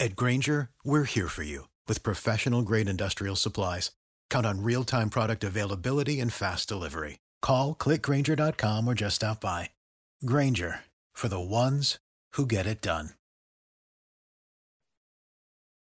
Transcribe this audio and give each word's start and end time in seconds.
At 0.00 0.16
Grainger, 0.16 0.70
we're 0.84 1.04
here 1.04 1.28
for 1.28 1.44
you 1.44 1.68
with 1.86 2.02
professional 2.02 2.62
grade 2.62 2.88
industrial 2.88 3.36
supplies. 3.36 3.92
Count 4.28 4.44
on 4.44 4.62
real 4.62 4.84
time 4.84 5.08
product 5.08 5.44
availability 5.44 6.20
and 6.20 6.32
fast 6.32 6.68
delivery. 6.68 7.20
Call 7.40 7.74
clickgrainger.com 7.74 8.86
or 8.86 8.94
just 8.94 9.16
stop 9.16 9.40
by. 9.40 9.70
Grainger 10.26 10.80
for 11.12 11.28
the 11.28 11.40
ones 11.40 11.98
who 12.32 12.44
get 12.46 12.66
it 12.66 12.80
done. 12.82 13.10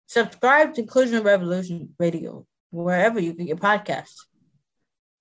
Subscribe 0.07 0.75
to 0.75 0.81
Inclusion 0.81 1.23
Revolution 1.23 1.95
Radio 1.97 2.45
wherever 2.69 3.19
you 3.19 3.33
get 3.33 3.47
your 3.47 3.57
podcasts. 3.57 4.25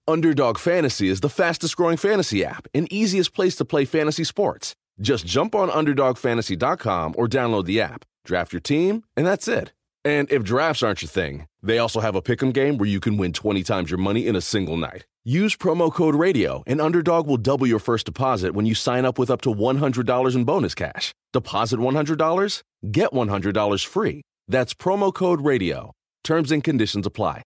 Underdog 0.07 0.59
Fantasy 0.59 1.09
is 1.09 1.21
the 1.21 1.31
fastest 1.31 1.77
growing 1.77 1.97
fantasy 1.97 2.45
app 2.45 2.67
and 2.75 2.93
easiest 2.93 3.33
place 3.33 3.57
to 3.57 3.65
play 3.65 3.87
fantasy 3.87 4.25
sports. 4.25 4.75
Just 5.01 5.25
jump 5.25 5.55
on 5.55 5.71
UnderdogFantasy.com 5.71 7.15
or 7.17 7.27
download 7.27 7.65
the 7.65 7.81
app, 7.81 8.05
draft 8.25 8.53
your 8.53 8.61
team, 8.61 9.05
and 9.17 9.27
that's 9.27 9.49
it. 9.49 9.73
And 10.05 10.31
if 10.31 10.43
drafts 10.43 10.83
aren't 10.83 11.03
your 11.03 11.09
thing, 11.09 11.47
they 11.63 11.79
also 11.79 12.01
have 12.01 12.17
a 12.17 12.23
pick'em 12.23 12.53
game 12.53 12.77
where 12.77 12.89
you 12.89 13.01
can 13.01 13.17
win 13.17 13.33
20 13.33 13.63
times 13.63 13.91
your 13.91 13.99
money 13.99 14.27
in 14.27 14.35
a 14.35 14.41
single 14.41 14.77
night. 14.77 15.07
Use 15.25 15.55
promo 15.55 15.93
code 15.93 16.17
RADIO, 16.17 16.65
and 16.67 16.81
Underdog 16.81 17.29
will 17.29 17.37
double 17.37 17.67
your 17.67 17.79
first 17.79 18.07
deposit 18.07 18.55
when 18.55 18.67
you 18.67 18.75
sign 18.75 19.05
up 19.05 19.19
with 19.19 19.31
up 19.31 19.41
to 19.43 19.55
$100 19.55 20.35
in 20.35 20.45
bonus 20.45 20.75
cash. 20.75 21.15
Deposit 21.33 21.79
$100, 21.79 22.63
get 22.91 23.13
$100 23.13 23.87
free. 23.87 24.23
That's 24.49 24.75
promo 24.75 25.15
code 25.15 25.41
RADIO. 25.41 25.93
Terms 26.25 26.51
and 26.51 26.65
conditions 26.65 27.07
apply. 27.07 27.43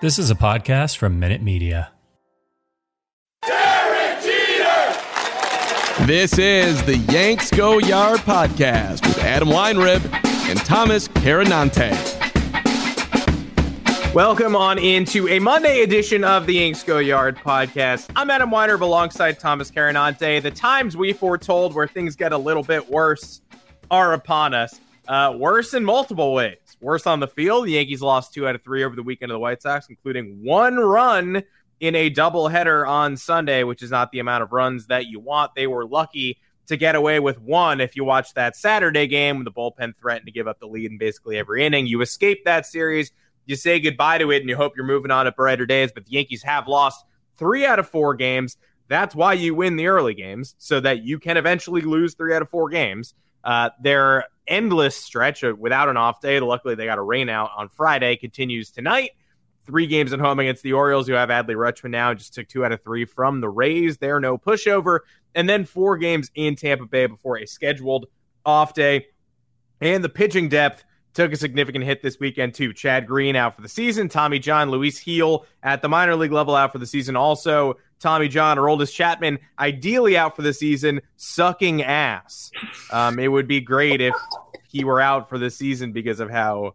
This 0.00 0.18
is 0.18 0.30
a 0.30 0.34
podcast 0.34 0.96
from 0.96 1.18
Minute 1.18 1.42
Media. 1.42 1.92
This 6.02 6.38
is 6.38 6.80
the 6.84 6.98
Yanks 7.10 7.50
Go 7.50 7.78
Yard 7.78 8.20
podcast 8.20 9.04
with 9.06 9.18
Adam 9.24 9.48
Weinrib 9.48 10.04
and 10.48 10.58
Thomas 10.60 11.08
Carannante. 11.08 11.90
Welcome 14.14 14.54
on 14.54 14.78
into 14.78 15.26
a 15.28 15.38
Monday 15.38 15.80
edition 15.82 16.22
of 16.22 16.46
the 16.46 16.52
Yanks 16.52 16.84
Go 16.84 16.98
Yard 16.98 17.38
podcast. 17.38 18.10
I'm 18.14 18.30
Adam 18.30 18.50
Weinrib 18.50 18.82
alongside 18.82 19.40
Thomas 19.40 19.70
Carannante. 19.70 20.40
The 20.42 20.50
times 20.50 20.96
we 20.96 21.12
foretold 21.12 21.74
where 21.74 21.88
things 21.88 22.14
get 22.14 22.32
a 22.32 22.38
little 22.38 22.62
bit 22.62 22.88
worse 22.88 23.40
are 23.90 24.12
upon 24.12 24.54
us. 24.54 24.78
Uh, 25.08 25.34
worse 25.36 25.72
in 25.74 25.84
multiple 25.84 26.34
ways. 26.34 26.58
Worse 26.80 27.06
on 27.06 27.20
the 27.20 27.28
field. 27.28 27.66
The 27.66 27.72
Yankees 27.72 28.02
lost 28.02 28.34
two 28.34 28.46
out 28.46 28.54
of 28.54 28.62
three 28.62 28.84
over 28.84 28.94
the 28.94 29.02
weekend 29.02 29.32
of 29.32 29.36
the 29.36 29.40
White 29.40 29.62
Sox, 29.62 29.88
including 29.88 30.44
one 30.44 30.76
run 30.76 31.42
in 31.80 31.94
a 31.94 32.10
doubleheader 32.10 32.88
on 32.88 33.16
Sunday, 33.16 33.62
which 33.62 33.82
is 33.82 33.90
not 33.90 34.10
the 34.10 34.18
amount 34.18 34.42
of 34.42 34.52
runs 34.52 34.86
that 34.86 35.06
you 35.06 35.20
want. 35.20 35.54
They 35.54 35.66
were 35.66 35.86
lucky 35.86 36.38
to 36.66 36.76
get 36.76 36.94
away 36.94 37.20
with 37.20 37.40
one. 37.40 37.80
If 37.80 37.96
you 37.96 38.04
watch 38.04 38.34
that 38.34 38.56
Saturday 38.56 39.06
game, 39.06 39.44
the 39.44 39.52
bullpen 39.52 39.96
threatened 39.96 40.26
to 40.26 40.32
give 40.32 40.48
up 40.48 40.58
the 40.58 40.66
lead 40.66 40.90
in 40.90 40.98
basically 40.98 41.38
every 41.38 41.64
inning. 41.64 41.86
You 41.86 42.00
escape 42.00 42.44
that 42.44 42.66
series, 42.66 43.12
you 43.44 43.56
say 43.56 43.78
goodbye 43.78 44.18
to 44.18 44.30
it, 44.32 44.40
and 44.40 44.48
you 44.48 44.56
hope 44.56 44.72
you're 44.76 44.86
moving 44.86 45.10
on 45.10 45.26
to 45.26 45.32
brighter 45.32 45.66
days. 45.66 45.92
But 45.92 46.06
the 46.06 46.12
Yankees 46.12 46.42
have 46.42 46.66
lost 46.66 47.04
three 47.36 47.64
out 47.64 47.78
of 47.78 47.88
four 47.88 48.14
games. 48.14 48.56
That's 48.88 49.14
why 49.14 49.34
you 49.34 49.54
win 49.54 49.76
the 49.76 49.88
early 49.88 50.14
games, 50.14 50.54
so 50.58 50.80
that 50.80 51.02
you 51.02 51.18
can 51.18 51.36
eventually 51.36 51.82
lose 51.82 52.14
three 52.14 52.34
out 52.34 52.42
of 52.42 52.48
four 52.48 52.68
games. 52.68 53.14
Uh, 53.44 53.70
their 53.80 54.24
endless 54.48 54.96
stretch 54.96 55.42
without 55.42 55.88
an 55.88 55.96
off 55.96 56.20
day, 56.20 56.40
luckily 56.40 56.74
they 56.74 56.86
got 56.86 56.98
a 56.98 57.02
rain 57.02 57.28
out 57.28 57.50
on 57.56 57.68
Friday, 57.68 58.16
continues 58.16 58.70
tonight 58.70 59.10
three 59.66 59.86
games 59.86 60.12
at 60.12 60.20
home 60.20 60.38
against 60.38 60.62
the 60.62 60.72
Orioles, 60.72 61.06
who 61.06 61.14
have 61.14 61.28
Adley 61.28 61.56
Rutschman 61.56 61.90
now, 61.90 62.14
just 62.14 62.34
took 62.34 62.48
two 62.48 62.64
out 62.64 62.72
of 62.72 62.82
three 62.82 63.04
from 63.04 63.40
the 63.40 63.48
Rays. 63.48 63.98
They're 63.98 64.20
no 64.20 64.38
pushover. 64.38 65.00
And 65.34 65.48
then 65.48 65.64
four 65.64 65.98
games 65.98 66.30
in 66.34 66.56
Tampa 66.56 66.86
Bay 66.86 67.06
before 67.06 67.38
a 67.38 67.46
scheduled 67.46 68.06
off 68.44 68.74
day. 68.74 69.06
And 69.80 70.02
the 70.02 70.08
pitching 70.08 70.48
depth 70.48 70.84
took 71.12 71.32
a 71.32 71.36
significant 71.36 71.84
hit 71.84 72.02
this 72.02 72.18
weekend, 72.20 72.54
too. 72.54 72.72
Chad 72.72 73.06
Green 73.06 73.36
out 73.36 73.56
for 73.56 73.62
the 73.62 73.68
season. 73.68 74.08
Tommy 74.08 74.38
John, 74.38 74.70
Luis 74.70 75.02
Gil 75.02 75.46
at 75.62 75.82
the 75.82 75.88
minor 75.88 76.14
league 76.14 76.32
level 76.32 76.54
out 76.54 76.72
for 76.72 76.78
the 76.78 76.86
season. 76.86 77.16
Also, 77.16 77.76
Tommy 77.98 78.28
John, 78.28 78.58
Aroldis 78.58 78.92
Chapman, 78.92 79.38
ideally 79.58 80.16
out 80.16 80.36
for 80.36 80.42
the 80.42 80.52
season, 80.52 81.00
sucking 81.16 81.82
ass. 81.82 82.50
Um, 82.92 83.18
it 83.18 83.28
would 83.28 83.48
be 83.48 83.60
great 83.60 84.00
if 84.00 84.14
he 84.68 84.84
were 84.84 85.00
out 85.00 85.28
for 85.28 85.38
the 85.38 85.50
season 85.50 85.92
because 85.92 86.20
of 86.20 86.30
how 86.30 86.74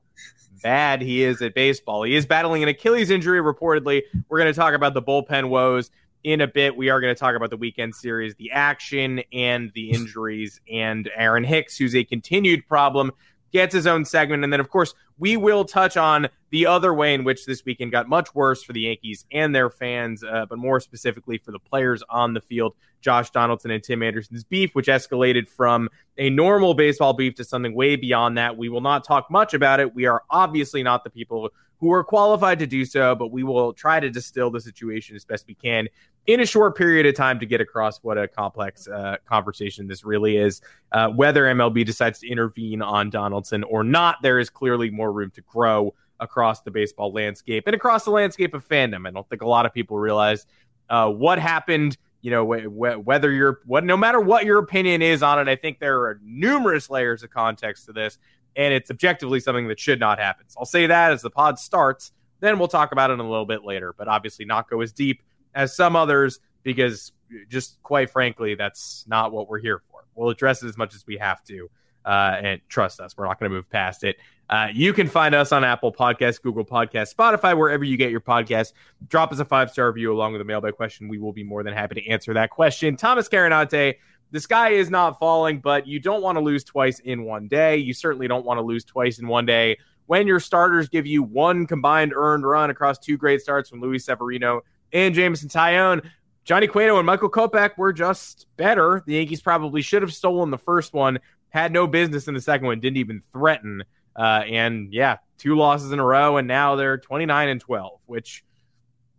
bad 0.62 1.02
he 1.02 1.24
is 1.24 1.42
at 1.42 1.54
baseball. 1.54 2.04
He 2.04 2.16
is 2.16 2.26
battling 2.26 2.64
an 2.64 2.70
Achilles 2.70 3.10
injury, 3.10 3.40
reportedly. 3.40 4.04
We're 4.30 4.40
going 4.40 4.54
to 4.54 4.60
talk 4.60 4.74
about 4.74 4.94
the 4.94 5.02
bullpen 5.02 5.50
woes 5.50 5.92
in 6.24 6.42
a 6.42 6.48
bit. 6.48 6.76
We 6.76 6.90
are 6.90 7.02
going 7.02 7.14
to 7.14 7.20
talk 7.20 7.36
about 7.36 7.50
the 7.50 7.58
weekend 7.58 7.96
series, 7.96 8.36
the 8.36 8.52
action, 8.52 9.24
and 9.34 9.72
the 9.74 9.92
injuries, 9.92 10.62
and 10.72 11.10
Aaron 11.16 11.44
Hicks, 11.44 11.78
who's 11.78 11.96
a 11.96 12.04
continued 12.04 12.68
problem 12.68 13.12
gets 13.52 13.74
his 13.74 13.86
own 13.88 14.06
segment. 14.06 14.44
And 14.44 14.54
then, 14.54 14.60
of 14.60 14.70
course, 14.70 14.94
we 15.22 15.38
will 15.38 15.64
touch 15.64 15.98
on 15.98 16.28
the 16.50 16.66
other 16.66 16.96
way 16.96 17.14
in 17.14 17.24
which 17.24 17.46
this 17.46 17.64
weekend 17.64 17.92
got 17.92 18.10
much 18.10 18.34
worse 18.34 18.64
for 18.64 18.74
the 18.74 18.82
Yankees 18.82 19.24
and 19.32 19.54
their 19.54 19.70
fans, 19.70 20.24
uh, 20.24 20.48
but 20.50 20.58
more 20.58 20.80
specifically 20.80 21.38
for 21.38 21.52
the 21.52 21.60
players 21.60 22.02
on 22.10 22.34
the 22.34 22.42
field. 22.42 22.74
Josh 23.02 23.30
Donaldson 23.30 23.70
and 23.70 23.84
Tim 23.84 24.02
Anderson's 24.02 24.44
beef, 24.44 24.74
which 24.74 24.88
escalated 24.88 25.48
from 25.48 25.90
a 26.18 26.32
normal 26.32 26.74
baseball 26.74 27.14
beef 27.14 27.36
to 27.36 27.44
something 27.44 27.76
way 27.76 27.96
beyond 27.96 28.40
that. 28.40 28.58
We 28.58 28.68
will 28.68 28.82
not 28.82 29.04
talk 29.04 29.30
much 29.30 29.54
about 29.54 29.80
it. 29.80 29.94
We 29.94 30.08
are 30.08 30.24
obviously 30.32 30.82
not 30.82 31.04
the 31.04 31.12
people 31.12 31.52
who 31.82 31.92
are 31.92 32.04
qualified 32.04 32.60
to 32.60 32.68
do 32.68 32.86
so, 32.86 33.16
but 33.16 33.32
we 33.32 33.44
will 33.44 33.74
try 33.74 34.00
to 34.00 34.10
distill 34.10 34.52
the 34.52 34.62
situation 34.62 35.16
as 35.16 35.26
best 35.26 35.48
we 35.48 35.56
can 35.56 35.88
in 36.28 36.40
a 36.40 36.46
short 36.46 36.78
period 36.78 37.08
of 37.08 37.16
time 37.16 37.40
to 37.40 37.46
get 37.48 37.60
across 37.60 37.98
what 38.04 38.20
a 38.20 38.28
complex 38.28 38.88
uh, 38.88 39.18
conversation 39.28 39.88
this 39.88 40.06
really 40.06 40.38
is. 40.38 40.62
Uh, 40.92 41.10
whether 41.10 41.46
MLB 41.46 41.84
decides 41.84 42.20
to 42.20 42.30
intervene 42.30 42.84
on 42.84 43.10
Donaldson 43.10 43.64
or 43.64 43.84
not, 43.84 44.22
there 44.22 44.38
is 44.38 44.48
clearly 44.48 44.92
more 44.92 45.12
room 45.12 45.32
to 45.32 45.42
grow 45.42 45.94
across 46.20 46.62
the 46.62 46.70
baseball 46.70 47.12
landscape 47.12 47.64
and 47.66 47.76
across 47.76 48.06
the 48.06 48.12
landscape 48.12 48.54
of 48.54 48.66
fandom. 48.68 49.08
I 49.08 49.12
don't 49.12 49.28
think 49.28 49.42
a 49.42 49.48
lot 49.48 49.66
of 49.66 49.74
people 49.74 49.98
realize 49.98 50.46
uh, 50.90 51.10
what 51.10 51.40
happened. 51.40 51.98
You 52.22 52.30
know, 52.30 52.54
wh- 52.54 52.66
wh- 52.66 53.04
whether 53.04 53.32
you're 53.32 53.62
what, 53.66 53.84
no 53.84 53.98
matter 53.98 54.20
what 54.20 54.46
your 54.46 54.60
opinion 54.60 55.02
is 55.02 55.24
on 55.24 55.40
it, 55.40 55.52
I 55.52 55.56
think 55.56 55.80
there 55.80 56.02
are 56.02 56.20
numerous 56.24 56.92
layers 56.92 57.24
of 57.24 57.32
context 57.32 57.88
to 57.88 57.94
this 57.94 58.20
and 58.56 58.74
it's 58.74 58.92
objectively 58.92 59.40
something 59.40 59.68
that 59.68 59.80
should 59.80 60.00
not 60.00 60.20
happen. 60.20 60.46
So 60.48 60.60
I'll 60.60 60.66
say 60.66 60.88
that 60.88 61.12
as 61.12 61.22
the 61.22 61.30
pod 61.30 61.60
starts. 61.60 62.12
Then 62.40 62.58
we'll 62.58 62.68
talk 62.68 62.92
about 62.92 63.12
it 63.12 63.20
a 63.20 63.24
little 63.24 63.46
bit 63.46 63.64
later, 63.64 63.94
but 63.98 64.08
obviously 64.08 64.46
not 64.46 64.70
go 64.70 64.82
as 64.82 64.92
deep 64.92 65.22
as 65.54 65.76
some 65.76 65.96
others 65.96 66.40
because 66.64 67.12
just 67.50 67.82
quite 67.84 68.10
frankly, 68.10 68.56
that's 68.56 69.06
not 69.08 69.32
what 69.32 69.48
we're 69.48 69.60
here 69.60 69.82
for. 69.92 70.06
We'll 70.16 70.30
address 70.30 70.64
it 70.64 70.68
as 70.68 70.78
much 70.78 70.96
as 70.96 71.06
we 71.06 71.18
have 71.18 71.44
to. 71.46 71.70
Uh, 72.04 72.36
and 72.42 72.62
trust 72.68 73.00
us, 73.00 73.16
we're 73.16 73.28
not 73.28 73.40
going 73.40 73.52
to 73.52 73.56
move 73.56 73.70
past 73.70 74.04
it. 74.04 74.18
Uh, 74.50 74.68
you 74.74 74.92
can 74.92 75.08
find 75.08 75.36
us 75.36 75.52
on 75.52 75.64
Apple 75.64 75.94
Podcasts, 75.94 76.42
Google 76.42 76.66
Podcasts, 76.66 77.14
Spotify, 77.14 77.56
wherever 77.56 77.84
you 77.84 77.96
get 77.96 78.10
your 78.10 78.20
podcasts. 78.20 78.74
Drop 79.08 79.32
us 79.32 79.38
a 79.38 79.46
five 79.46 79.70
star 79.70 79.88
review 79.88 80.12
along 80.12 80.32
with 80.32 80.42
a 80.42 80.44
mailbag 80.44 80.76
question. 80.76 81.08
We 81.08 81.20
will 81.20 81.32
be 81.32 81.44
more 81.44 81.62
than 81.62 81.76
happy 81.76 82.02
to 82.02 82.08
answer 82.10 82.34
that 82.34 82.50
question. 82.50 82.98
Thomas 82.98 83.30
Carannante 83.30 83.98
the 84.32 84.40
sky 84.40 84.70
is 84.70 84.90
not 84.90 85.20
falling, 85.20 85.60
but 85.60 85.86
you 85.86 86.00
don't 86.00 86.22
want 86.22 86.38
to 86.38 86.42
lose 86.42 86.64
twice 86.64 87.00
in 87.00 87.24
one 87.24 87.48
day. 87.48 87.78
You 87.78 87.94
certainly 87.94 88.28
don't 88.28 88.46
want 88.46 88.58
to 88.58 88.62
lose 88.62 88.84
twice 88.84 89.20
in 89.20 89.28
one 89.28 89.46
day 89.46 89.78
when 90.08 90.28
your 90.28 90.40
starters 90.40 90.90
give 90.90 91.06
you 91.06 91.24
one 91.24 91.66
combined 91.66 92.14
earned 92.16 92.46
run 92.46 92.70
across 92.70 92.98
two 92.98 93.18
great 93.18 93.42
starts 93.42 93.70
from 93.70 93.82
Luis 93.82 94.06
Severino 94.06 94.62
and 94.94 95.14
Jameson 95.16 95.50
Taillon. 95.50 96.06
Johnny 96.44 96.68
Cueto 96.68 96.98
and 96.98 97.06
Michael 97.06 97.30
Kopech 97.30 97.78
were 97.78 97.94
just 97.94 98.48
better. 98.58 99.04
The 99.06 99.14
Yankees 99.14 99.42
probably 99.42 99.82
should 99.82 100.02
have 100.02 100.14
stolen 100.14 100.50
the 100.50 100.58
first 100.58 100.94
one, 100.94 101.20
had 101.50 101.72
no 101.72 101.88
business 101.88 102.28
in 102.28 102.34
the 102.34 102.42
second 102.42 102.68
one, 102.68 102.80
didn't 102.80 102.98
even 102.98 103.22
threaten. 103.32 103.84
Uh, 104.16 104.44
and 104.50 104.92
yeah, 104.92 105.18
two 105.38 105.56
losses 105.56 105.92
in 105.92 106.00
a 106.00 106.06
row, 106.06 106.38
and 106.38 106.48
now 106.48 106.76
they're 106.76 106.98
29 106.98 107.50
and 107.50 107.62
12, 107.62 108.02
which 108.06 108.44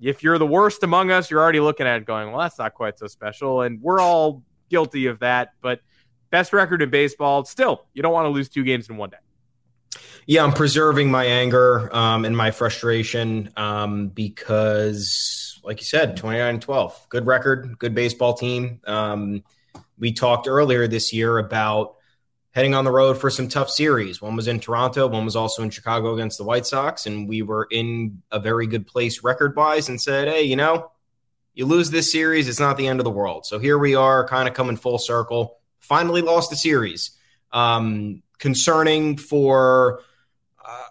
if 0.00 0.22
you're 0.22 0.38
the 0.38 0.46
worst 0.46 0.82
among 0.82 1.10
us, 1.10 1.30
you're 1.30 1.40
already 1.40 1.60
looking 1.60 1.86
at 1.86 2.02
it 2.02 2.04
going, 2.04 2.30
well, 2.30 2.40
that's 2.40 2.58
not 2.58 2.74
quite 2.74 2.98
so 2.98 3.06
special. 3.06 3.62
And 3.62 3.80
we're 3.80 4.00
all 4.00 4.42
guilty 4.72 5.06
of 5.06 5.20
that. 5.20 5.52
But 5.60 5.80
best 6.30 6.52
record 6.52 6.82
in 6.82 6.90
baseball, 6.90 7.44
still, 7.44 7.84
you 7.94 8.02
don't 8.02 8.12
want 8.12 8.24
to 8.24 8.30
lose 8.30 8.48
two 8.48 8.64
games 8.64 8.88
in 8.88 8.96
one 8.96 9.10
day. 9.10 9.18
Yeah, 10.26 10.42
I'm 10.42 10.52
preserving 10.52 11.10
my 11.10 11.24
anger 11.24 11.94
um, 11.94 12.24
and 12.24 12.36
my 12.36 12.50
frustration 12.50 13.52
um, 13.56 14.08
because, 14.08 15.60
like 15.62 15.80
you 15.80 15.84
said, 15.84 16.16
29 16.16 16.60
12, 16.60 17.06
good 17.08 17.26
record, 17.26 17.78
good 17.78 17.94
baseball 17.94 18.34
team. 18.34 18.80
Um, 18.86 19.44
we 19.98 20.12
talked 20.12 20.48
earlier 20.48 20.88
this 20.88 21.12
year 21.12 21.38
about 21.38 21.96
heading 22.52 22.74
on 22.74 22.84
the 22.84 22.90
road 22.90 23.18
for 23.18 23.30
some 23.30 23.48
tough 23.48 23.68
series. 23.68 24.22
One 24.22 24.36
was 24.36 24.46
in 24.46 24.60
Toronto, 24.60 25.08
one 25.08 25.24
was 25.24 25.36
also 25.36 25.62
in 25.62 25.70
Chicago 25.70 26.14
against 26.14 26.38
the 26.38 26.44
White 26.44 26.66
Sox, 26.66 27.06
and 27.06 27.28
we 27.28 27.42
were 27.42 27.66
in 27.70 28.22
a 28.30 28.38
very 28.38 28.66
good 28.66 28.86
place 28.86 29.22
record 29.22 29.56
wise 29.56 29.88
and 29.88 30.00
said, 30.00 30.28
hey, 30.28 30.42
you 30.42 30.56
know, 30.56 30.90
you 31.54 31.66
lose 31.66 31.90
this 31.90 32.10
series, 32.10 32.48
it's 32.48 32.60
not 32.60 32.76
the 32.76 32.88
end 32.88 33.00
of 33.00 33.04
the 33.04 33.10
world. 33.10 33.46
So 33.46 33.58
here 33.58 33.78
we 33.78 33.94
are, 33.94 34.26
kind 34.26 34.48
of 34.48 34.54
coming 34.54 34.76
full 34.76 34.98
circle. 34.98 35.58
Finally 35.80 36.22
lost 36.22 36.50
the 36.50 36.56
series. 36.56 37.10
Um, 37.52 38.22
concerning 38.38 39.16
for 39.16 40.00
uh, 40.64 40.88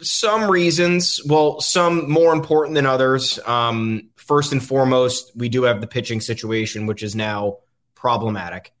some 0.00 0.50
reasons. 0.50 1.20
Well, 1.26 1.60
some 1.60 2.10
more 2.10 2.32
important 2.32 2.74
than 2.76 2.86
others. 2.86 3.38
Um, 3.46 4.10
first 4.16 4.52
and 4.52 4.64
foremost, 4.64 5.32
we 5.34 5.48
do 5.48 5.64
have 5.64 5.80
the 5.80 5.86
pitching 5.86 6.20
situation, 6.20 6.86
which 6.86 7.02
is 7.02 7.14
now 7.14 7.58
problematic. 7.94 8.72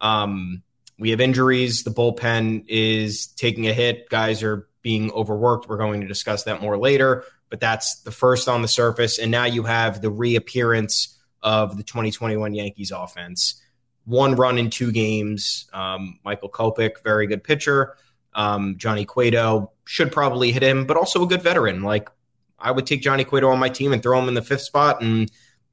Um, 0.00 0.62
we 0.98 1.10
have 1.10 1.20
injuries. 1.20 1.82
The 1.82 1.90
bullpen 1.90 2.66
is 2.68 3.26
taking 3.28 3.66
a 3.66 3.72
hit. 3.72 4.08
Guys 4.08 4.42
are 4.42 4.68
being 4.82 5.10
overworked. 5.12 5.68
We're 5.68 5.78
going 5.78 6.00
to 6.00 6.06
discuss 6.06 6.44
that 6.44 6.60
more 6.60 6.76
later, 6.76 7.24
but 7.48 7.60
that's 7.60 8.00
the 8.00 8.10
first 8.10 8.48
on 8.48 8.62
the 8.62 8.68
surface. 8.68 9.18
And 9.18 9.30
now 9.30 9.44
you 9.44 9.62
have 9.62 10.02
the 10.02 10.10
reappearance 10.10 11.18
of 11.42 11.76
the 11.76 11.82
2021 11.82 12.54
Yankees 12.54 12.90
offense. 12.90 13.60
One 14.04 14.34
run 14.34 14.58
in 14.58 14.70
two 14.70 14.92
games. 14.92 15.68
Um, 15.72 16.18
Michael 16.24 16.50
Kopech, 16.50 17.02
very 17.04 17.26
good 17.26 17.44
pitcher. 17.44 17.96
Um, 18.34 18.76
Johnny 18.78 19.04
Cueto 19.04 19.72
should 19.84 20.10
probably 20.10 20.52
hit 20.52 20.62
him, 20.62 20.86
but 20.86 20.96
also 20.96 21.22
a 21.22 21.26
good 21.26 21.42
veteran. 21.42 21.82
Like 21.82 22.08
I 22.58 22.70
would 22.70 22.86
take 22.86 23.02
Johnny 23.02 23.24
Cueto 23.24 23.48
on 23.48 23.58
my 23.58 23.68
team 23.68 23.92
and 23.92 24.02
throw 24.02 24.18
him 24.18 24.28
in 24.28 24.34
the 24.34 24.42
fifth 24.42 24.62
spot 24.62 25.02
and 25.02 25.30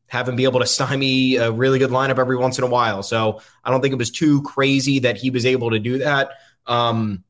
have 0.07 0.27
him 0.27 0.35
be 0.35 0.43
able 0.43 0.59
to 0.59 0.65
stymie 0.65 1.35
a 1.35 1.51
really 1.51 1.79
good 1.79 1.91
lineup 1.91 2.19
every 2.19 2.35
once 2.35 2.57
in 2.57 2.63
a 2.63 2.67
while. 2.67 3.03
So 3.03 3.41
I 3.63 3.71
don't 3.71 3.81
think 3.81 3.93
it 3.93 3.97
was 3.97 4.11
too 4.11 4.41
crazy 4.41 4.99
that 4.99 5.17
he 5.17 5.29
was 5.29 5.45
able 5.45 5.69
to 5.71 5.79
do 5.79 5.99
that. 5.99 6.31
Um, 6.65 7.23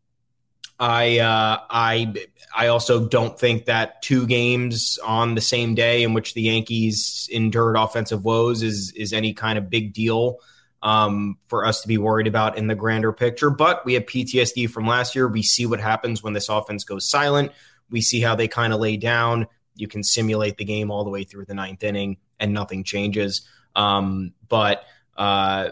I 0.80 1.20
uh, 1.20 1.60
I 1.70 2.14
I 2.56 2.68
also 2.68 3.06
don't 3.08 3.38
think 3.38 3.66
that 3.66 4.02
two 4.02 4.26
games 4.26 4.98
on 5.06 5.36
the 5.36 5.42
same 5.42 5.76
day 5.76 6.04
in 6.04 6.14
which 6.14 6.34
the 6.34 6.44
Yankees 6.44 7.28
endured 7.32 7.76
offensive 7.76 8.24
woes 8.24 8.64
is 8.64 8.94
is 8.96 9.12
any 9.12 9.34
kind 9.34 9.58
of 9.58 9.70
big 9.70 9.94
deal 9.94 10.38
um, 10.82 11.38
for 11.48 11.66
us 11.66 11.82
to 11.82 11.88
be 11.88 11.98
worried 11.98 12.28
about 12.28 12.58
in 12.58 12.68
the 12.68 12.76
grander 12.76 13.12
picture. 13.12 13.50
But 13.50 13.86
we 13.86 13.96
have 13.96 14.04
PTSD 14.06 14.70
from 14.70 14.88
last 14.88 15.16
year. 15.16 15.28
We 15.28 15.44
see 15.44 15.66
what 15.66 15.82
happens 15.82 16.24
when 16.24 16.34
this 16.34 16.48
offense 16.48 16.86
goes 16.86 17.10
silent. 17.10 17.52
We 17.90 18.02
see 18.02 18.22
how 18.22 18.36
they 18.36 18.48
kind 18.48 18.72
of 18.72 18.80
lay 18.80 18.96
down. 18.96 19.48
You 19.76 19.88
can 19.88 20.04
simulate 20.04 20.58
the 20.58 20.66
game 20.66 20.92
all 20.92 21.04
the 21.04 21.10
way 21.10 21.26
through 21.26 21.46
the 21.46 21.54
ninth 21.54 21.84
inning 21.84 22.18
and 22.40 22.54
nothing 22.54 22.86
changes. 22.86 23.42
Um, 23.76 24.34
but 24.48 24.86
uh, 25.18 25.70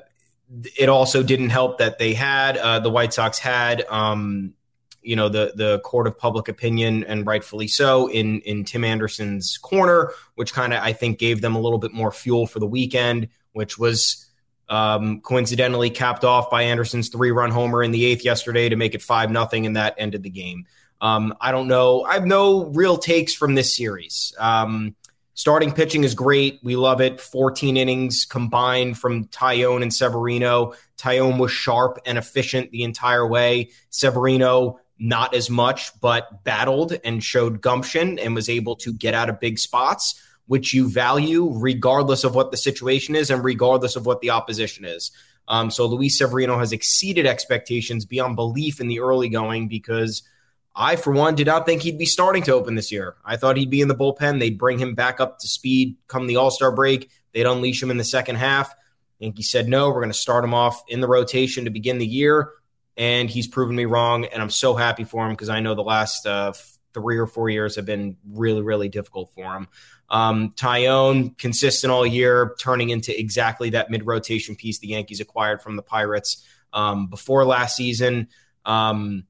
it 0.78 0.90
also 0.90 1.24
didn't 1.24 1.50
help 1.50 1.78
that 1.78 2.00
they 2.00 2.14
had 2.14 2.58
uh, 2.58 2.80
the 2.80 2.90
White 2.90 3.14
Sox 3.14 3.40
had 3.40 3.86
um, 3.90 4.54
you 5.02 5.16
know 5.16 5.30
the 5.30 5.54
the 5.56 5.80
court 5.80 6.08
of 6.08 6.18
public 6.18 6.48
opinion 6.48 7.04
and 7.06 7.26
rightfully 7.26 7.68
so 7.68 8.08
in 8.08 8.42
in 8.42 8.64
Tim 8.64 8.84
Anderson's 8.84 9.58
corner, 9.58 10.12
which 10.36 10.54
kind 10.54 10.74
of 10.74 10.82
I 10.82 10.94
think 10.94 11.20
gave 11.20 11.42
them 11.42 11.56
a 11.56 11.60
little 11.60 11.80
bit 11.80 11.94
more 11.94 12.12
fuel 12.12 12.48
for 12.48 12.60
the 12.60 12.68
weekend, 12.68 13.30
which 13.54 13.78
was. 13.78 14.24
Um, 14.70 15.22
coincidentally 15.22 15.90
capped 15.90 16.26
off 16.26 16.50
by 16.50 16.64
Anderson's 16.64 17.08
three-run 17.08 17.52
homer 17.52 17.82
in 17.82 17.92
the 17.92 18.04
eighth 18.04 18.26
yesterday 18.26 18.68
to 18.68 18.76
make 18.76 18.96
it 18.96 19.02
five 19.02 19.32
nothing, 19.32 19.66
and 19.66 19.78
that 19.78 19.96
ended 19.98 20.24
the 20.24 20.30
game. 20.30 20.66
Um, 21.00 21.34
I 21.40 21.54
don't 21.54 21.70
know. 21.70 22.04
I 22.04 22.16
have 22.16 22.26
no 22.26 22.66
real 22.66 22.98
takes 22.98 23.34
from 23.34 23.56
this 23.56 23.74
series. 23.74 24.34
Um, 24.38 24.94
Starting 25.38 25.72
pitching 25.72 26.04
is 26.04 26.16
great. 26.16 26.60
We 26.64 26.76
love 26.76 27.00
it. 27.00 27.22
14 27.22 27.78
innings 27.78 28.26
combined 28.26 28.98
from 28.98 29.26
Taillon 29.26 29.84
and 29.84 29.94
Severino. 29.94 30.74
Taillon 30.98 31.38
was 31.38 31.52
sharp 31.52 32.00
and 32.08 32.18
efficient 32.18 32.72
the 32.72 32.82
entire 32.82 33.26
way. 33.26 33.70
Severino, 33.92 34.80
not 35.00 35.36
as 35.36 35.50
much, 35.50 35.92
but 36.00 36.44
battled 36.44 36.98
and 37.04 37.24
showed 37.24 37.62
gumption 37.62 38.20
and 38.20 38.36
was 38.36 38.50
able 38.50 38.76
to 38.78 38.94
get 38.94 39.14
out 39.14 39.30
of 39.30 39.40
big 39.40 39.60
spots, 39.60 40.22
which 40.48 40.74
you 40.74 40.90
value 40.90 41.52
regardless 41.54 42.24
of 42.24 42.36
what 42.36 42.52
the 42.52 42.58
situation 42.58 43.16
is 43.16 43.30
and 43.30 43.44
regardless 43.44 43.96
of 43.96 44.06
what 44.06 44.22
the 44.22 44.30
opposition 44.30 44.86
is. 44.86 45.12
Um, 45.48 45.72
so 45.72 45.86
Luis 45.86 46.18
Severino 46.18 46.60
has 46.60 46.72
exceeded 46.72 47.26
expectations 47.26 48.06
beyond 48.06 48.36
belief 48.36 48.80
in 48.82 48.88
the 48.88 49.00
early 49.00 49.30
going 49.30 49.68
because– 49.68 50.24
I, 50.80 50.96
for 50.96 51.12
one, 51.12 51.34
did 51.34 51.48
not 51.48 51.66
think 51.66 51.82
he'd 51.82 51.98
be 51.98 52.06
starting 52.06 52.44
to 52.44 52.54
open 52.54 52.76
this 52.76 52.92
year. 52.92 53.16
I 53.26 53.36
thought 53.36 53.58
he'd 53.58 53.72
be 53.72 53.82
in 53.82 53.88
the 53.88 53.96
bullpen. 53.96 54.40
They'd 54.40 54.60
bring 54.60 54.78
him 54.78 54.94
back 54.94 55.20
up 55.20 55.40
to 55.40 55.48
speed 55.48 55.98
come 56.08 56.28
the 56.28 56.36
All 56.36 56.52
Star 56.52 56.72
break. 56.72 57.10
They'd 57.34 57.48
unleash 57.48 57.82
him 57.82 57.90
in 57.90 57.98
the 57.98 58.04
second 58.04 58.36
half. 58.36 58.74
Yankee 59.18 59.42
said, 59.42 59.68
no, 59.68 59.88
we're 59.88 60.02
going 60.02 60.10
to 60.10 60.14
start 60.14 60.44
him 60.44 60.54
off 60.54 60.84
in 60.88 61.02
the 61.02 61.08
rotation 61.08 61.66
to 61.66 61.72
begin 61.72 61.98
the 61.98 62.06
year. 62.06 62.52
And 62.98 63.30
he's 63.30 63.48
proven 63.48 63.76
me 63.76 63.86
wrong. 63.86 64.26
And 64.26 64.42
I'm 64.42 64.50
so 64.50 64.76
happy 64.76 65.04
for 65.04 65.26
him 65.26 65.32
because 65.32 65.50
I 65.50 65.60
know 65.60 65.76
the 65.76 65.84
last 65.84 66.26
uh, 66.26 66.54
three 66.94 67.18
or 67.18 67.28
four 67.28 67.50
years 67.50 67.76
have 67.76 67.86
been 67.86 68.18
really, 68.28 68.62
really 68.62 68.90
difficult 68.90 69.32
for 69.34 69.56
him. 69.56 69.68
Um, 70.10 70.52
Taillon, 70.52 71.38
consistent 71.38 71.92
all 71.92 72.08
year, 72.08 72.56
turning 72.60 72.90
into 72.90 73.18
exactly 73.18 73.72
that 73.72 73.92
mid 73.92 74.06
rotation 74.06 74.56
piece 74.56 74.80
the 74.80 74.88
Yankees 74.88 75.20
acquired 75.20 75.62
from 75.62 75.76
the 75.76 75.82
Pirates 75.82 76.44
um, 76.74 77.08
before 77.08 77.46
last 77.46 77.76
season. 77.76 78.30
Um, 78.66 79.26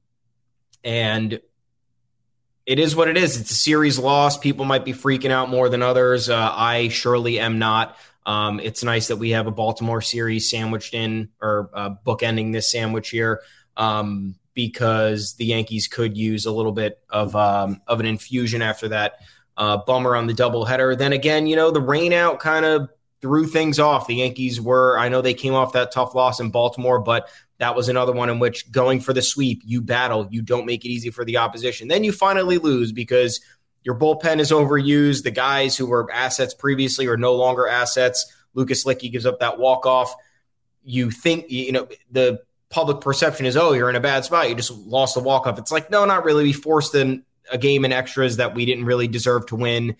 and 0.84 1.40
it 2.64 2.78
is 2.78 2.94
what 2.94 3.08
it 3.08 3.16
is. 3.16 3.40
It's 3.40 3.50
a 3.50 3.54
series 3.54 3.98
loss. 3.98 4.38
People 4.38 4.64
might 4.64 4.84
be 4.84 4.92
freaking 4.92 5.30
out 5.30 5.48
more 5.48 5.68
than 5.68 5.82
others. 5.82 6.28
Uh, 6.28 6.52
I 6.54 6.88
surely 6.88 7.40
am 7.40 7.58
not. 7.58 7.96
Um, 8.26 8.60
it's 8.60 8.84
nice 8.84 9.08
that 9.08 9.16
we 9.16 9.30
have 9.30 9.46
a 9.46 9.50
Baltimore 9.50 10.02
series 10.02 10.50
sandwiched 10.50 10.92
in 10.92 11.30
or 11.40 11.70
uh, 11.72 11.90
bookending 12.06 12.52
this 12.52 12.70
sandwich 12.70 13.08
here 13.08 13.40
um, 13.78 14.34
because 14.52 15.34
the 15.34 15.46
Yankees 15.46 15.88
could 15.88 16.16
use 16.16 16.44
a 16.44 16.52
little 16.52 16.72
bit 16.72 17.00
of 17.08 17.34
um, 17.34 17.80
of 17.86 18.00
an 18.00 18.06
infusion 18.06 18.60
after 18.60 18.88
that 18.88 19.20
uh, 19.56 19.78
bummer 19.78 20.14
on 20.14 20.26
the 20.26 20.34
doubleheader. 20.34 20.98
Then 20.98 21.12
again, 21.12 21.46
you 21.46 21.56
know, 21.56 21.70
the 21.70 21.80
rain 21.80 22.12
out 22.12 22.38
kind 22.40 22.64
of 22.64 22.90
threw 23.20 23.46
things 23.46 23.78
off. 23.78 24.06
The 24.06 24.16
Yankees 24.16 24.60
were, 24.60 24.98
I 24.98 25.08
know 25.08 25.20
they 25.20 25.34
came 25.34 25.54
off 25.54 25.72
that 25.72 25.90
tough 25.92 26.14
loss 26.14 26.38
in 26.38 26.50
Baltimore, 26.50 27.00
but 27.00 27.28
that 27.58 27.74
was 27.74 27.88
another 27.88 28.12
one 28.12 28.30
in 28.30 28.38
which 28.38 28.70
going 28.70 29.00
for 29.00 29.12
the 29.12 29.22
sweep, 29.22 29.62
you 29.64 29.80
battle, 29.80 30.28
you 30.30 30.42
don't 30.42 30.66
make 30.66 30.84
it 30.84 30.88
easy 30.88 31.10
for 31.10 31.24
the 31.24 31.38
opposition. 31.38 31.88
Then 31.88 32.04
you 32.04 32.12
finally 32.12 32.58
lose 32.58 32.92
because 32.92 33.40
your 33.82 33.96
bullpen 33.96 34.38
is 34.38 34.52
overused. 34.52 35.24
The 35.24 35.32
guys 35.32 35.76
who 35.76 35.86
were 35.86 36.10
assets 36.12 36.54
previously 36.54 37.08
are 37.08 37.16
no 37.16 37.34
longer 37.34 37.66
assets. 37.66 38.32
Lucas 38.54 38.84
Luetge 38.84 39.10
gives 39.10 39.26
up 39.26 39.40
that 39.40 39.58
walk 39.58 39.86
off. 39.86 40.14
You 40.84 41.10
think, 41.10 41.50
you 41.50 41.72
know, 41.72 41.88
the 42.10 42.40
public 42.70 43.00
perception 43.00 43.46
is, 43.46 43.56
oh, 43.56 43.72
you're 43.72 43.90
in 43.90 43.96
a 43.96 44.00
bad 44.00 44.24
spot. 44.24 44.48
You 44.48 44.54
just 44.54 44.72
lost 44.72 45.14
the 45.14 45.20
walk 45.20 45.46
off. 45.46 45.58
It's 45.58 45.72
like, 45.72 45.90
no, 45.90 46.04
not 46.04 46.24
really. 46.24 46.44
We 46.44 46.52
forced 46.52 46.94
in 46.94 47.24
a 47.50 47.58
game 47.58 47.84
in 47.84 47.92
extras 47.92 48.36
that 48.36 48.54
we 48.54 48.66
didn't 48.66 48.84
really 48.84 49.08
deserve 49.08 49.46
to 49.46 49.56
win 49.56 49.96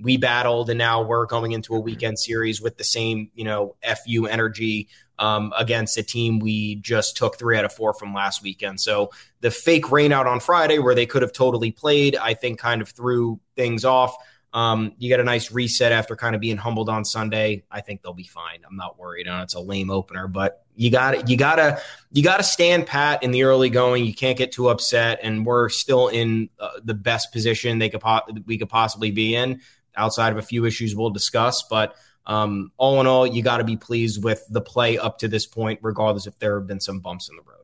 we 0.00 0.16
battled 0.16 0.70
and 0.70 0.78
now 0.78 1.02
we're 1.02 1.26
going 1.26 1.52
into 1.52 1.74
a 1.74 1.80
weekend 1.80 2.18
series 2.18 2.60
with 2.62 2.76
the 2.78 2.84
same 2.84 3.30
you 3.34 3.44
know 3.44 3.74
fu 4.04 4.26
energy 4.26 4.88
um, 5.18 5.52
against 5.56 5.98
a 5.98 6.02
team 6.02 6.38
we 6.38 6.76
just 6.76 7.16
took 7.16 7.38
three 7.38 7.56
out 7.56 7.64
of 7.64 7.72
four 7.72 7.92
from 7.92 8.14
last 8.14 8.42
weekend 8.42 8.80
so 8.80 9.10
the 9.40 9.50
fake 9.50 9.90
rain 9.92 10.12
out 10.12 10.26
on 10.26 10.40
friday 10.40 10.78
where 10.78 10.94
they 10.94 11.06
could 11.06 11.22
have 11.22 11.32
totally 11.32 11.70
played 11.70 12.16
i 12.16 12.32
think 12.34 12.58
kind 12.58 12.80
of 12.80 12.88
threw 12.88 13.38
things 13.54 13.84
off 13.84 14.16
um, 14.54 14.92
you 14.98 15.08
get 15.08 15.18
a 15.18 15.24
nice 15.24 15.50
reset 15.50 15.92
after 15.92 16.14
kind 16.14 16.34
of 16.34 16.40
being 16.40 16.56
humbled 16.56 16.88
on 16.88 17.04
sunday 17.04 17.64
i 17.70 17.80
think 17.80 18.02
they'll 18.02 18.12
be 18.12 18.24
fine 18.24 18.60
i'm 18.68 18.76
not 18.76 18.98
worried 18.98 19.28
on 19.28 19.42
it's 19.42 19.54
a 19.54 19.60
lame 19.60 19.90
opener 19.90 20.28
but 20.28 20.64
you 20.74 20.90
got 20.90 21.28
you 21.28 21.36
gotta 21.36 21.80
you 22.12 22.22
gotta 22.22 22.42
stand 22.42 22.86
pat 22.86 23.22
in 23.22 23.30
the 23.30 23.42
early 23.42 23.70
going 23.70 24.04
you 24.04 24.14
can't 24.14 24.38
get 24.38 24.52
too 24.52 24.68
upset 24.68 25.20
and 25.22 25.44
we're 25.46 25.68
still 25.68 26.08
in 26.08 26.48
uh, 26.58 26.70
the 26.84 26.94
best 26.94 27.32
position 27.32 27.78
they 27.78 27.88
could 27.88 28.00
po- 28.00 28.22
we 28.46 28.58
could 28.58 28.68
possibly 28.68 29.10
be 29.10 29.34
in 29.34 29.60
outside 29.96 30.32
of 30.32 30.38
a 30.38 30.42
few 30.42 30.64
issues 30.64 30.94
we'll 30.94 31.10
discuss. 31.10 31.62
But 31.68 31.96
um, 32.26 32.72
all 32.76 33.00
in 33.00 33.06
all, 33.06 33.26
you 33.26 33.42
got 33.42 33.58
to 33.58 33.64
be 33.64 33.76
pleased 33.76 34.22
with 34.22 34.44
the 34.50 34.60
play 34.60 34.98
up 34.98 35.18
to 35.18 35.28
this 35.28 35.46
point, 35.46 35.80
regardless 35.82 36.26
if 36.26 36.38
there 36.38 36.58
have 36.58 36.66
been 36.66 36.80
some 36.80 37.00
bumps 37.00 37.28
in 37.28 37.36
the 37.36 37.42
road. 37.42 37.61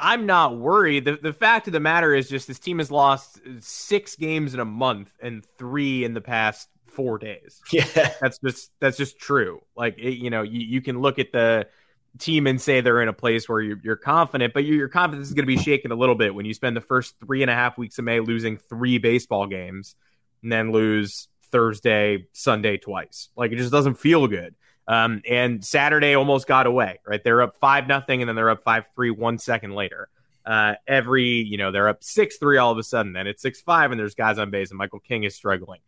I'm 0.00 0.26
not 0.26 0.58
worried. 0.58 1.04
The 1.04 1.16
the 1.16 1.32
fact 1.32 1.66
of 1.66 1.72
the 1.72 1.80
matter 1.80 2.14
is 2.14 2.28
just 2.28 2.48
this 2.48 2.58
team 2.58 2.78
has 2.78 2.90
lost 2.90 3.40
six 3.60 4.16
games 4.16 4.54
in 4.54 4.60
a 4.60 4.64
month 4.64 5.12
and 5.20 5.44
three 5.58 6.04
in 6.04 6.14
the 6.14 6.20
past 6.20 6.68
four 6.86 7.18
days. 7.18 7.60
Yeah, 7.72 7.84
that's 8.20 8.38
just 8.38 8.70
that's 8.80 8.96
just 8.96 9.18
true. 9.18 9.60
Like 9.76 9.98
it, 9.98 10.14
you 10.18 10.30
know, 10.30 10.42
you, 10.42 10.60
you 10.60 10.80
can 10.80 11.00
look 11.00 11.18
at 11.18 11.32
the 11.32 11.66
team 12.18 12.46
and 12.46 12.60
say 12.60 12.80
they're 12.80 13.02
in 13.02 13.08
a 13.08 13.12
place 13.12 13.48
where 13.48 13.60
you're, 13.60 13.78
you're 13.82 13.96
confident, 13.96 14.52
but 14.52 14.64
your, 14.64 14.76
your 14.76 14.88
confidence 14.88 15.28
is 15.28 15.34
going 15.34 15.46
to 15.46 15.56
be 15.56 15.56
shaken 15.56 15.92
a 15.92 15.94
little 15.94 16.16
bit 16.16 16.34
when 16.34 16.44
you 16.44 16.52
spend 16.54 16.76
the 16.76 16.80
first 16.80 17.14
three 17.24 17.42
and 17.42 17.50
a 17.50 17.54
half 17.54 17.78
weeks 17.78 17.98
of 17.98 18.04
May 18.04 18.20
losing 18.20 18.56
three 18.56 18.98
baseball 18.98 19.46
games 19.46 19.94
and 20.42 20.50
then 20.50 20.72
lose 20.72 21.28
Thursday, 21.52 22.26
Sunday 22.32 22.78
twice. 22.78 23.28
Like 23.36 23.52
it 23.52 23.56
just 23.56 23.72
doesn't 23.72 23.94
feel 23.94 24.26
good. 24.26 24.54
Um, 24.88 25.22
and 25.28 25.64
Saturday 25.64 26.14
almost 26.14 26.46
got 26.46 26.66
away, 26.66 26.98
right? 27.06 27.22
They're 27.22 27.42
up 27.42 27.56
five 27.60 27.86
nothing, 27.86 28.22
and 28.22 28.28
then 28.28 28.36
they're 28.36 28.50
up 28.50 28.64
five 28.64 28.86
three 28.94 29.10
one 29.10 29.38
second 29.38 29.74
later. 29.74 30.08
Uh, 30.44 30.74
every 30.86 31.24
you 31.24 31.58
know 31.58 31.70
they're 31.70 31.88
up 31.88 32.02
six 32.02 32.38
three 32.38 32.58
all 32.58 32.72
of 32.72 32.78
a 32.78 32.82
sudden. 32.82 33.12
Then 33.12 33.26
it's 33.26 33.42
six 33.42 33.60
five, 33.60 33.92
and 33.92 34.00
there's 34.00 34.14
guys 34.14 34.38
on 34.38 34.50
base, 34.50 34.70
and 34.70 34.78
Michael 34.78 35.00
King 35.00 35.24
is 35.24 35.34
struggling. 35.34 35.80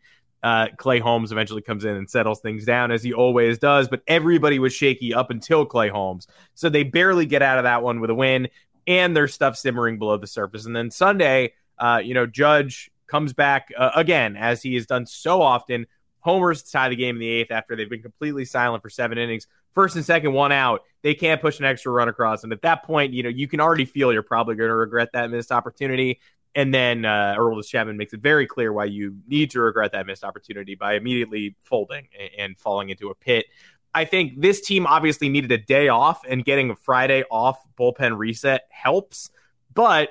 Uh, 0.42 0.68
Clay 0.76 0.98
Holmes 0.98 1.30
eventually 1.30 1.62
comes 1.62 1.84
in 1.84 1.96
and 1.96 2.10
settles 2.10 2.40
things 2.40 2.64
down 2.64 2.90
as 2.90 3.02
he 3.02 3.12
always 3.12 3.58
does, 3.58 3.88
but 3.88 4.02
everybody 4.08 4.58
was 4.58 4.72
shaky 4.72 5.14
up 5.14 5.30
until 5.30 5.64
Clay 5.64 5.88
Holmes, 5.88 6.26
so 6.54 6.68
they 6.68 6.82
barely 6.82 7.26
get 7.26 7.42
out 7.42 7.58
of 7.58 7.64
that 7.64 7.82
one 7.82 8.00
with 8.00 8.10
a 8.10 8.14
win, 8.14 8.48
and 8.86 9.16
there's 9.16 9.34
stuff 9.34 9.56
simmering 9.56 9.98
below 9.98 10.16
the 10.16 10.26
surface. 10.26 10.66
And 10.66 10.74
then 10.74 10.90
Sunday, 10.90 11.54
uh, 11.78 12.00
you 12.04 12.14
know, 12.14 12.26
Judge 12.26 12.90
comes 13.06 13.32
back 13.32 13.68
uh, 13.76 13.90
again 13.94 14.36
as 14.36 14.62
he 14.62 14.74
has 14.74 14.86
done 14.86 15.06
so 15.06 15.42
often 15.42 15.86
homers 16.22 16.62
to 16.62 16.72
tie 16.72 16.88
the 16.88 16.96
game 16.96 17.16
in 17.16 17.20
the 17.20 17.28
eighth 17.28 17.50
after 17.50 17.76
they've 17.76 17.90
been 17.90 18.02
completely 18.02 18.44
silent 18.44 18.82
for 18.82 18.88
seven 18.88 19.18
innings. 19.18 19.46
First 19.72 19.96
and 19.96 20.04
second, 20.04 20.32
one 20.32 20.52
out. 20.52 20.82
They 21.02 21.14
can't 21.14 21.40
push 21.40 21.58
an 21.58 21.66
extra 21.66 21.92
run 21.92 22.08
across. 22.08 22.44
And 22.44 22.52
at 22.52 22.62
that 22.62 22.84
point, 22.84 23.12
you 23.12 23.22
know, 23.22 23.28
you 23.28 23.46
can 23.46 23.60
already 23.60 23.84
feel 23.84 24.12
you're 24.12 24.22
probably 24.22 24.54
going 24.54 24.70
to 24.70 24.76
regret 24.76 25.10
that 25.12 25.30
missed 25.30 25.52
opportunity. 25.52 26.20
And 26.54 26.72
then 26.72 27.04
uh, 27.04 27.34
Aroldis 27.38 27.68
Chapman 27.68 27.96
makes 27.96 28.12
it 28.12 28.20
very 28.20 28.46
clear 28.46 28.72
why 28.72 28.84
you 28.84 29.16
need 29.26 29.50
to 29.52 29.60
regret 29.60 29.92
that 29.92 30.06
missed 30.06 30.24
opportunity 30.24 30.74
by 30.74 30.94
immediately 30.94 31.56
folding 31.62 32.08
and, 32.18 32.30
and 32.38 32.58
falling 32.58 32.90
into 32.90 33.08
a 33.08 33.14
pit. 33.14 33.46
I 33.94 34.04
think 34.04 34.40
this 34.40 34.60
team 34.60 34.86
obviously 34.86 35.28
needed 35.28 35.52
a 35.52 35.58
day 35.58 35.88
off, 35.88 36.22
and 36.26 36.44
getting 36.44 36.70
a 36.70 36.76
Friday 36.76 37.24
off 37.30 37.58
bullpen 37.78 38.16
reset 38.16 38.62
helps. 38.70 39.30
But 39.74 40.10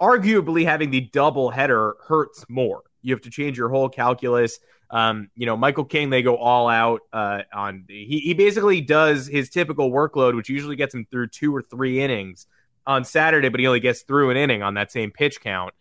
arguably, 0.00 0.64
having 0.64 0.90
the 0.90 1.00
double 1.00 1.50
header 1.50 1.94
hurts 2.06 2.44
more. 2.48 2.82
You 3.06 3.14
have 3.14 3.22
to 3.22 3.30
change 3.30 3.56
your 3.56 3.68
whole 3.68 3.88
calculus. 3.88 4.58
Um, 4.90 5.30
you 5.36 5.46
know, 5.46 5.56
Michael 5.56 5.84
King, 5.84 6.10
they 6.10 6.22
go 6.22 6.36
all 6.36 6.68
out 6.68 7.02
uh, 7.12 7.42
on. 7.54 7.84
He, 7.88 8.18
he 8.18 8.34
basically 8.34 8.80
does 8.80 9.28
his 9.28 9.48
typical 9.48 9.92
workload, 9.92 10.34
which 10.34 10.48
usually 10.48 10.74
gets 10.74 10.92
him 10.92 11.06
through 11.08 11.28
two 11.28 11.54
or 11.54 11.62
three 11.62 12.00
innings 12.00 12.46
on 12.84 13.04
Saturday, 13.04 13.48
but 13.48 13.60
he 13.60 13.66
only 13.68 13.78
gets 13.78 14.02
through 14.02 14.30
an 14.30 14.36
inning 14.36 14.62
on 14.62 14.74
that 14.74 14.90
same 14.90 15.12
pitch 15.12 15.40
count. 15.40 15.72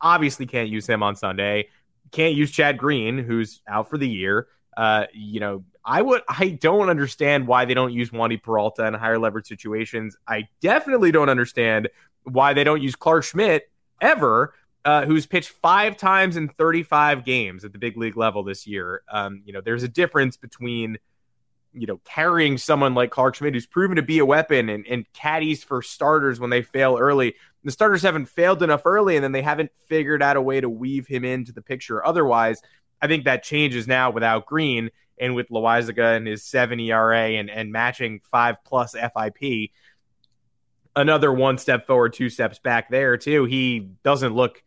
Obviously, 0.00 0.46
can't 0.46 0.68
use 0.68 0.86
him 0.86 1.02
on 1.02 1.16
Sunday. 1.16 1.68
Can't 2.12 2.34
use 2.34 2.52
Chad 2.52 2.78
Green, 2.78 3.18
who's 3.18 3.62
out 3.68 3.90
for 3.90 3.98
the 3.98 4.08
year. 4.08 4.46
Uh, 4.76 5.06
you 5.12 5.40
know, 5.40 5.64
I 5.84 6.02
would. 6.02 6.22
I 6.28 6.50
don't 6.50 6.88
understand 6.88 7.48
why 7.48 7.64
they 7.64 7.74
don't 7.74 7.92
use 7.92 8.10
Wandy 8.10 8.40
Peralta 8.40 8.86
in 8.86 8.94
higher 8.94 9.18
leverage 9.18 9.46
situations. 9.46 10.16
I 10.28 10.48
definitely 10.60 11.10
don't 11.10 11.28
understand 11.28 11.88
why 12.22 12.54
they 12.54 12.62
don't 12.62 12.80
use 12.80 12.94
Clarke 12.94 13.24
Schmidt 13.24 13.70
ever 14.00 14.54
uh, 14.84 15.04
who's 15.04 15.26
pitched 15.26 15.50
five 15.50 15.96
times 15.96 16.36
in 16.36 16.48
35 16.48 17.24
games 17.24 17.64
at 17.64 17.72
the 17.72 17.78
big 17.78 17.96
league 17.96 18.16
level 18.16 18.42
this 18.42 18.66
year. 18.66 19.02
Um, 19.10 19.42
you 19.44 19.52
know, 19.52 19.60
there's 19.60 19.82
a 19.82 19.88
difference 19.88 20.36
between, 20.36 20.96
you 21.72 21.86
know, 21.86 22.00
carrying 22.04 22.56
someone 22.56 22.94
like 22.94 23.10
Clarke 23.10 23.34
Schmidt, 23.34 23.54
who's 23.54 23.66
proven 23.66 23.96
to 23.96 24.02
be 24.02 24.18
a 24.18 24.26
weapon, 24.26 24.68
and, 24.68 24.86
and 24.86 25.04
caddies 25.12 25.62
for 25.62 25.82
starters 25.82 26.40
when 26.40 26.50
they 26.50 26.62
fail 26.62 26.96
early. 26.98 27.34
The 27.62 27.70
starters 27.70 28.02
haven't 28.02 28.26
failed 28.26 28.62
enough 28.62 28.82
early, 28.86 29.16
and 29.16 29.24
then 29.24 29.32
they 29.32 29.42
haven't 29.42 29.70
figured 29.88 30.22
out 30.22 30.36
a 30.36 30.42
way 30.42 30.60
to 30.60 30.70
weave 30.70 31.06
him 31.06 31.24
into 31.24 31.52
the 31.52 31.62
picture. 31.62 32.04
Otherwise, 32.04 32.62
I 33.02 33.06
think 33.06 33.24
that 33.24 33.42
changes 33.42 33.86
now 33.86 34.10
without 34.10 34.46
Green 34.46 34.90
and 35.18 35.34
with 35.34 35.50
Loaisiga 35.50 36.16
and 36.16 36.26
his 36.26 36.42
seven 36.42 36.80
ERA 36.80 37.32
and, 37.32 37.50
and 37.50 37.70
matching 37.70 38.20
five 38.30 38.56
plus 38.64 38.94
FIP. 38.94 39.70
Another 40.96 41.32
one 41.32 41.58
step 41.58 41.86
forward, 41.86 42.14
two 42.14 42.30
steps 42.30 42.58
back 42.58 42.90
there, 42.90 43.18
too. 43.18 43.44
He 43.44 43.90
doesn't 44.02 44.34
look 44.34 44.62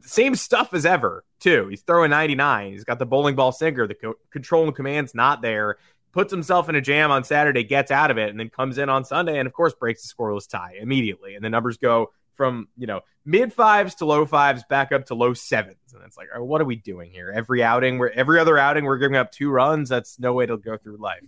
same 0.00 0.34
stuff 0.34 0.74
as 0.74 0.86
ever, 0.86 1.24
too. 1.40 1.68
He's 1.68 1.82
throwing 1.82 2.10
99. 2.10 2.72
He's 2.72 2.84
got 2.84 2.98
the 2.98 3.06
bowling 3.06 3.36
ball 3.36 3.52
sinker. 3.52 3.86
The 3.86 3.94
co- 3.94 4.18
control 4.30 4.64
and 4.64 4.74
command's 4.74 5.14
not 5.14 5.42
there. 5.42 5.76
Puts 6.12 6.32
himself 6.32 6.68
in 6.68 6.74
a 6.74 6.80
jam 6.80 7.10
on 7.10 7.24
Saturday, 7.24 7.64
gets 7.64 7.90
out 7.90 8.10
of 8.10 8.18
it, 8.18 8.30
and 8.30 8.40
then 8.40 8.48
comes 8.48 8.78
in 8.78 8.88
on 8.88 9.04
Sunday 9.04 9.38
and, 9.38 9.46
of 9.46 9.52
course, 9.52 9.74
breaks 9.74 10.02
the 10.02 10.14
scoreless 10.14 10.48
tie 10.48 10.76
immediately. 10.80 11.34
And 11.34 11.44
the 11.44 11.50
numbers 11.50 11.76
go 11.76 12.12
from, 12.34 12.68
you 12.76 12.86
know, 12.86 13.00
mid 13.24 13.52
fives 13.52 13.96
to 13.96 14.06
low 14.06 14.24
fives 14.24 14.62
back 14.70 14.92
up 14.92 15.06
to 15.06 15.14
low 15.14 15.34
sevens. 15.34 15.92
And 15.92 16.02
it's 16.04 16.16
like, 16.16 16.28
oh, 16.34 16.42
what 16.42 16.60
are 16.62 16.64
we 16.64 16.76
doing 16.76 17.10
here? 17.10 17.30
Every 17.34 17.62
outing, 17.62 17.98
we're 17.98 18.08
every 18.08 18.40
other 18.40 18.56
outing, 18.56 18.84
we're 18.84 18.98
giving 18.98 19.16
up 19.16 19.32
two 19.32 19.50
runs. 19.50 19.88
That's 19.88 20.18
no 20.18 20.32
way 20.32 20.46
to 20.46 20.56
go 20.56 20.78
through 20.78 20.96
life. 20.96 21.24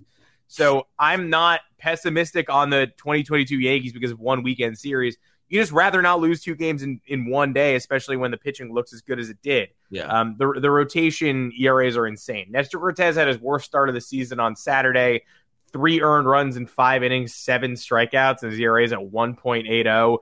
So 0.46 0.88
I'm 0.98 1.30
not 1.30 1.60
pessimistic 1.78 2.50
on 2.50 2.70
the 2.70 2.86
2022 2.86 3.56
Yankees 3.56 3.92
because 3.92 4.10
of 4.10 4.18
one 4.18 4.42
weekend 4.42 4.78
series 4.78 5.16
you 5.50 5.60
just 5.60 5.72
rather 5.72 6.00
not 6.00 6.20
lose 6.20 6.40
two 6.40 6.54
games 6.54 6.84
in, 6.84 7.00
in 7.06 7.28
one 7.28 7.52
day, 7.52 7.74
especially 7.74 8.16
when 8.16 8.30
the 8.30 8.36
pitching 8.36 8.72
looks 8.72 8.92
as 8.92 9.02
good 9.02 9.18
as 9.18 9.30
it 9.30 9.42
did. 9.42 9.70
Yeah. 9.90 10.04
Um, 10.04 10.36
the, 10.38 10.60
the 10.60 10.70
rotation 10.70 11.52
ERAs 11.58 11.96
are 11.96 12.06
insane. 12.06 12.46
Nestor 12.50 12.78
Cortes 12.78 13.16
had 13.16 13.26
his 13.26 13.38
worst 13.38 13.66
start 13.66 13.88
of 13.88 13.96
the 13.96 14.00
season 14.00 14.38
on 14.38 14.54
Saturday, 14.54 15.24
three 15.72 16.00
earned 16.00 16.28
runs 16.28 16.56
in 16.56 16.66
five 16.66 17.02
innings, 17.02 17.34
seven 17.34 17.72
strikeouts, 17.72 18.44
and 18.44 18.52
his 18.52 18.60
ERA 18.60 18.84
is 18.84 18.92
at 18.92 19.00
1.80. 19.00 20.18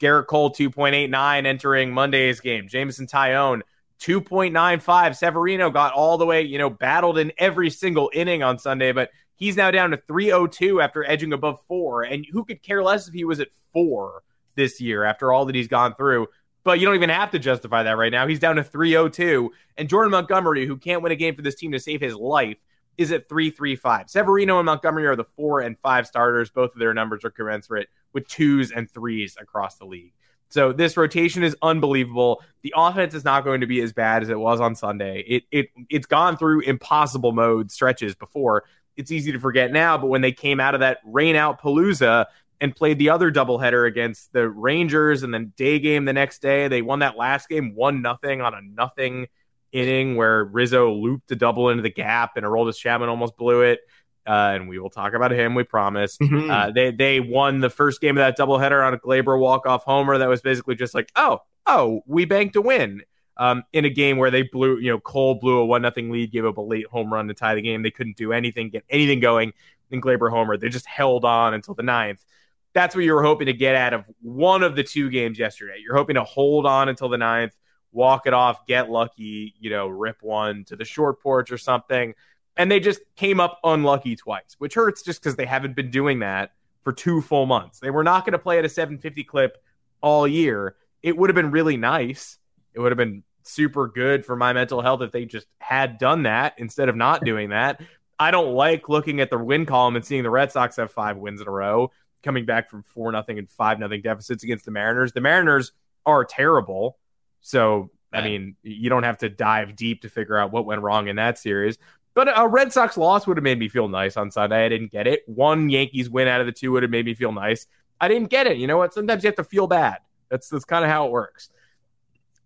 Gerrit 0.00 0.26
Cole, 0.26 0.50
2.89 0.50 1.44
entering 1.44 1.92
Monday's 1.92 2.40
game. 2.40 2.66
Jameson 2.66 3.06
Taillon, 3.06 3.60
2.95. 4.00 5.14
Severino 5.14 5.68
got 5.68 5.92
all 5.92 6.16
the 6.16 6.26
way, 6.26 6.40
you 6.40 6.56
know, 6.56 6.70
battled 6.70 7.18
in 7.18 7.32
every 7.36 7.68
single 7.68 8.10
inning 8.14 8.42
on 8.42 8.58
Sunday, 8.58 8.92
but 8.92 9.10
he's 9.36 9.58
now 9.58 9.70
down 9.70 9.90
to 9.90 9.98
302 10.08 10.80
after 10.80 11.04
edging 11.04 11.34
above 11.34 11.60
four. 11.68 12.02
And 12.02 12.24
who 12.24 12.46
could 12.46 12.62
care 12.62 12.82
less 12.82 13.08
if 13.08 13.12
he 13.12 13.24
was 13.24 13.40
at 13.40 13.48
four? 13.74 14.22
This 14.56 14.80
year 14.80 15.04
after 15.04 15.32
all 15.32 15.46
that 15.46 15.54
he's 15.54 15.68
gone 15.68 15.94
through. 15.94 16.28
But 16.64 16.80
you 16.80 16.86
don't 16.86 16.94
even 16.94 17.10
have 17.10 17.30
to 17.32 17.38
justify 17.38 17.82
that 17.82 17.98
right 17.98 18.10
now. 18.10 18.26
He's 18.26 18.38
down 18.38 18.56
to 18.56 18.64
302. 18.64 19.50
And 19.76 19.88
Jordan 19.88 20.12
Montgomery, 20.12 20.66
who 20.66 20.78
can't 20.78 21.02
win 21.02 21.12
a 21.12 21.16
game 21.16 21.34
for 21.34 21.42
this 21.42 21.56
team 21.56 21.72
to 21.72 21.78
save 21.78 22.00
his 22.00 22.14
life, 22.14 22.56
is 22.96 23.12
at 23.12 23.28
335. 23.28 24.08
Severino 24.08 24.58
and 24.58 24.66
Montgomery 24.66 25.06
are 25.06 25.16
the 25.16 25.24
four 25.36 25.60
and 25.60 25.78
five 25.80 26.06
starters. 26.06 26.50
Both 26.50 26.72
of 26.72 26.78
their 26.78 26.94
numbers 26.94 27.24
are 27.24 27.30
commensurate 27.30 27.88
with 28.12 28.26
twos 28.28 28.70
and 28.70 28.90
threes 28.90 29.36
across 29.38 29.76
the 29.76 29.84
league. 29.84 30.14
So 30.48 30.72
this 30.72 30.96
rotation 30.96 31.42
is 31.42 31.56
unbelievable. 31.62 32.40
The 32.62 32.72
offense 32.76 33.12
is 33.14 33.24
not 33.24 33.44
going 33.44 33.62
to 33.62 33.66
be 33.66 33.80
as 33.80 33.92
bad 33.92 34.22
as 34.22 34.28
it 34.28 34.38
was 34.38 34.60
on 34.60 34.76
Sunday. 34.76 35.24
It 35.26 35.42
it 35.50 35.70
it's 35.90 36.06
gone 36.06 36.36
through 36.36 36.60
impossible 36.60 37.32
mode 37.32 37.72
stretches 37.72 38.14
before. 38.14 38.62
It's 38.96 39.10
easy 39.10 39.32
to 39.32 39.40
forget 39.40 39.72
now, 39.72 39.98
but 39.98 40.06
when 40.06 40.20
they 40.20 40.30
came 40.30 40.60
out 40.60 40.74
of 40.74 40.80
that 40.80 40.98
rain 41.04 41.34
out 41.34 41.60
palooza, 41.60 42.26
and 42.64 42.74
played 42.74 42.98
the 42.98 43.10
other 43.10 43.30
doubleheader 43.30 43.86
against 43.86 44.32
the 44.32 44.48
Rangers 44.48 45.22
and 45.22 45.34
then 45.34 45.52
day 45.54 45.78
game 45.78 46.06
the 46.06 46.14
next 46.14 46.40
day. 46.40 46.66
They 46.66 46.80
won 46.80 47.00
that 47.00 47.14
last 47.14 47.50
game 47.50 47.74
one 47.74 48.00
nothing 48.00 48.40
on 48.40 48.54
a 48.54 48.62
nothing 48.62 49.26
inning 49.70 50.16
where 50.16 50.44
Rizzo 50.44 50.90
looped 50.90 51.30
a 51.30 51.36
double 51.36 51.68
into 51.68 51.82
the 51.82 51.90
gap 51.90 52.38
and 52.38 52.46
Aroldis 52.46 52.78
Chapman 52.78 53.10
almost 53.10 53.36
blew 53.36 53.60
it. 53.60 53.80
Uh, 54.26 54.52
and 54.54 54.66
we 54.66 54.78
will 54.78 54.88
talk 54.88 55.12
about 55.12 55.30
him, 55.30 55.54
we 55.54 55.62
promise. 55.62 56.16
Mm-hmm. 56.16 56.50
Uh, 56.50 56.70
they 56.70 56.90
they 56.90 57.20
won 57.20 57.60
the 57.60 57.68
first 57.68 58.00
game 58.00 58.16
of 58.16 58.22
that 58.22 58.38
doubleheader 58.38 58.82
on 58.82 58.94
a 58.94 58.98
Gleyber 58.98 59.38
walk 59.38 59.66
off 59.66 59.84
homer 59.84 60.16
that 60.16 60.28
was 60.30 60.40
basically 60.40 60.74
just 60.74 60.94
like, 60.94 61.12
oh, 61.16 61.42
oh, 61.66 62.00
we 62.06 62.24
banked 62.24 62.56
a 62.56 62.62
win. 62.62 63.02
Um, 63.36 63.64
in 63.74 63.84
a 63.84 63.90
game 63.90 64.16
where 64.16 64.30
they 64.30 64.42
blew, 64.42 64.78
you 64.78 64.90
know, 64.90 65.00
Cole 65.00 65.34
blew 65.34 65.58
a 65.58 65.66
one 65.66 65.82
nothing 65.82 66.10
lead, 66.10 66.32
gave 66.32 66.46
up 66.46 66.56
a 66.56 66.62
late 66.62 66.86
home 66.86 67.12
run 67.12 67.28
to 67.28 67.34
tie 67.34 67.54
the 67.56 67.60
game. 67.60 67.82
They 67.82 67.90
couldn't 67.90 68.16
do 68.16 68.32
anything, 68.32 68.70
get 68.70 68.84
anything 68.88 69.20
going 69.20 69.52
in 69.90 70.00
Gleyber 70.00 70.30
homer. 70.30 70.56
They 70.56 70.70
just 70.70 70.86
held 70.86 71.26
on 71.26 71.52
until 71.52 71.74
the 71.74 71.82
ninth 71.82 72.24
that's 72.74 72.94
what 72.94 73.04
you 73.04 73.14
were 73.14 73.22
hoping 73.22 73.46
to 73.46 73.52
get 73.52 73.76
out 73.76 73.94
of 73.94 74.10
one 74.20 74.62
of 74.62 74.74
the 74.76 74.82
two 74.82 75.08
games 75.08 75.38
yesterday. 75.38 75.76
You're 75.82 75.96
hoping 75.96 76.16
to 76.16 76.24
hold 76.24 76.66
on 76.66 76.88
until 76.88 77.08
the 77.08 77.16
ninth, 77.16 77.56
walk 77.92 78.26
it 78.26 78.34
off, 78.34 78.66
get 78.66 78.90
lucky, 78.90 79.54
you 79.60 79.70
know, 79.70 79.86
rip 79.86 80.22
one 80.22 80.64
to 80.64 80.76
the 80.76 80.84
short 80.84 81.22
porch 81.22 81.52
or 81.52 81.58
something. 81.58 82.14
And 82.56 82.70
they 82.70 82.80
just 82.80 83.00
came 83.16 83.40
up 83.40 83.60
unlucky 83.64 84.16
twice, 84.16 84.56
which 84.58 84.74
hurts 84.74 85.02
just 85.02 85.22
because 85.22 85.36
they 85.36 85.46
haven't 85.46 85.76
been 85.76 85.90
doing 85.90 86.18
that 86.18 86.50
for 86.82 86.92
two 86.92 87.22
full 87.22 87.46
months. 87.46 87.78
They 87.78 87.90
were 87.90 88.04
not 88.04 88.24
going 88.24 88.32
to 88.32 88.38
play 88.38 88.58
at 88.58 88.64
a 88.64 88.68
750 88.68 89.24
clip 89.24 89.56
all 90.00 90.26
year. 90.26 90.76
It 91.02 91.16
would 91.16 91.30
have 91.30 91.34
been 91.34 91.52
really 91.52 91.76
nice. 91.76 92.38
It 92.74 92.80
would 92.80 92.90
have 92.92 92.98
been 92.98 93.22
super 93.44 93.86
good 93.86 94.24
for 94.24 94.36
my 94.36 94.52
mental 94.52 94.82
health 94.82 95.02
if 95.02 95.12
they 95.12 95.24
just 95.26 95.46
had 95.58 95.98
done 95.98 96.24
that 96.24 96.54
instead 96.58 96.88
of 96.88 96.96
not 96.96 97.24
doing 97.24 97.50
that. 97.50 97.80
I 98.18 98.30
don't 98.30 98.54
like 98.54 98.88
looking 98.88 99.20
at 99.20 99.30
the 99.30 99.38
win 99.38 99.66
column 99.66 99.96
and 99.96 100.04
seeing 100.04 100.22
the 100.22 100.30
Red 100.30 100.52
Sox 100.52 100.76
have 100.76 100.92
five 100.92 101.16
wins 101.16 101.40
in 101.40 101.48
a 101.48 101.50
row 101.50 101.90
coming 102.24 102.46
back 102.46 102.68
from 102.70 102.82
four 102.82 103.12
nothing 103.12 103.38
and 103.38 103.48
five 103.48 103.78
nothing 103.78 104.02
deficits 104.02 104.42
against 104.42 104.64
the 104.64 104.70
Mariners. 104.70 105.12
The 105.12 105.20
Mariners 105.20 105.72
are 106.04 106.24
terrible. 106.24 106.98
So 107.40 107.90
I 108.12 108.22
mean, 108.22 108.56
you 108.62 108.88
don't 108.88 109.02
have 109.02 109.18
to 109.18 109.28
dive 109.28 109.74
deep 109.74 110.02
to 110.02 110.08
figure 110.08 110.36
out 110.36 110.52
what 110.52 110.66
went 110.66 110.80
wrong 110.82 111.08
in 111.08 111.16
that 111.16 111.36
series. 111.38 111.78
But 112.14 112.32
a 112.36 112.46
Red 112.46 112.72
Sox 112.72 112.96
loss 112.96 113.26
would 113.26 113.36
have 113.36 113.44
made 113.44 113.58
me 113.58 113.68
feel 113.68 113.88
nice 113.88 114.16
on 114.16 114.30
Sunday. 114.30 114.64
I 114.64 114.68
didn't 114.68 114.92
get 114.92 115.08
it. 115.08 115.24
One 115.26 115.68
Yankees 115.68 116.08
win 116.08 116.28
out 116.28 116.40
of 116.40 116.46
the 116.46 116.52
two 116.52 116.70
would 116.72 116.84
have 116.84 116.90
made 116.90 117.04
me 117.04 117.14
feel 117.14 117.32
nice. 117.32 117.66
I 118.00 118.06
didn't 118.06 118.30
get 118.30 118.46
it. 118.46 118.56
You 118.56 118.68
know 118.68 118.76
what? 118.76 118.94
Sometimes 118.94 119.24
you 119.24 119.28
have 119.28 119.36
to 119.36 119.44
feel 119.44 119.66
bad. 119.66 119.98
That's 120.30 120.48
that's 120.48 120.64
kind 120.64 120.84
of 120.84 120.90
how 120.90 121.06
it 121.06 121.10
works. 121.10 121.50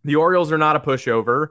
The 0.05 0.17
Orioles 0.17 0.53
are 0.53 0.59
not 0.59 0.77
a 0.77 0.81
pushover. 0.81 1.49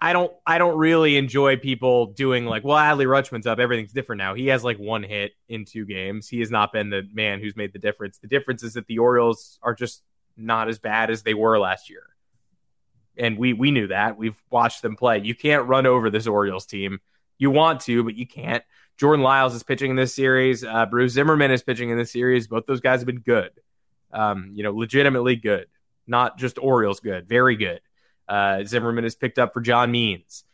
I 0.00 0.12
don't 0.12 0.32
I 0.46 0.58
don't 0.58 0.78
really 0.78 1.16
enjoy 1.16 1.56
people 1.56 2.06
doing 2.06 2.46
like, 2.46 2.62
well, 2.62 2.76
Adley 2.76 3.06
Rutschman's 3.06 3.46
up, 3.46 3.58
everything's 3.58 3.92
different 3.92 4.18
now. 4.18 4.34
He 4.34 4.46
has 4.48 4.62
like 4.62 4.78
one 4.78 5.02
hit 5.02 5.32
in 5.48 5.64
two 5.64 5.84
games. 5.84 6.28
He 6.28 6.38
has 6.40 6.50
not 6.50 6.72
been 6.72 6.90
the 6.90 7.02
man 7.12 7.40
who's 7.40 7.56
made 7.56 7.72
the 7.72 7.80
difference. 7.80 8.18
The 8.18 8.28
difference 8.28 8.62
is 8.62 8.74
that 8.74 8.86
the 8.86 8.98
Orioles 8.98 9.58
are 9.62 9.74
just 9.74 10.02
not 10.36 10.68
as 10.68 10.78
bad 10.78 11.10
as 11.10 11.22
they 11.22 11.34
were 11.34 11.58
last 11.58 11.90
year. 11.90 12.04
And 13.16 13.36
we 13.36 13.52
we 13.52 13.72
knew 13.72 13.88
that. 13.88 14.16
We've 14.16 14.40
watched 14.50 14.82
them 14.82 14.94
play. 14.94 15.18
You 15.18 15.34
can't 15.34 15.66
run 15.66 15.86
over 15.86 16.10
this 16.10 16.28
Orioles 16.28 16.66
team. 16.66 17.00
You 17.36 17.50
want 17.50 17.80
to, 17.82 18.04
but 18.04 18.14
you 18.14 18.26
can't. 18.26 18.62
Jordan 18.98 19.24
Lyles 19.24 19.54
is 19.54 19.64
pitching 19.64 19.90
in 19.90 19.96
this 19.96 20.14
series. 20.14 20.62
Uh, 20.62 20.86
Bruce 20.86 21.12
Zimmermann 21.12 21.50
is 21.50 21.62
pitching 21.62 21.90
in 21.90 21.98
this 21.98 22.12
series. 22.12 22.46
Both 22.46 22.66
those 22.66 22.80
guys 22.80 23.00
have 23.00 23.06
been 23.06 23.20
good. 23.20 23.50
Um, 24.12 24.52
you 24.54 24.62
know, 24.62 24.72
legitimately 24.72 25.36
good, 25.36 25.66
not 26.06 26.38
just 26.38 26.58
Orioles 26.58 27.00
good, 27.00 27.28
very 27.28 27.56
good. 27.56 27.80
Uh, 28.28 28.64
Zimmermann 28.64 29.04
has 29.04 29.14
picked 29.14 29.38
up 29.38 29.52
for 29.52 29.60
John 29.60 29.90
Means. 29.90 30.44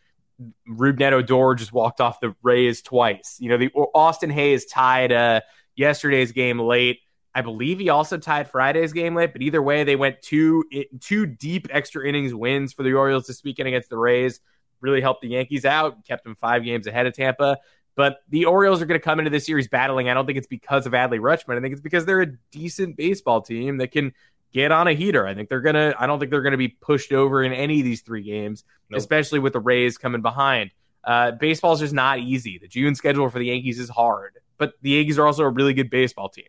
Rougned 0.68 1.12
Odor 1.12 1.54
just 1.54 1.72
walked 1.72 2.00
off 2.00 2.20
the 2.20 2.34
Rays 2.42 2.82
twice. 2.82 3.36
You 3.40 3.50
know, 3.50 3.58
the 3.58 3.70
Austin 3.94 4.30
Hays 4.30 4.66
tied 4.66 5.12
uh, 5.12 5.40
yesterday's 5.76 6.32
game 6.32 6.58
late. 6.58 7.00
I 7.34 7.42
believe 7.42 7.80
he 7.80 7.88
also 7.88 8.16
tied 8.16 8.48
Friday's 8.48 8.92
game 8.92 9.16
late, 9.16 9.32
but 9.32 9.42
either 9.42 9.60
way, 9.60 9.82
they 9.82 9.96
went 9.96 10.22
two 10.22 10.64
two 11.00 11.26
deep 11.26 11.66
extra 11.70 12.06
innings 12.06 12.32
wins 12.32 12.72
for 12.72 12.84
the 12.84 12.92
Orioles 12.92 13.26
this 13.26 13.42
weekend 13.42 13.66
against 13.68 13.90
the 13.90 13.98
Rays. 13.98 14.40
Really 14.80 15.00
helped 15.00 15.22
the 15.22 15.28
Yankees 15.28 15.64
out, 15.64 16.04
kept 16.04 16.24
them 16.24 16.36
five 16.36 16.62
games 16.64 16.86
ahead 16.86 17.06
of 17.06 17.14
Tampa. 17.14 17.58
But 17.96 18.18
the 18.28 18.44
Orioles 18.46 18.82
are 18.82 18.86
going 18.86 18.98
to 18.98 19.04
come 19.04 19.18
into 19.18 19.30
this 19.30 19.46
series 19.46 19.68
battling. 19.68 20.08
I 20.08 20.14
don't 20.14 20.26
think 20.26 20.38
it's 20.38 20.46
because 20.46 20.86
of 20.86 20.92
Adley 20.92 21.20
Rutschman. 21.20 21.56
I 21.56 21.60
think 21.60 21.72
it's 21.72 21.80
because 21.80 22.04
they're 22.04 22.22
a 22.22 22.36
decent 22.50 22.96
baseball 22.96 23.40
team 23.40 23.78
that 23.78 23.92
can 23.92 24.12
get 24.54 24.70
on 24.72 24.86
a 24.88 24.94
heater. 24.94 25.26
I 25.26 25.34
think 25.34 25.48
they're 25.50 25.60
gonna. 25.60 25.92
I 25.98 26.06
don't 26.06 26.18
think 26.18 26.30
they're 26.30 26.42
gonna 26.42 26.56
be 26.56 26.68
pushed 26.68 27.12
over 27.12 27.42
in 27.42 27.52
any 27.52 27.80
of 27.80 27.84
these 27.84 28.00
three 28.00 28.22
games, 28.22 28.64
nope. 28.88 28.98
especially 28.98 29.40
with 29.40 29.52
the 29.52 29.60
Rays 29.60 29.98
coming 29.98 30.22
behind. 30.22 30.70
Uh, 31.02 31.32
baseball's 31.32 31.80
just 31.80 31.92
not 31.92 32.20
easy. 32.20 32.58
The 32.58 32.68
June 32.68 32.94
schedule 32.94 33.28
for 33.28 33.38
the 33.38 33.46
Yankees 33.46 33.78
is 33.78 33.90
hard, 33.90 34.38
but 34.56 34.72
the 34.80 34.90
Yankees 34.90 35.18
are 35.18 35.26
also 35.26 35.42
a 35.42 35.50
really 35.50 35.74
good 35.74 35.90
baseball 35.90 36.30
team. 36.30 36.46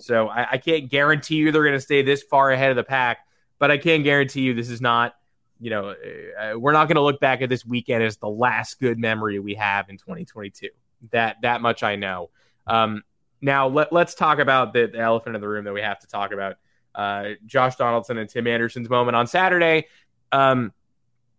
So 0.00 0.26
I, 0.26 0.52
I 0.52 0.58
can't 0.58 0.90
guarantee 0.90 1.36
you 1.36 1.52
they're 1.52 1.62
going 1.62 1.74
to 1.74 1.80
stay 1.80 2.02
this 2.02 2.22
far 2.24 2.50
ahead 2.50 2.70
of 2.70 2.76
the 2.76 2.82
pack, 2.82 3.18
but 3.60 3.70
I 3.70 3.78
can 3.78 4.02
guarantee 4.02 4.40
you 4.40 4.54
this 4.54 4.70
is 4.70 4.80
not. 4.80 5.14
You 5.60 5.70
know, 5.70 5.94
uh, 6.40 6.58
we're 6.58 6.72
not 6.72 6.88
going 6.88 6.96
to 6.96 7.02
look 7.02 7.20
back 7.20 7.40
at 7.40 7.48
this 7.48 7.64
weekend 7.64 8.02
as 8.02 8.16
the 8.16 8.28
last 8.28 8.80
good 8.80 8.98
memory 8.98 9.38
we 9.38 9.54
have 9.54 9.88
in 9.90 9.96
2022. 9.96 10.70
That 11.12 11.36
that 11.42 11.60
much 11.60 11.84
I 11.84 11.94
know. 11.94 12.30
Um, 12.66 13.04
now 13.40 13.68
let, 13.68 13.92
us 13.92 14.16
talk 14.16 14.40
about 14.40 14.72
the, 14.72 14.86
the 14.86 14.98
elephant 14.98 15.36
in 15.36 15.40
the 15.40 15.46
room 15.46 15.64
that 15.66 15.72
we 15.72 15.82
have 15.82 16.00
to 16.00 16.08
talk 16.08 16.32
about 16.32 16.56
uh, 16.94 17.30
Josh 17.46 17.76
Donaldson 17.76 18.18
and 18.18 18.28
Tim 18.28 18.46
Anderson's 18.46 18.88
moment 18.88 19.16
on 19.16 19.26
Saturday. 19.26 19.86
Um, 20.30 20.72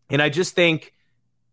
and 0.10 0.22
I 0.22 0.29
just 0.29 0.55
think, 0.55 0.93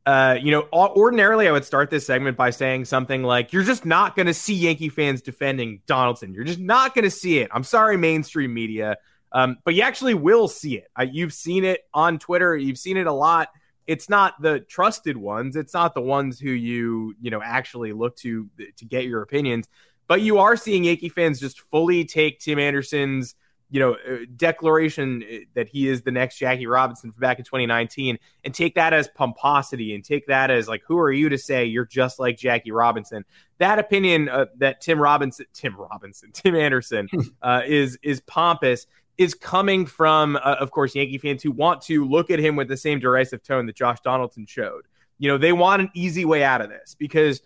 uh, 0.07 0.37
you 0.41 0.51
know, 0.51 0.67
ordinarily 0.73 1.49
I 1.49 1.53
would 1.53 1.65
start 1.65 1.91
this 1.91 2.07
segment 2.07 2.37
by 2.37 2.51
saying 2.51 2.87
something 2.87 3.23
like, 3.23 3.53
"You're 3.53 3.65
just 3.65 3.85
not 3.85 4.17
going 4.17 4.27
to 4.27 4.35
see 4.35 4.55
Yankee 4.55 4.89
fans 4.89 5.23
defending 5.23 5.83
Donaldson. 5.87 6.35
You're 6.35 6.45
just 6.45 6.59
not 6.59 6.95
going 6.95 7.05
to 7.05 7.11
see 7.11 7.39
it." 7.39 7.51
I'm 7.53 7.65
sorry, 7.65 7.97
mainstream 7.97 8.53
media, 8.53 8.97
um, 9.33 9.59
but 9.65 9.75
you 9.75 9.83
actually 9.83 10.15
will 10.15 10.49
see 10.49 10.77
it. 10.77 10.89
You've 11.13 11.33
seen 11.33 11.65
it 11.65 11.83
on 11.95 12.19
Twitter. 12.19 12.57
You've 12.57 12.79
seen 12.79 12.97
it 12.97 13.07
a 13.07 13.13
lot. 13.13 13.49
It's 13.87 14.09
not 14.09 14.41
the 14.41 14.61
trusted 14.61 15.17
ones. 15.17 15.57
It's 15.57 15.75
not 15.75 15.95
the 15.95 16.01
ones 16.01 16.41
who 16.41 16.51
you 16.51 17.15
you 17.21 17.31
know 17.31 17.43
actually 17.43 17.93
look 17.93 18.17
to 18.17 18.49
to 18.77 18.85
get 18.85 19.05
your 19.05 19.23
opinions. 19.23 19.69
But 20.09 20.23
you 20.23 20.39
are 20.39 20.57
seeing 20.57 20.85
Yankee 20.85 21.09
fans 21.09 21.39
just 21.39 21.61
fully 21.61 22.05
take 22.05 22.41
Tim 22.41 22.59
Anderson's 22.59 23.37
you 23.71 23.79
know, 23.79 23.93
uh, 23.93 24.19
declaration 24.37 25.23
uh, 25.23 25.37
that 25.55 25.69
he 25.69 25.89
is 25.89 26.03
the 26.03 26.11
next 26.11 26.39
Jackie 26.39 26.67
Robinson 26.67 27.13
from 27.13 27.21
back 27.21 27.39
in 27.39 27.45
2019 27.45 28.19
and 28.45 28.53
take 28.53 28.75
that 28.75 28.93
as 28.93 29.09
pomposity 29.09 29.95
and 29.95 30.05
take 30.05 30.27
that 30.27 30.51
as 30.51 30.69
like, 30.69 30.83
who 30.87 30.99
are 30.99 31.13
you 31.13 31.29
to 31.29 31.39
say 31.39 31.65
you're 31.65 31.87
just 31.87 32.19
like 32.19 32.37
Jackie 32.37 32.73
Robinson? 32.73 33.25
That 33.59 33.79
opinion 33.79 34.29
uh, 34.29 34.47
that 34.59 34.81
Tim 34.81 35.01
Robinson, 35.01 35.47
Tim 35.55 35.77
Robinson, 35.77 36.31
Tim 36.35 36.57
Anderson 36.57 37.09
uh, 37.43 37.63
is 37.65 37.99
is 38.03 38.21
pompous 38.21 38.87
is 39.19 39.35
coming 39.35 39.85
from, 39.85 40.37
uh, 40.37 40.57
of 40.59 40.71
course, 40.71 40.95
Yankee 40.95 41.19
fans 41.19 41.43
who 41.43 41.53
want 41.53 41.83
to 41.83 42.07
look 42.07 42.31
at 42.31 42.39
him 42.39 42.57
with 42.57 42.69
the 42.69 42.77
same 42.77 42.99
derisive 42.99 43.43
tone 43.43 43.67
that 43.67 43.77
Josh 43.77 43.99
Donaldson 44.01 44.47
showed. 44.47 44.87
You 45.19 45.29
know, 45.29 45.37
they 45.37 45.53
want 45.53 45.83
an 45.83 45.91
easy 45.95 46.25
way 46.25 46.43
out 46.43 46.63
of 46.63 46.71
this 46.71 46.97
because 46.99 47.43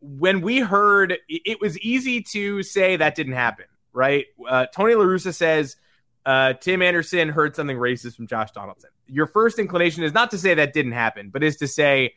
when 0.00 0.40
we 0.40 0.58
heard, 0.58 1.16
it 1.28 1.60
was 1.60 1.78
easy 1.78 2.22
to 2.32 2.64
say 2.64 2.96
that 2.96 3.14
didn't 3.14 3.34
happen 3.34 3.66
right? 3.92 4.26
Uh, 4.48 4.66
Tony 4.74 4.94
La 4.94 5.04
Russa 5.04 5.34
says 5.34 5.76
uh, 6.24 6.54
Tim 6.54 6.82
Anderson 6.82 7.28
heard 7.28 7.56
something 7.56 7.76
racist 7.76 8.16
from 8.16 8.26
Josh 8.26 8.50
Donaldson. 8.52 8.90
Your 9.06 9.26
first 9.26 9.58
inclination 9.58 10.04
is 10.04 10.12
not 10.12 10.30
to 10.30 10.38
say 10.38 10.54
that 10.54 10.72
didn't 10.72 10.92
happen, 10.92 11.30
but 11.30 11.42
is 11.42 11.56
to 11.58 11.66
say, 11.66 12.14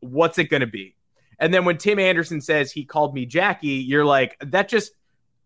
what's 0.00 0.38
it 0.38 0.44
going 0.44 0.60
to 0.60 0.66
be? 0.66 0.96
And 1.38 1.52
then 1.52 1.64
when 1.64 1.78
Tim 1.78 1.98
Anderson 1.98 2.40
says 2.40 2.70
he 2.70 2.84
called 2.84 3.14
me 3.14 3.26
Jackie, 3.26 3.68
you're 3.68 4.04
like, 4.04 4.36
that 4.40 4.68
just, 4.68 4.92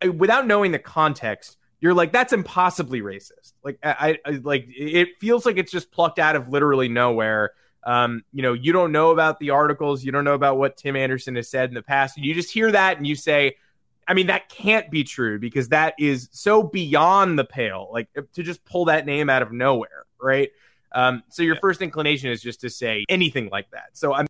uh, 0.05 0.12
without 0.12 0.47
knowing 0.47 0.73
the 0.73 0.79
context, 0.79 1.57
you're 1.81 1.95
like, 1.95 2.12
that's 2.12 2.33
impossibly 2.33 3.01
racist. 3.01 3.53
Like, 3.62 3.79
I, 3.83 4.19
I 4.25 4.31
like, 4.42 4.66
it 4.69 5.09
feels 5.21 5.47
like 5.47 5.57
it's 5.57 5.73
just 5.73 5.90
plucked 5.90 6.19
out 6.19 6.37
of 6.37 6.49
literally 6.49 6.88
nowhere. 6.88 7.53
Um, 7.85 8.25
you 8.33 8.42
know, 8.42 8.53
you 8.53 8.73
don't 8.73 8.92
know 8.92 9.11
about 9.11 9.38
the 9.38 9.51
articles, 9.51 10.03
you 10.03 10.11
don't 10.11 10.25
know 10.25 10.35
about 10.35 10.59
what 10.59 10.77
Tim 10.77 10.97
Anderson 10.97 11.37
has 11.37 11.49
said 11.49 11.69
in 11.69 11.75
the 11.75 11.83
past. 11.83 12.19
You 12.19 12.35
just 12.35 12.51
hear 12.51 12.73
that 12.73 12.97
and 12.97 13.07
you 13.07 13.14
say, 13.14 13.57
I 14.09 14.14
mean, 14.14 14.29
that 14.29 14.49
can't 14.49 14.90
be 14.90 15.05
true 15.05 15.38
because 15.38 15.69
that 15.69 15.95
is 15.99 16.29
so 16.33 16.62
beyond 16.62 17.38
the 17.38 17.45
pale, 17.45 17.88
like 17.92 18.09
to 18.35 18.42
just 18.42 18.64
pull 18.64 18.85
that 18.87 19.07
name 19.07 19.29
out 19.29 19.42
of 19.42 19.53
nowhere, 19.53 20.07
right? 20.21 20.51
Um, 20.92 21.23
so 21.29 21.42
your 21.42 21.55
yeah. 21.55 21.61
first 21.61 21.83
inclination 21.83 22.31
is 22.31 22.40
just 22.40 22.61
to 22.61 22.71
say 22.71 23.05
anything 23.09 23.49
like 23.51 23.71
that. 23.73 23.90
So 23.95 24.14
I'm, 24.14 24.27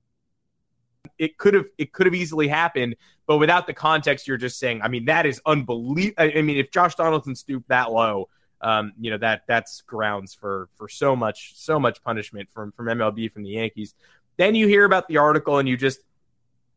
it 1.19 1.39
could 1.39 1.55
have, 1.55 1.67
it 1.79 1.93
could 1.93 2.07
have 2.07 2.15
easily 2.15 2.49
happened, 2.49 2.97
but 3.27 3.37
without 3.37 3.67
the 3.67 3.75
context, 3.75 4.27
you're 4.27 4.37
just 4.37 4.59
saying, 4.59 4.81
I 4.83 4.89
mean, 4.89 5.05
that 5.07 5.27
is 5.27 5.41
unbelievable. 5.47 6.15
I 6.19 6.43
mean, 6.43 6.57
if 6.57 6.71
Josh 6.71 6.95
Donaldson 6.95 7.35
stooped 7.35 7.69
that 7.69 7.93
low, 7.93 8.29
um, 8.62 8.93
you 8.99 9.11
know 9.11 9.19
that 9.19 9.43
that's 9.47 9.83
grounds 9.83 10.35
for 10.35 10.69
for 10.75 10.89
so 10.89 11.15
much 11.15 11.53
so 11.57 11.79
much 11.79 12.03
punishment 12.03 12.51
from 12.51 12.73
from 12.73 12.87
MLB 12.87 13.31
from 13.31 13.43
the 13.43 13.51
Yankees. 13.51 13.95
Then 14.39 14.55
you 14.55 14.67
hear 14.67 14.85
about 14.85 15.09
the 15.09 15.19
article 15.19 15.59
and 15.59 15.69
you 15.69 15.77
just 15.77 16.01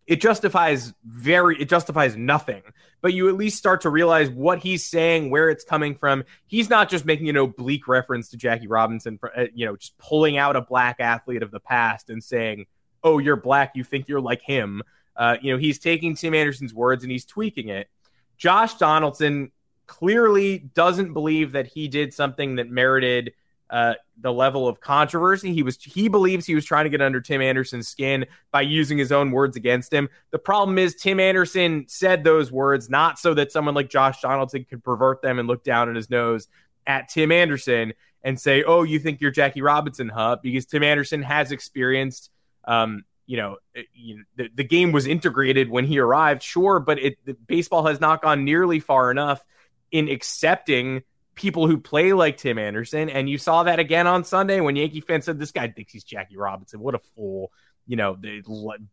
it 0.09 0.19
justifies 0.19 0.91
very 1.05 1.61
it 1.61 1.69
justifies 1.69 2.17
nothing. 2.17 2.63
But 2.99 3.13
you 3.13 3.29
at 3.29 3.35
least 3.35 3.57
start 3.57 3.81
to 3.81 3.89
realize 3.89 4.29
what 4.29 4.57
he's 4.57 4.83
saying 4.83 5.29
where 5.29 5.49
it's 5.49 5.63
coming 5.63 5.95
from. 5.95 6.23
He's 6.47 6.67
not 6.67 6.89
just 6.89 7.05
making 7.05 7.29
an 7.29 7.37
oblique 7.37 7.87
reference 7.87 8.29
to 8.29 8.37
jackie 8.37 8.67
robinson 8.67 9.19
for 9.19 9.37
uh, 9.39 9.45
you 9.53 9.67
know 9.67 9.77
just 9.77 9.97
pulling 9.99 10.35
out 10.35 10.55
a 10.55 10.61
black 10.61 10.99
athlete 10.99 11.43
of 11.43 11.51
the 11.51 11.59
past 11.59 12.09
and 12.09 12.21
saying 12.23 12.65
oh 13.03 13.19
you're 13.19 13.35
black. 13.37 13.73
You 13.75 13.83
think 13.83 14.09
you're 14.09 14.19
like 14.19 14.41
him. 14.41 14.81
Uh, 15.15 15.37
you 15.41 15.53
know 15.53 15.59
he's 15.59 15.77
taking 15.77 16.15
tim 16.15 16.33
anderson's 16.33 16.73
words 16.73 17.03
and 17.03 17.11
he's 17.11 17.23
tweaking 17.23 17.69
it. 17.69 17.87
Josh 18.35 18.73
donaldson 18.75 19.51
clearly 19.85 20.57
doesn't 20.73 21.13
believe 21.13 21.51
that 21.51 21.67
he 21.67 21.87
did 21.87 22.15
something 22.15 22.55
that 22.55 22.67
merited 22.67 23.33
uh, 23.69 23.93
the 24.19 24.33
level 24.33 24.67
of 24.67 24.79
controversy. 24.79 25.53
He 25.53 25.63
was 25.63 25.77
he 25.81 26.07
believes 26.07 26.45
he 26.45 26.55
was 26.55 26.65
trying 26.65 26.85
to 26.85 26.89
get 26.89 27.01
under 27.01 27.21
Tim 27.21 27.41
Anderson's 27.41 27.87
skin 27.87 28.25
by 28.51 28.61
using 28.61 28.97
his 28.97 29.11
own 29.11 29.31
words 29.31 29.55
against 29.55 29.93
him. 29.93 30.09
The 30.31 30.39
problem 30.39 30.77
is 30.77 30.95
Tim 30.95 31.19
Anderson 31.19 31.85
said 31.87 32.23
those 32.23 32.51
words 32.51 32.89
not 32.89 33.19
so 33.19 33.33
that 33.35 33.51
someone 33.51 33.75
like 33.75 33.89
Josh 33.89 34.21
Donaldson 34.21 34.65
could 34.65 34.83
pervert 34.83 35.21
them 35.21 35.39
and 35.39 35.47
look 35.47 35.63
down 35.63 35.89
at 35.89 35.95
his 35.95 36.09
nose 36.09 36.47
at 36.87 37.09
Tim 37.09 37.31
Anderson 37.31 37.93
and 38.23 38.39
say, 38.39 38.63
"Oh, 38.63 38.83
you 38.83 38.99
think 38.99 39.21
you're 39.21 39.31
Jackie 39.31 39.61
Robinson, 39.61 40.09
huh?" 40.09 40.37
Because 40.41 40.65
Tim 40.65 40.83
Anderson 40.83 41.21
has 41.21 41.51
experienced. 41.51 42.31
Um, 42.65 43.05
you 43.25 43.37
know, 43.37 43.57
eh, 43.75 43.83
you 43.93 44.17
know 44.17 44.23
the, 44.35 44.49
the 44.55 44.63
game 44.63 44.91
was 44.91 45.05
integrated 45.05 45.69
when 45.69 45.85
he 45.85 45.99
arrived, 45.99 46.41
sure, 46.41 46.79
but 46.79 46.97
it 46.97 47.47
baseball 47.47 47.85
has 47.85 48.01
not 48.01 48.23
gone 48.23 48.43
nearly 48.43 48.79
far 48.79 49.11
enough 49.11 49.45
in 49.91 50.09
accepting 50.09 51.03
people 51.39 51.65
who 51.67 51.77
play 51.79 52.13
like 52.13 52.37
Tim 52.37 52.59
Anderson. 52.59 53.09
And 53.09 53.29
you 53.29 53.37
saw 53.37 53.63
that 53.63 53.79
again 53.79 54.05
on 54.05 54.23
Sunday 54.23 54.59
when 54.59 54.75
Yankee 54.75 55.01
fans 55.01 55.25
said, 55.25 55.39
This 55.39 55.51
guy 55.51 55.67
thinks 55.69 55.93
he's 55.93 56.03
Jackie 56.03 56.37
Robinson. 56.37 56.79
What 56.79 56.95
a 56.95 56.99
fool. 57.15 57.51
You 57.87 57.95
know, 57.95 58.15
they 58.21 58.43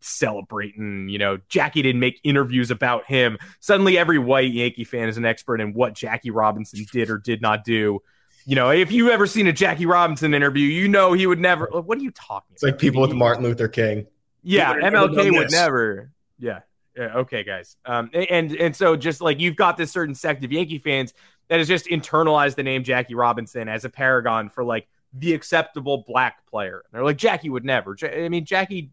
celebrating, 0.01 1.09
you 1.11 1.19
know, 1.19 1.39
Jackie 1.49 1.83
didn't 1.83 2.01
make 2.01 2.19
interviews 2.25 2.71
about 2.71 3.05
him. 3.05 3.37
Suddenly, 3.61 3.99
every 3.99 4.19
white 4.19 4.53
Yankee 4.53 4.85
fan 4.85 5.09
is 5.09 5.19
an 5.19 5.27
expert 5.27 5.61
in 5.61 5.75
what 5.75 5.93
Jackie 5.93 6.31
Robinson 6.31 6.87
did 6.91 7.11
or 7.11 7.19
did 7.19 7.43
not 7.43 7.63
do. 7.65 8.01
You 8.47 8.55
know, 8.55 8.71
if 8.71 8.93
you 8.93 9.11
ever 9.11 9.27
seen 9.27 9.49
a 9.49 9.53
Jackie 9.53 9.87
Robinson 9.87 10.33
interview, 10.33 10.67
you 10.67 10.89
know 10.89 11.13
he 11.13 11.27
would 11.27 11.41
never. 11.41 11.67
What 11.71 11.99
are 11.99 12.01
you 12.01 12.11
talking 12.13 12.53
It's 12.55 12.63
about? 12.63 12.73
like 12.73 12.81
people 12.81 13.03
with 13.03 13.13
Martin 13.13 13.43
Luther 13.43 13.69
King. 13.69 14.07
Yeah, 14.43 14.73
MLK 14.75 15.37
would 15.37 15.51
never. 15.51 16.11
Yeah. 16.39 16.61
Yeah, 16.97 17.17
okay, 17.17 17.45
guys. 17.45 17.77
Um, 17.85 18.09
and 18.15 18.53
and 18.57 18.75
so 18.75 18.97
just 18.97 19.21
like 19.21 19.39
you've 19.39 19.57
got 19.57 19.77
this 19.77 19.93
certain 19.93 20.15
sect 20.15 20.43
of 20.45 20.53
Yankee 20.53 20.79
fans 20.79 21.13
that 21.49 21.59
has 21.59 21.69
just 21.69 21.87
internalized 21.87 22.57
the 22.57 22.63
name 22.63 22.85
Jackie 22.85 23.15
Robinson 23.15 23.69
as 23.69 23.85
a 23.85 23.89
paragon 23.89 24.49
for 24.49 24.65
like 24.65 24.89
the 25.13 25.35
acceptable 25.35 26.05
black 26.07 26.45
player. 26.47 26.83
And 26.85 26.93
they're 26.93 27.05
like, 27.05 27.17
Jackie 27.17 27.51
would 27.51 27.65
never. 27.65 27.97
I 28.03 28.29
mean, 28.29 28.45
Jackie 28.45 28.91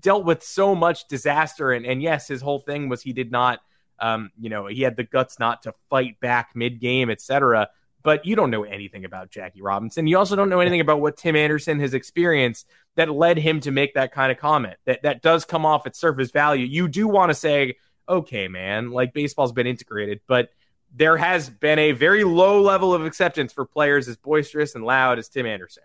dealt 0.00 0.24
with 0.24 0.42
so 0.42 0.74
much 0.74 1.08
disaster. 1.08 1.72
And, 1.72 1.84
and 1.84 2.02
yes, 2.02 2.28
his 2.28 2.40
whole 2.42 2.60
thing 2.60 2.88
was 2.88 3.02
he 3.02 3.12
did 3.12 3.30
not 3.30 3.60
Um, 3.98 4.30
you 4.38 4.48
know, 4.48 4.66
he 4.66 4.82
had 4.82 4.96
the 4.96 5.04
guts 5.04 5.38
not 5.38 5.62
to 5.64 5.74
fight 5.88 6.18
back 6.20 6.50
mid 6.54 6.80
game, 6.80 7.10
etc. 7.10 7.68
But 8.02 8.24
you 8.24 8.34
don't 8.34 8.50
know 8.50 8.64
anything 8.64 9.04
about 9.04 9.30
Jackie 9.30 9.60
Robinson. 9.60 10.06
You 10.06 10.16
also 10.16 10.36
don't 10.36 10.48
know 10.48 10.60
anything 10.60 10.80
about 10.80 11.02
what 11.02 11.18
Tim 11.18 11.36
Anderson 11.36 11.80
has 11.80 11.92
experienced 11.92 12.66
that 12.96 13.10
led 13.10 13.36
him 13.36 13.60
to 13.60 13.70
make 13.70 13.92
that 13.94 14.10
kind 14.12 14.32
of 14.32 14.38
comment. 14.38 14.76
That 14.86 15.02
that 15.02 15.20
does 15.20 15.44
come 15.44 15.66
off 15.66 15.86
at 15.86 15.94
surface 15.94 16.30
value. 16.30 16.64
You 16.64 16.88
do 16.88 17.06
want 17.08 17.28
to 17.30 17.34
say, 17.34 17.76
okay, 18.08 18.48
man, 18.48 18.90
like 18.90 19.12
baseball's 19.12 19.52
been 19.52 19.66
integrated, 19.66 20.20
but 20.26 20.48
there 20.94 21.16
has 21.16 21.48
been 21.48 21.78
a 21.78 21.92
very 21.92 22.24
low 22.24 22.60
level 22.60 22.94
of 22.94 23.04
acceptance 23.04 23.52
for 23.52 23.64
players 23.64 24.08
as 24.08 24.16
boisterous 24.16 24.74
and 24.74 24.84
loud 24.84 25.18
as 25.18 25.28
Tim 25.28 25.46
Anderson. 25.46 25.84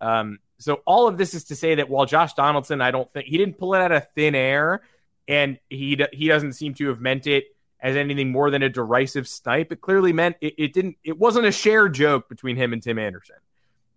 Um, 0.00 0.38
so 0.58 0.82
all 0.86 1.08
of 1.08 1.18
this 1.18 1.34
is 1.34 1.44
to 1.44 1.56
say 1.56 1.76
that 1.76 1.88
while 1.88 2.06
Josh 2.06 2.34
Donaldson, 2.34 2.80
I 2.80 2.90
don't 2.90 3.10
think 3.10 3.26
he 3.26 3.38
didn't 3.38 3.58
pull 3.58 3.74
it 3.74 3.80
out 3.80 3.92
of 3.92 4.06
thin 4.14 4.34
air, 4.34 4.82
and 5.26 5.58
he 5.68 6.00
he 6.12 6.28
doesn't 6.28 6.52
seem 6.52 6.74
to 6.74 6.88
have 6.88 7.00
meant 7.00 7.26
it 7.26 7.44
as 7.80 7.96
anything 7.96 8.30
more 8.30 8.50
than 8.50 8.62
a 8.62 8.68
derisive 8.68 9.26
snipe. 9.26 9.72
It 9.72 9.80
clearly 9.80 10.12
meant 10.12 10.36
it, 10.40 10.54
it 10.58 10.72
didn't. 10.72 10.96
It 11.02 11.18
wasn't 11.18 11.46
a 11.46 11.52
shared 11.52 11.94
joke 11.94 12.28
between 12.28 12.56
him 12.56 12.72
and 12.72 12.82
Tim 12.82 12.98
Anderson. 12.98 13.36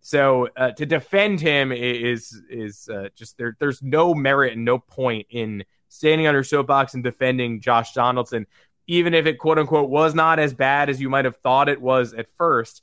So 0.02 0.50
uh, 0.56 0.72
to 0.72 0.86
defend 0.86 1.42
him 1.42 1.72
is 1.72 2.42
is 2.50 2.90
uh, 2.90 3.10
just 3.16 3.38
there. 3.38 3.56
There's 3.60 3.82
no 3.82 4.14
merit 4.14 4.54
and 4.54 4.64
no 4.64 4.80
point 4.80 5.28
in 5.30 5.64
standing 5.90 6.28
on 6.28 6.34
your 6.34 6.44
soapbox 6.44 6.94
and 6.94 7.04
defending 7.04 7.62
Josh 7.62 7.94
Donaldson 7.94 8.46
even 8.88 9.14
if 9.14 9.26
it 9.26 9.38
quote 9.38 9.60
unquote 9.60 9.90
was 9.90 10.14
not 10.14 10.40
as 10.40 10.54
bad 10.54 10.90
as 10.90 11.02
you 11.02 11.10
might 11.10 11.26
have 11.26 11.38
thought 11.38 11.70
it 11.70 11.82
was 11.82 12.14
at 12.14 12.30
first, 12.38 12.82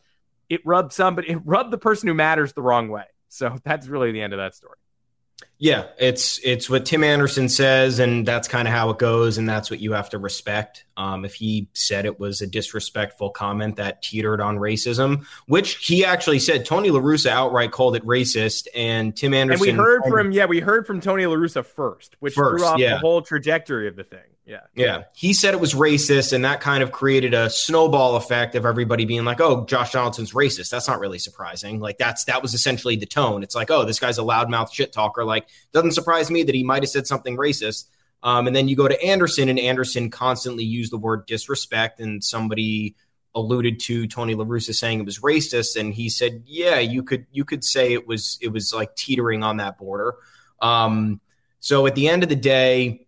it 0.49 0.61
rubbed 0.65 0.93
somebody, 0.93 1.31
it 1.31 1.39
rubbed 1.45 1.71
the 1.71 1.79
person 1.79 2.09
who 2.09 2.15
matters 2.15 2.53
the 2.53 2.63
wrong 2.63 2.89
way. 2.89 3.05
So 3.29 3.57
that's 3.65 3.87
really 3.87 4.13
the 4.13 4.23
end 4.23 4.33
of 4.33 4.39
that 4.39 4.55
story. 4.55 4.77
Yeah, 5.59 5.87
it's 5.99 6.41
it's 6.43 6.69
what 6.69 6.87
Tim 6.87 7.05
Anderson 7.05 7.49
says, 7.49 8.01
and 8.01 8.27
that's 8.27 8.49
kind 8.49 8.67
of 8.67 8.75
how 8.75 8.91
it 8.91 8.99
goes, 8.99 9.39
and 9.39 9.49
that's 9.49 9.71
what 9.71 9.79
you 9.79 9.93
have 9.93 10.11
to 10.11 10.19
respect. 10.19 10.85
Um, 10.97 11.25
if 11.25 11.35
he 11.35 11.69
said 11.73 12.05
it 12.05 12.19
was 12.19 12.41
a 12.41 12.49
disrespectful 12.49 13.31
comment 13.31 13.77
that 13.77 14.03
teetered 14.03 14.41
on 14.41 14.57
racism, 14.57 15.25
which 15.47 15.87
he 15.87 16.05
actually 16.05 16.41
said, 16.41 16.67
Tony 16.67 16.91
LaRussa 16.91 17.31
outright 17.31 17.71
called 17.71 17.95
it 17.95 18.05
racist, 18.05 18.67
and 18.75 19.17
Tim 19.17 19.35
Anderson. 19.35 19.69
And 19.69 19.79
we 19.79 19.85
heard 19.85 20.03
from 20.09 20.33
yeah, 20.33 20.47
we 20.47 20.59
heard 20.59 20.85
from 20.85 21.01
Tony 21.01 21.25
LaRussa 21.25 21.65
first, 21.65 22.17
which 22.19 22.35
first, 22.35 22.61
threw 22.61 22.67
off 22.67 22.79
yeah. 22.79 22.95
the 22.95 22.99
whole 22.99 23.23
trajectory 23.23 23.87
of 23.87 23.95
the 23.95 24.05
thing. 24.05 24.21
Yeah. 24.45 24.61
Yeah. 24.75 25.05
He 25.15 25.35
said 25.35 25.55
it 25.55 25.61
was 25.61 25.75
racist, 25.75 26.33
and 26.33 26.45
that 26.45 26.61
kind 26.61 26.83
of 26.83 26.91
created 26.91 27.33
a 27.33 27.49
snowball 27.49 28.17
effect 28.17 28.55
of 28.55 28.67
everybody 28.67 29.05
being 29.05 29.25
like, 29.25 29.41
oh, 29.41 29.65
Josh 29.67 29.93
Donaldson's 29.93 30.33
racist. 30.33 30.71
That's 30.71 30.89
not 30.89 30.99
really 30.99 31.19
surprising. 31.19 31.79
Like, 31.79 31.97
that's 31.99 32.25
that 32.25 32.43
was 32.43 32.53
essentially 32.53 32.97
the 32.97 33.07
tone. 33.07 33.43
It's 33.43 33.55
like, 33.55 33.71
oh, 33.71 33.85
this 33.85 34.01
guy's 34.01 34.19
a 34.19 34.23
loudmouth 34.23 34.73
shit 34.73 34.93
talker. 34.93 35.25
Like, 35.25 35.49
doesn't 35.73 35.93
surprise 35.93 36.31
me 36.31 36.43
that 36.43 36.55
he 36.55 36.65
might 36.65 36.83
have 36.83 36.91
said 36.91 37.07
something 37.07 37.37
racist. 37.37 37.87
Um, 38.25 38.47
and 38.47 38.55
then 38.55 38.69
you 38.69 38.77
go 38.77 38.89
to 38.89 39.03
Anderson, 39.05 39.49
and 39.49 39.59
Anderson 39.59 40.11
constantly 40.11 40.65
used 40.65 40.93
the 40.93 40.99
word 40.99 41.27
disrespect, 41.27 42.01
and 42.01 42.23
somebody 42.23 42.97
alluded 43.35 43.81
to 43.81 44.07
Tony 44.07 44.35
La 44.35 44.45
Russa 44.45 44.75
saying 44.75 45.01
it 45.01 45.07
was 45.07 45.21
racist, 45.21 45.77
and 45.77 45.95
he 45.95 46.09
said, 46.09 46.43
yeah, 46.47 46.79
you 46.79 47.03
could 47.03 47.27
you 47.33 47.45
could 47.45 47.65
say 47.65 47.93
it 47.93 48.07
was 48.07 48.39
it 48.41 48.49
was 48.49 48.75
like 48.75 48.95
teetering 48.97 49.43
on 49.43 49.57
that 49.59 49.79
border. 49.79 50.15
Um, 50.61 51.21
so 51.61 51.87
at 51.87 51.95
the 51.95 52.09
end 52.09 52.23
of 52.23 52.29
the 52.29 52.37
day, 52.37 53.02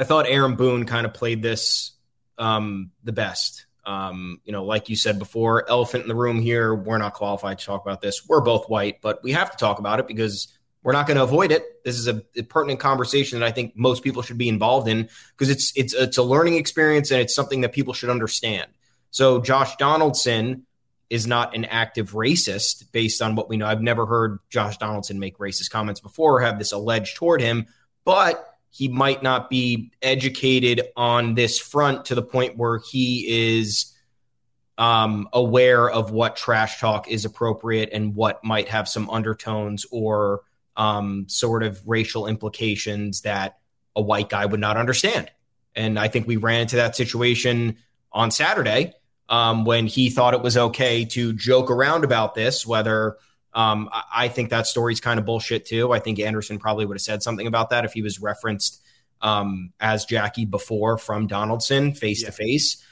I 0.00 0.04
thought 0.04 0.26
Aaron 0.26 0.56
Boone 0.56 0.86
kind 0.86 1.04
of 1.04 1.12
played 1.12 1.42
this 1.42 1.92
um, 2.38 2.90
the 3.04 3.12
best. 3.12 3.66
Um, 3.84 4.40
you 4.44 4.52
know, 4.52 4.64
like 4.64 4.88
you 4.88 4.96
said 4.96 5.18
before, 5.18 5.68
elephant 5.68 6.04
in 6.04 6.08
the 6.08 6.14
room 6.14 6.40
here. 6.40 6.74
We're 6.74 6.96
not 6.96 7.12
qualified 7.12 7.58
to 7.58 7.66
talk 7.66 7.84
about 7.84 8.00
this. 8.00 8.26
We're 8.26 8.40
both 8.40 8.68
white, 8.68 9.02
but 9.02 9.22
we 9.22 9.32
have 9.32 9.50
to 9.50 9.58
talk 9.58 9.78
about 9.78 10.00
it 10.00 10.06
because 10.06 10.48
we're 10.82 10.92
not 10.92 11.06
going 11.06 11.18
to 11.18 11.22
avoid 11.22 11.52
it. 11.52 11.84
This 11.84 11.98
is 11.98 12.08
a, 12.08 12.22
a, 12.34 12.42
pertinent 12.42 12.80
conversation 12.80 13.40
that 13.40 13.46
I 13.46 13.50
think 13.50 13.76
most 13.76 14.02
people 14.02 14.22
should 14.22 14.38
be 14.38 14.48
involved 14.48 14.88
in 14.88 15.08
because 15.32 15.50
it's 15.50 15.76
it's 15.76 15.92
it's 15.92 16.16
a 16.16 16.22
learning 16.22 16.54
experience 16.54 17.10
and 17.10 17.20
it's 17.20 17.34
something 17.34 17.60
that 17.60 17.72
people 17.72 17.92
should 17.92 18.08
understand. 18.08 18.70
So 19.10 19.40
Josh 19.40 19.76
Donaldson 19.76 20.66
is 21.10 21.26
not 21.26 21.54
an 21.54 21.66
active 21.66 22.12
racist 22.12 22.90
based 22.92 23.20
on 23.20 23.34
what 23.34 23.50
we 23.50 23.58
know. 23.58 23.66
I've 23.66 23.82
never 23.82 24.06
heard 24.06 24.38
Josh 24.48 24.78
Donaldson 24.78 25.18
make 25.18 25.36
racist 25.36 25.70
comments 25.70 26.00
before 26.00 26.38
or 26.38 26.40
have 26.40 26.58
this 26.58 26.72
alleged 26.72 27.16
toward 27.16 27.42
him, 27.42 27.66
but 28.04 28.49
he 28.70 28.88
might 28.88 29.22
not 29.22 29.50
be 29.50 29.92
educated 30.00 30.82
on 30.96 31.34
this 31.34 31.58
front 31.58 32.06
to 32.06 32.14
the 32.14 32.22
point 32.22 32.56
where 32.56 32.80
he 32.90 33.56
is 33.58 33.92
um, 34.78 35.28
aware 35.32 35.90
of 35.90 36.10
what 36.10 36.36
trash 36.36 36.80
talk 36.80 37.08
is 37.08 37.24
appropriate 37.24 37.90
and 37.92 38.14
what 38.14 38.42
might 38.42 38.68
have 38.68 38.88
some 38.88 39.10
undertones 39.10 39.84
or 39.90 40.40
um, 40.76 41.26
sort 41.28 41.62
of 41.62 41.82
racial 41.86 42.26
implications 42.26 43.22
that 43.22 43.58
a 43.94 44.00
white 44.00 44.30
guy 44.30 44.46
would 44.46 44.60
not 44.60 44.76
understand. 44.76 45.30
And 45.74 45.98
I 45.98 46.08
think 46.08 46.26
we 46.26 46.36
ran 46.36 46.62
into 46.62 46.76
that 46.76 46.96
situation 46.96 47.76
on 48.12 48.30
Saturday 48.30 48.94
um, 49.28 49.64
when 49.64 49.86
he 49.86 50.10
thought 50.10 50.34
it 50.34 50.42
was 50.42 50.56
okay 50.56 51.04
to 51.04 51.32
joke 51.32 51.70
around 51.70 52.04
about 52.04 52.34
this, 52.34 52.66
whether 52.66 53.18
um, 53.52 53.88
I 54.12 54.28
think 54.28 54.50
that 54.50 54.66
story's 54.66 55.00
kind 55.00 55.18
of 55.18 55.26
bullshit 55.26 55.66
too. 55.66 55.92
I 55.92 55.98
think 55.98 56.18
Anderson 56.18 56.58
probably 56.58 56.86
would 56.86 56.96
have 56.96 57.02
said 57.02 57.22
something 57.22 57.46
about 57.46 57.70
that 57.70 57.84
if 57.84 57.92
he 57.92 58.02
was 58.02 58.20
referenced 58.20 58.82
um, 59.20 59.72
as 59.80 60.04
Jackie 60.04 60.44
before 60.44 60.98
from 60.98 61.26
Donaldson 61.26 61.94
face 61.94 62.22
to 62.24 62.32
face. 62.32 62.84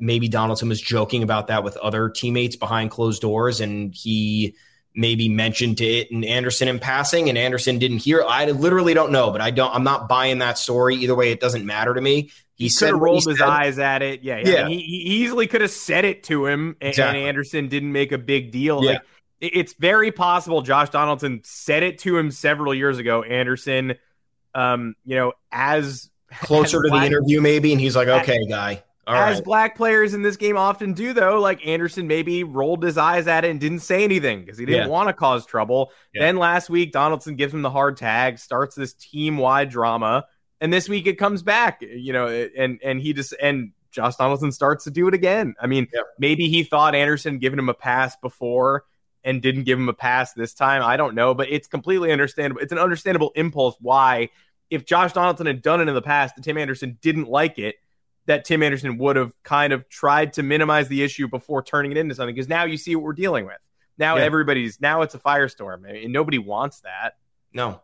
Maybe 0.00 0.28
Donaldson 0.28 0.68
was 0.68 0.80
joking 0.80 1.22
about 1.22 1.46
that 1.48 1.62
with 1.64 1.76
other 1.76 2.08
teammates 2.08 2.56
behind 2.56 2.90
closed 2.90 3.22
doors, 3.22 3.60
and 3.60 3.94
he 3.94 4.54
maybe 4.98 5.28
mentioned 5.28 5.80
it 5.80 6.10
and 6.10 6.24
Anderson 6.24 6.68
in 6.68 6.78
passing, 6.78 7.28
and 7.28 7.38
Anderson 7.38 7.78
didn't 7.78 7.98
hear. 7.98 8.22
I 8.22 8.46
literally 8.46 8.92
don't 8.92 9.12
know, 9.12 9.30
but 9.30 9.40
I 9.40 9.50
don't. 9.50 9.74
I'm 9.74 9.84
not 9.84 10.08
buying 10.08 10.38
that 10.38 10.58
story 10.58 10.96
either 10.96 11.14
way. 11.14 11.30
It 11.30 11.40
doesn't 11.40 11.64
matter 11.64 11.94
to 11.94 12.00
me. 12.00 12.30
He, 12.56 12.64
he 12.66 12.70
could 12.70 12.88
have 12.88 12.98
rolled 12.98 13.24
his 13.24 13.40
eyes 13.40 13.78
at 13.78 14.02
it. 14.02 14.22
Yeah, 14.22 14.42
yeah. 14.44 14.66
He, 14.66 14.78
he, 14.78 14.96
easily 15.22 15.46
could 15.46 15.60
have 15.60 15.70
said 15.70 16.04
it 16.04 16.24
to 16.24 16.46
him, 16.46 16.76
and, 16.80 16.90
exactly. 16.90 17.20
and 17.20 17.28
Anderson 17.28 17.68
didn't 17.68 17.92
make 17.92 18.10
a 18.10 18.18
big 18.18 18.50
deal. 18.50 18.82
Yeah. 18.82 18.90
Like 18.90 19.02
it's 19.40 19.74
very 19.74 20.10
possible 20.10 20.62
Josh 20.62 20.90
Donaldson 20.90 21.40
said 21.44 21.84
it 21.84 21.98
to 22.00 22.18
him 22.18 22.32
several 22.32 22.74
years 22.74 22.98
ago. 22.98 23.22
Anderson, 23.22 23.94
um, 24.54 24.96
you 25.04 25.14
know, 25.14 25.32
as 25.52 26.10
closer 26.40 26.84
as 26.84 26.90
to 26.90 26.98
the 26.98 27.06
interview, 27.06 27.40
maybe, 27.40 27.72
and 27.72 27.80
he's 27.80 27.94
like, 27.94 28.08
"Okay, 28.08 28.44
guy." 28.48 28.82
All 29.08 29.14
as 29.14 29.36
right. 29.36 29.44
black 29.44 29.76
players 29.76 30.14
in 30.14 30.22
this 30.22 30.36
game 30.36 30.56
often 30.56 30.92
do, 30.92 31.12
though, 31.12 31.40
like 31.40 31.66
Anderson 31.66 32.06
maybe 32.06 32.44
rolled 32.44 32.82
his 32.82 32.98
eyes 32.98 33.26
at 33.26 33.44
it 33.44 33.50
and 33.50 33.58
didn't 33.58 33.80
say 33.80 34.04
anything 34.04 34.40
because 34.40 34.58
he 34.58 34.66
didn't 34.66 34.86
yeah. 34.86 34.92
want 34.92 35.08
to 35.08 35.14
cause 35.14 35.46
trouble. 35.46 35.90
Yeah. 36.12 36.22
Then 36.22 36.36
last 36.36 36.68
week, 36.68 36.92
Donaldson 36.92 37.36
gives 37.36 37.54
him 37.54 37.62
the 37.62 37.70
hard 37.70 37.96
tag, 37.96 38.38
starts 38.38 38.76
this 38.76 38.92
team 38.92 39.38
wide 39.38 39.70
drama 39.70 40.26
and 40.60 40.72
this 40.72 40.88
week 40.88 41.06
it 41.06 41.18
comes 41.18 41.42
back, 41.42 41.82
you 41.82 42.12
know, 42.12 42.28
and 42.28 42.80
and 42.82 43.00
he 43.00 43.12
just 43.12 43.34
and 43.40 43.72
Josh 43.90 44.16
Donaldson 44.16 44.52
starts 44.52 44.84
to 44.84 44.90
do 44.90 45.08
it 45.08 45.14
again. 45.14 45.54
I 45.60 45.66
mean, 45.66 45.88
yep. 45.92 46.04
maybe 46.18 46.48
he 46.48 46.62
thought 46.62 46.94
Anderson 46.94 47.38
giving 47.38 47.58
him 47.58 47.68
a 47.68 47.74
pass 47.74 48.16
before 48.16 48.84
and 49.24 49.42
didn't 49.42 49.64
give 49.64 49.78
him 49.78 49.88
a 49.88 49.94
pass 49.94 50.32
this 50.32 50.54
time. 50.54 50.82
I 50.82 50.96
don't 50.96 51.14
know, 51.14 51.34
but 51.34 51.48
it's 51.50 51.68
completely 51.68 52.12
understandable. 52.12 52.60
It's 52.60 52.72
an 52.72 52.78
understandable 52.78 53.32
impulse 53.34 53.76
why 53.80 54.30
if 54.70 54.84
Josh 54.84 55.12
Donaldson 55.12 55.46
had 55.46 55.62
done 55.62 55.80
it 55.80 55.88
in 55.88 55.94
the 55.94 56.02
past 56.02 56.34
and 56.36 56.44
Tim 56.44 56.58
Anderson 56.58 56.98
didn't 57.00 57.28
like 57.28 57.58
it, 57.58 57.76
that 58.28 58.44
Tim 58.44 58.62
Anderson 58.62 58.98
would 58.98 59.16
have 59.16 59.32
kind 59.42 59.72
of 59.72 59.88
tried 59.88 60.34
to 60.34 60.42
minimize 60.42 60.88
the 60.88 61.02
issue 61.02 61.28
before 61.28 61.62
turning 61.62 61.90
it 61.90 61.96
into 61.96 62.14
something 62.14 62.34
because 62.34 62.48
now 62.48 62.64
you 62.64 62.76
see 62.76 62.94
what 62.94 63.04
we're 63.04 63.12
dealing 63.14 63.46
with. 63.46 63.58
Now 63.98 64.16
yeah. 64.16 64.22
everybody's 64.22 64.80
now 64.80 65.02
it's 65.02 65.14
a 65.14 65.18
firestorm 65.18 65.88
and 65.88 66.12
nobody 66.12 66.38
wants 66.38 66.80
that. 66.82 67.16
No, 67.52 67.80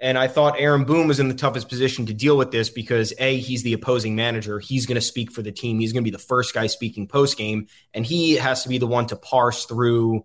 and 0.00 0.16
I 0.16 0.28
thought 0.28 0.54
Aaron 0.58 0.84
Boone 0.84 1.08
was 1.08 1.18
in 1.18 1.28
the 1.28 1.34
toughest 1.34 1.68
position 1.68 2.06
to 2.06 2.14
deal 2.14 2.36
with 2.36 2.52
this 2.52 2.70
because 2.70 3.12
A, 3.18 3.38
he's 3.38 3.64
the 3.64 3.72
opposing 3.72 4.14
manager. 4.14 4.60
He's 4.60 4.86
going 4.86 4.94
to 4.94 5.00
speak 5.00 5.32
for 5.32 5.42
the 5.42 5.50
team. 5.50 5.80
He's 5.80 5.92
going 5.92 6.04
to 6.04 6.10
be 6.10 6.14
the 6.14 6.22
first 6.22 6.54
guy 6.54 6.68
speaking 6.68 7.08
post 7.08 7.36
game. 7.36 7.66
And 7.92 8.06
he 8.06 8.34
has 8.34 8.62
to 8.62 8.68
be 8.68 8.78
the 8.78 8.86
one 8.86 9.06
to 9.06 9.16
parse 9.16 9.64
through 9.64 10.24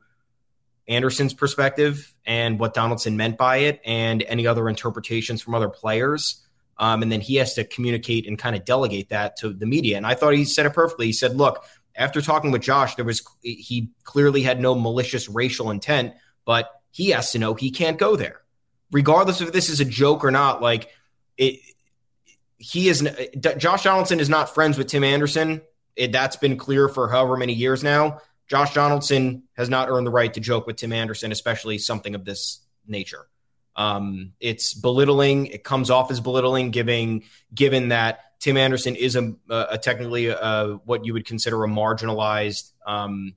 Anderson's 0.87 1.33
perspective 1.33 2.13
and 2.23 2.59
what 2.59 2.75
Donaldson 2.75 3.17
meant 3.17 3.37
by 3.37 3.57
it 3.57 3.81
and 3.83 4.21
any 4.21 4.45
other 4.45 4.69
interpretations 4.69 5.41
from 5.41 5.55
other 5.55 5.69
players. 5.69 6.42
Um, 6.77 7.03
and 7.03 7.11
then 7.11 7.21
he 7.21 7.35
has 7.35 7.53
to 7.55 7.63
communicate 7.63 8.27
and 8.27 8.37
kind 8.37 8.55
of 8.55 8.65
delegate 8.65 9.09
that 9.09 9.37
to 9.37 9.53
the 9.53 9.65
media. 9.65 9.97
And 9.97 10.07
I 10.07 10.15
thought 10.15 10.33
he 10.33 10.45
said 10.45 10.65
it 10.65 10.73
perfectly. 10.73 11.05
He 11.05 11.13
said, 11.13 11.35
look, 11.35 11.63
after 11.95 12.21
talking 12.21 12.51
with 12.51 12.63
Josh, 12.63 12.95
there 12.95 13.05
was 13.05 13.21
he 13.41 13.89
clearly 14.03 14.41
had 14.41 14.59
no 14.59 14.73
malicious 14.73 15.29
racial 15.29 15.69
intent, 15.69 16.13
but 16.45 16.69
he 16.91 17.11
has 17.11 17.31
to 17.31 17.39
know 17.39 17.53
he 17.53 17.71
can't 17.71 17.97
go 17.97 18.15
there 18.15 18.43
regardless 18.93 19.41
if 19.41 19.51
this 19.51 19.67
is 19.67 19.81
a 19.81 19.85
joke 19.85 20.23
or 20.23 20.31
not, 20.31 20.61
like 20.61 20.89
it, 21.37 21.59
he 22.57 22.87
is 22.87 23.05
Josh 23.57 23.83
Donaldson 23.83 24.21
is 24.21 24.29
not 24.29 24.53
friends 24.53 24.77
with 24.77 24.87
Tim 24.87 25.03
Anderson. 25.03 25.61
It, 25.97 26.13
that's 26.13 26.37
been 26.37 26.55
clear 26.55 26.87
for 26.87 27.09
however 27.09 27.35
many 27.35 27.53
years 27.53 27.83
now. 27.83 28.21
Josh 28.47 28.73
Donaldson 28.73 29.43
has 29.53 29.69
not 29.69 29.89
earned 29.89 30.07
the 30.07 30.11
right 30.11 30.33
to 30.33 30.39
joke 30.39 30.65
with 30.67 30.77
Tim 30.77 30.93
Anderson, 30.93 31.31
especially 31.31 31.77
something 31.77 32.15
of 32.15 32.23
this 32.23 32.61
nature. 32.87 33.27
Um, 33.75 34.33
it's 34.39 34.73
belittling. 34.73 35.47
It 35.47 35.63
comes 35.63 35.89
off 35.89 36.11
as 36.11 36.19
belittling, 36.19 36.71
giving 36.71 37.23
given 37.53 37.89
that 37.89 38.19
Tim 38.39 38.57
Anderson 38.57 38.95
is 38.95 39.15
a, 39.15 39.33
a 39.49 39.77
technically 39.77 40.27
a, 40.27 40.79
what 40.85 41.05
you 41.05 41.13
would 41.13 41.25
consider 41.25 41.63
a 41.63 41.67
marginalized 41.67 42.71
um, 42.85 43.35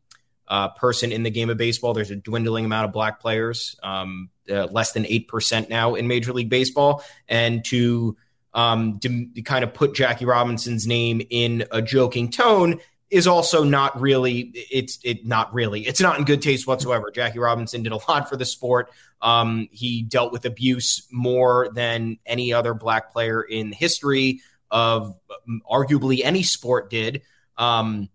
uh, 0.49 0.69
person 0.71 1.13
in 1.13 1.23
the 1.23 1.31
game 1.31 1.51
of 1.51 1.57
baseball. 1.57 1.95
There's 1.95 2.11
a 2.11 2.17
dwindling 2.17 2.65
amount 2.65 2.87
of 2.87 2.93
black 2.93 3.21
players, 3.21 3.77
um, 3.83 4.31
uh, 4.51 4.67
less 4.67 4.93
than 4.93 5.05
8% 5.05 5.69
now 5.69 5.95
in 5.95 6.09
Major 6.09 6.33
League 6.33 6.51
Baseball. 6.51 7.05
And 7.29 7.65
to 7.67 8.17
um, 8.53 8.99
to, 9.01 9.27
to 9.35 9.43
kind 9.43 9.65
of 9.65 9.75
put 9.75 9.95
Jackie 9.95 10.25
Robinson's 10.25 10.87
name 10.87 11.21
in 11.29 11.67
a 11.71 11.83
joking 11.83 12.31
tone 12.31 12.81
is 13.09 13.27
also 13.27 13.63
not 13.63 14.01
really 14.01 14.53
it's 14.71 14.99
it 15.05 15.25
not 15.25 15.53
really 15.55 15.87
it's 15.87 16.01
not 16.01 16.19
in 16.19 16.25
good 16.25 16.43
taste 16.43 16.67
whatsoever. 16.67 17.11
Jackie 17.11 17.39
Robinson 17.39 17.83
did 17.83 17.93
a 17.93 17.99
lot 18.09 18.29
for 18.29 18.37
the 18.37 18.45
sport. 18.45 18.91
Um, 19.23 19.69
he 19.71 20.03
dealt 20.03 20.33
with 20.33 20.45
abuse 20.45 21.07
more 21.11 21.71
than 21.75 22.19
any 22.27 22.53
other 22.53 22.75
black 22.75 23.13
player 23.13 23.43
in 23.43 23.73
history 23.73 24.41
of 24.71 25.17
um, 25.31 25.63
arguably 25.71 26.23
any 26.25 26.43
sport 26.43 26.91
did. 26.91 27.23
Um, 27.57 28.09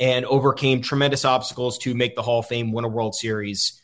and 0.00 0.24
overcame 0.26 0.80
tremendous 0.80 1.24
obstacles 1.24 1.78
to 1.78 1.94
make 1.94 2.14
the 2.14 2.22
Hall 2.22 2.40
of 2.40 2.46
Fame, 2.46 2.72
win 2.72 2.84
a 2.84 2.88
World 2.88 3.14
Series, 3.14 3.80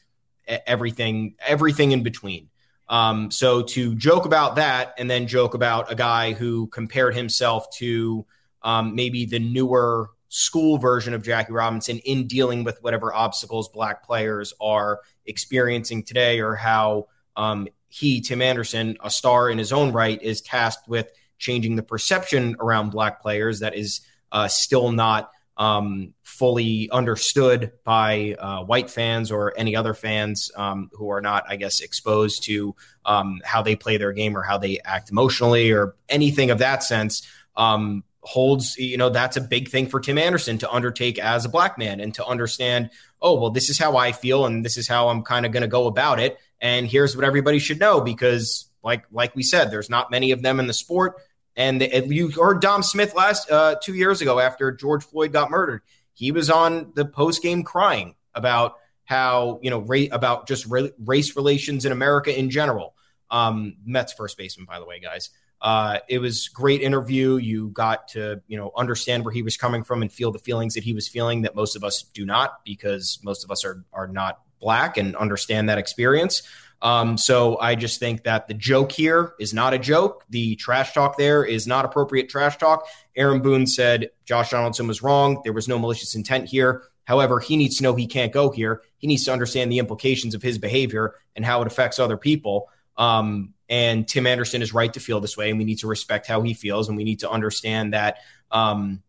everything, 0.46 1.34
everything 1.44 1.92
in 1.92 2.02
between. 2.02 2.48
Um, 2.88 3.30
so 3.30 3.62
to 3.62 3.94
joke 3.94 4.26
about 4.26 4.56
that 4.56 4.94
and 4.98 5.10
then 5.10 5.26
joke 5.26 5.54
about 5.54 5.90
a 5.90 5.94
guy 5.94 6.32
who 6.32 6.66
compared 6.68 7.16
himself 7.16 7.70
to 7.78 8.26
um, 8.62 8.94
maybe 8.94 9.24
the 9.24 9.38
newer 9.38 10.10
school 10.36 10.78
version 10.78 11.14
of 11.14 11.22
Jackie 11.22 11.52
Robinson 11.52 11.98
in 11.98 12.26
dealing 12.26 12.64
with 12.64 12.82
whatever 12.82 13.14
obstacles 13.14 13.68
black 13.68 14.04
players 14.04 14.52
are 14.60 14.98
experiencing 15.26 16.02
today, 16.02 16.40
or 16.40 16.56
how 16.56 17.06
um, 17.36 17.68
he, 17.88 18.20
Tim 18.20 18.42
Anderson, 18.42 18.96
a 19.00 19.10
star 19.10 19.48
in 19.48 19.58
his 19.58 19.72
own 19.72 19.92
right, 19.92 20.20
is 20.20 20.40
tasked 20.40 20.88
with 20.88 21.08
changing 21.38 21.76
the 21.76 21.84
perception 21.84 22.56
around 22.58 22.90
black 22.90 23.22
players 23.22 23.60
that 23.60 23.76
is 23.76 24.00
uh, 24.32 24.48
still 24.48 24.90
not 24.90 25.30
um, 25.56 26.14
fully 26.24 26.90
understood 26.90 27.70
by 27.84 28.34
uh, 28.40 28.64
white 28.64 28.90
fans 28.90 29.30
or 29.30 29.54
any 29.56 29.76
other 29.76 29.94
fans 29.94 30.50
um, 30.56 30.90
who 30.94 31.10
are 31.10 31.20
not, 31.20 31.44
I 31.48 31.54
guess, 31.54 31.78
exposed 31.78 32.42
to 32.46 32.74
um, 33.04 33.40
how 33.44 33.62
they 33.62 33.76
play 33.76 33.98
their 33.98 34.12
game 34.12 34.36
or 34.36 34.42
how 34.42 34.58
they 34.58 34.80
act 34.84 35.12
emotionally 35.12 35.70
or 35.70 35.94
anything 36.08 36.50
of 36.50 36.58
that 36.58 36.82
sense. 36.82 37.24
Um, 37.54 38.02
holds, 38.24 38.76
you 38.78 38.96
know, 38.96 39.10
that's 39.10 39.36
a 39.36 39.40
big 39.40 39.68
thing 39.68 39.86
for 39.86 40.00
Tim 40.00 40.18
Anderson 40.18 40.58
to 40.58 40.70
undertake 40.70 41.18
as 41.18 41.44
a 41.44 41.48
black 41.48 41.78
man 41.78 42.00
and 42.00 42.14
to 42.14 42.24
understand, 42.24 42.90
oh, 43.20 43.38
well, 43.38 43.50
this 43.50 43.68
is 43.68 43.78
how 43.78 43.96
I 43.96 44.12
feel 44.12 44.46
and 44.46 44.64
this 44.64 44.76
is 44.76 44.88
how 44.88 45.08
I'm 45.08 45.22
kind 45.22 45.46
of 45.46 45.52
going 45.52 45.62
to 45.62 45.68
go 45.68 45.86
about 45.86 46.18
it. 46.18 46.38
And 46.60 46.86
here's 46.86 47.14
what 47.14 47.24
everybody 47.24 47.58
should 47.58 47.78
know 47.78 48.00
because, 48.00 48.68
like, 48.82 49.04
like 49.12 49.36
we 49.36 49.42
said, 49.42 49.70
there's 49.70 49.90
not 49.90 50.10
many 50.10 50.30
of 50.30 50.42
them 50.42 50.58
in 50.58 50.66
the 50.66 50.72
sport. 50.72 51.16
And 51.56 51.80
the, 51.80 52.06
you 52.08 52.30
heard 52.30 52.60
Dom 52.60 52.82
Smith 52.82 53.14
last 53.14 53.50
uh, 53.50 53.76
two 53.80 53.94
years 53.94 54.20
ago 54.20 54.40
after 54.40 54.72
George 54.72 55.04
Floyd 55.04 55.32
got 55.32 55.50
murdered. 55.50 55.82
He 56.14 56.32
was 56.32 56.50
on 56.50 56.92
the 56.94 57.04
post 57.04 57.42
game 57.42 57.62
crying 57.62 58.14
about 58.34 58.78
how 59.04 59.60
you 59.62 59.70
know 59.70 59.80
ra- 59.80 60.10
about 60.10 60.48
just 60.48 60.66
ra- 60.66 60.88
race 61.04 61.36
relations 61.36 61.84
in 61.84 61.92
America 61.92 62.36
in 62.36 62.50
general. 62.50 62.94
Um, 63.30 63.76
Mets 63.84 64.12
first 64.12 64.36
baseman, 64.36 64.66
by 64.66 64.78
the 64.78 64.84
way, 64.84 65.00
guys. 65.00 65.30
Uh, 65.64 65.98
it 66.10 66.18
was 66.18 66.48
great 66.48 66.82
interview. 66.82 67.36
You 67.36 67.70
got 67.70 68.08
to 68.08 68.42
you 68.46 68.58
know 68.58 68.70
understand 68.76 69.24
where 69.24 69.32
he 69.32 69.42
was 69.42 69.56
coming 69.56 69.82
from 69.82 70.02
and 70.02 70.12
feel 70.12 70.30
the 70.30 70.38
feelings 70.38 70.74
that 70.74 70.84
he 70.84 70.92
was 70.92 71.08
feeling 71.08 71.42
that 71.42 71.56
most 71.56 71.74
of 71.74 71.82
us 71.82 72.02
do 72.02 72.26
not 72.26 72.62
because 72.66 73.18
most 73.24 73.44
of 73.44 73.50
us 73.50 73.64
are 73.64 73.82
are 73.90 74.06
not 74.06 74.40
black 74.60 74.98
and 74.98 75.16
understand 75.16 75.70
that 75.70 75.78
experience. 75.78 76.42
Um, 76.82 77.16
so 77.16 77.58
I 77.58 77.76
just 77.76 77.98
think 77.98 78.24
that 78.24 78.46
the 78.46 78.52
joke 78.52 78.92
here 78.92 79.32
is 79.40 79.54
not 79.54 79.72
a 79.72 79.78
joke. 79.78 80.24
The 80.28 80.54
trash 80.56 80.92
talk 80.92 81.16
there 81.16 81.42
is 81.42 81.66
not 81.66 81.86
appropriate 81.86 82.28
trash 82.28 82.58
talk. 82.58 82.86
Aaron 83.16 83.40
Boone 83.40 83.66
said 83.66 84.10
Josh 84.26 84.50
Donaldson 84.50 84.86
was 84.86 85.02
wrong. 85.02 85.40
There 85.44 85.54
was 85.54 85.66
no 85.66 85.78
malicious 85.78 86.14
intent 86.14 86.46
here. 86.46 86.82
However, 87.04 87.40
he 87.40 87.56
needs 87.56 87.78
to 87.78 87.84
know 87.84 87.94
he 87.94 88.06
can't 88.06 88.32
go 88.32 88.50
here. 88.50 88.82
He 88.98 89.06
needs 89.06 89.24
to 89.24 89.32
understand 89.32 89.72
the 89.72 89.78
implications 89.78 90.34
of 90.34 90.42
his 90.42 90.58
behavior 90.58 91.14
and 91.34 91.42
how 91.42 91.62
it 91.62 91.66
affects 91.66 91.98
other 91.98 92.18
people. 92.18 92.68
Um, 92.98 93.54
and 93.74 94.06
Tim 94.06 94.24
Anderson 94.24 94.62
is 94.62 94.72
right 94.72 94.92
to 94.92 95.00
feel 95.00 95.18
this 95.18 95.36
way, 95.36 95.50
and 95.50 95.58
we 95.58 95.64
need 95.64 95.80
to 95.80 95.88
respect 95.88 96.28
how 96.28 96.42
he 96.42 96.54
feels, 96.54 96.86
and 96.88 96.96
we 96.96 97.02
need 97.02 97.18
to 97.20 97.28
understand 97.28 97.92
that 97.92 98.18
um, 98.52 99.02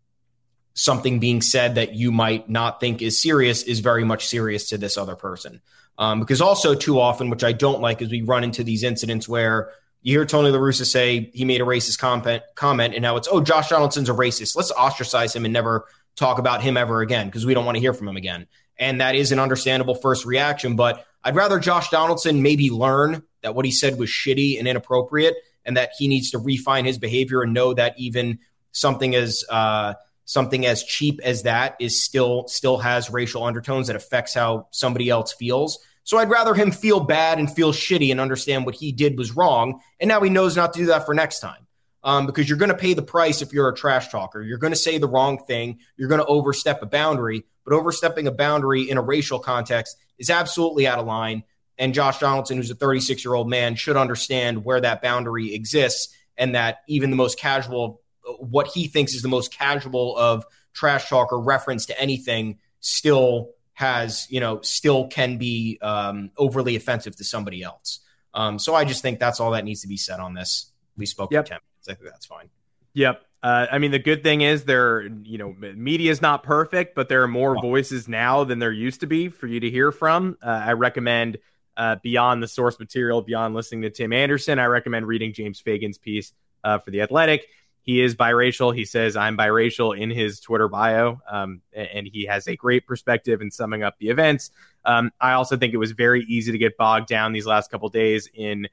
something 0.74 1.20
being 1.20 1.44
said 1.44 1.76
that 1.76 1.94
you 1.94 2.12
might 2.12 2.50
not 2.50 2.80
think 2.80 3.04
is 3.04 3.22
serious 3.22 3.62
is 3.62 3.80
very 3.80 4.04
much 4.04 4.26
serious 4.26 4.70
to 4.70 4.80
this 4.80 4.98
other 4.98 5.16
person. 5.16 5.62
Um, 6.00 6.20
because 6.20 6.42
also 6.42 6.74
too 6.74 7.00
often, 7.00 7.30
which 7.30 7.44
I 7.44 7.52
don't 7.52 7.80
like, 7.80 8.02
is 8.02 8.10
we 8.10 8.24
run 8.24 8.44
into 8.44 8.64
these 8.64 8.82
incidents 8.82 9.30
where 9.30 9.70
you 10.02 10.18
hear 10.18 10.26
Tony 10.26 10.50
La 10.50 10.58
Russa 10.58 10.84
say 10.84 11.30
he 11.36 11.46
made 11.46 11.62
a 11.62 11.66
racist 11.66 12.00
comment, 12.00 12.42
comment, 12.56 12.96
and 12.96 13.04
now 13.04 13.18
it's 13.18 13.28
oh 13.32 13.42
Josh 13.42 13.70
Donaldson's 13.70 14.10
a 14.10 14.14
racist. 14.14 14.56
Let's 14.56 14.72
ostracize 14.72 15.36
him 15.36 15.46
and 15.46 15.54
never 15.54 15.86
talk 16.16 16.40
about 16.40 16.64
him 16.64 16.76
ever 16.76 17.02
again 17.02 17.28
because 17.28 17.46
we 17.46 17.54
don't 17.54 17.66
want 17.66 17.76
to 17.76 17.82
hear 17.82 17.94
from 17.94 18.08
him 18.08 18.18
again. 18.18 18.48
And 18.80 19.00
that 19.00 19.14
is 19.14 19.32
an 19.32 19.38
understandable 19.38 19.94
first 19.94 20.26
reaction, 20.26 20.76
but 20.76 21.06
I'd 21.26 21.36
rather 21.36 21.58
Josh 21.58 21.90
Donaldson 21.90 22.44
maybe 22.44 22.70
learn 22.70 23.24
that 23.42 23.56
what 23.56 23.66
he 23.66 23.72
said 23.72 23.98
was 23.98 24.10
shitty 24.10 24.60
and 24.60 24.68
inappropriate, 24.68 25.36
and 25.66 25.76
that 25.76 25.92
he 25.98 26.08
needs 26.08 26.30
to 26.32 26.38
refine 26.38 26.86
his 26.86 27.00
behavior 27.00 27.42
and 27.42 27.52
know 27.52 27.74
that 27.74 27.96
even 27.98 28.38
something 28.72 29.16
as 29.16 29.44
uh, 29.50 29.96
something 30.26 30.66
as 30.66 30.84
cheap 30.84 31.20
as 31.24 31.44
that 31.44 31.76
is 31.80 32.04
still 32.04 32.48
still 32.48 32.78
has 32.78 33.10
racial 33.10 33.44
undertones 33.44 33.88
that 33.88 33.96
affects 33.96 34.36
how 34.36 34.68
somebody 34.70 35.10
else 35.10 35.34
feels. 35.34 35.80
So 36.04 36.20
I'd 36.20 36.30
rather 36.30 36.54
him 36.54 36.70
feel 36.70 37.00
bad 37.00 37.40
and 37.40 37.52
feel 37.52 37.74
shitty 37.74 38.12
and 38.12 38.22
understand 38.22 38.68
what 38.68 38.76
he 38.76 38.92
did 38.92 39.18
was 39.18 39.36
wrong, 39.36 39.82
and 40.00 40.08
now 40.08 40.22
he 40.22 40.30
knows 40.30 40.56
not 40.56 40.74
to 40.74 40.80
do 40.80 40.86
that 40.88 41.08
for 41.08 41.16
next 41.16 41.40
time. 41.40 41.66
Um, 42.04 42.28
because 42.28 42.48
you're 42.48 42.60
going 42.60 42.70
to 42.70 42.78
pay 42.78 42.94
the 42.94 43.02
price 43.02 43.42
if 43.42 43.52
you're 43.52 43.68
a 43.68 43.74
trash 43.74 44.10
talker. 44.10 44.40
You're 44.40 44.60
going 44.60 44.74
to 44.74 44.78
say 44.78 45.00
the 45.00 45.08
wrong 45.08 45.44
thing. 45.44 45.80
You're 45.98 46.08
going 46.08 46.22
to 46.22 46.28
overstep 46.28 46.84
a 46.84 46.86
boundary. 46.86 47.46
But 47.66 47.74
overstepping 47.74 48.28
a 48.28 48.32
boundary 48.32 48.90
in 48.90 48.98
a 48.98 49.02
racial 49.02 49.40
context 49.40 49.98
is 50.18 50.30
absolutely 50.30 50.88
out 50.88 51.00
of 51.00 51.06
line. 51.06 51.44
And 51.78 51.94
Josh 51.94 52.20
Donaldson, 52.20 52.58
who's 52.58 52.72
a 52.72 52.76
36 52.76 53.26
year 53.26 53.34
old 53.34 53.50
man, 53.50 53.76
should 53.76 53.98
understand 53.98 54.64
where 54.64 54.80
that 54.80 55.02
boundary 55.02 55.54
exists 55.54 56.16
and 56.38 56.56
that 56.56 56.80
even 56.88 57.10
the 57.10 57.16
most 57.16 57.38
casual, 57.38 58.02
what 58.40 58.68
he 58.68 58.88
thinks 58.88 59.14
is 59.14 59.22
the 59.22 59.28
most 59.28 59.52
casual 59.52 60.16
of 60.16 60.46
trash 60.74 61.10
talk 61.10 61.32
or 61.32 61.42
reference 61.42 61.88
to 61.88 62.00
anything, 62.00 62.60
still 62.80 63.50
has, 63.74 64.28
you 64.30 64.40
know, 64.40 64.62
still 64.62 65.08
can 65.08 65.38
be 65.38 65.78
um, 65.82 66.32
overly 66.38 66.76
offensive 66.76 67.16
to 67.18 67.24
somebody 67.24 67.62
else. 67.62 68.00
Um, 68.34 68.60
so 68.60 68.76
I 68.76 68.86
just 68.86 69.02
think 69.02 69.20
that's 69.20 69.40
all 69.40 69.52
that 69.52 69.66
needs 69.66 69.82
to 69.82 69.88
be 69.88 69.98
said 69.98 70.20
on 70.20 70.34
this. 70.34 70.72
We 70.98 71.06
spoke 71.06 71.32
yep. 71.32 71.46
for 71.46 71.50
10 71.50 71.56
minutes. 71.56 71.90
I 71.90 71.94
think 71.94 72.12
that's 72.12 72.26
fine. 72.26 72.50
Yep. 72.94 73.22
Uh, 73.46 73.68
I 73.72 73.78
mean, 73.78 73.92
the 73.92 74.00
good 74.00 74.24
thing 74.24 74.42
is 74.42 74.64
there, 74.64 75.04
you 75.04 75.38
know, 75.38 75.56
media 75.76 76.10
is 76.10 76.20
not 76.20 76.42
perfect, 76.42 76.96
but 76.96 77.10
there 77.10 77.22
are 77.22 77.28
more 77.28 77.62
voices 77.62 78.08
now 78.08 78.44
than 78.44 78.58
there 78.58 78.72
used 78.72 79.02
to 79.02 79.06
be 79.06 79.30
for 79.30 79.46
you 79.46 79.60
to 79.60 79.70
hear 79.70 79.92
from. 79.92 80.36
Uh, 80.42 80.64
I 80.66 80.74
recommend 80.74 81.38
uh, 81.78 81.98
beyond 82.02 82.42
the 82.42 82.48
source 82.48 82.80
material, 82.80 83.22
beyond 83.22 83.54
listening 83.54 83.84
to 83.84 83.92
Tim 83.92 84.14
Anderson, 84.14 84.58
I 84.58 84.66
recommend 84.66 85.06
reading 85.06 85.32
James 85.32 85.60
Fegan's 85.60 86.00
piece 86.00 86.34
uh, 86.64 86.80
for 86.80 86.90
The 86.90 87.02
Athletic. 87.02 87.46
He 87.84 88.02
is 88.02 88.16
biracial. 88.16 88.76
He 88.76 88.84
says, 88.84 89.16
I'm 89.16 89.38
biracial 89.38 89.96
in 89.96 90.10
his 90.10 90.40
Twitter 90.40 90.68
bio. 90.68 91.22
Um, 91.30 91.62
and 91.72 92.10
he 92.12 92.26
has 92.26 92.48
a 92.48 92.56
great 92.56 92.88
perspective 92.88 93.42
in 93.44 93.52
summing 93.52 93.84
up 93.84 94.00
the 94.00 94.10
events. 94.10 94.50
Um, 94.86 95.12
I 95.22 95.34
also 95.34 95.56
think 95.56 95.72
it 95.72 95.78
was 95.78 95.92
very 95.92 96.24
easy 96.24 96.52
to 96.52 96.58
get 96.58 96.78
bogged 96.78 97.10
down 97.10 97.32
these 97.32 97.46
last 97.46 97.70
couple 97.70 97.90
days 97.90 98.28
in 98.34 98.68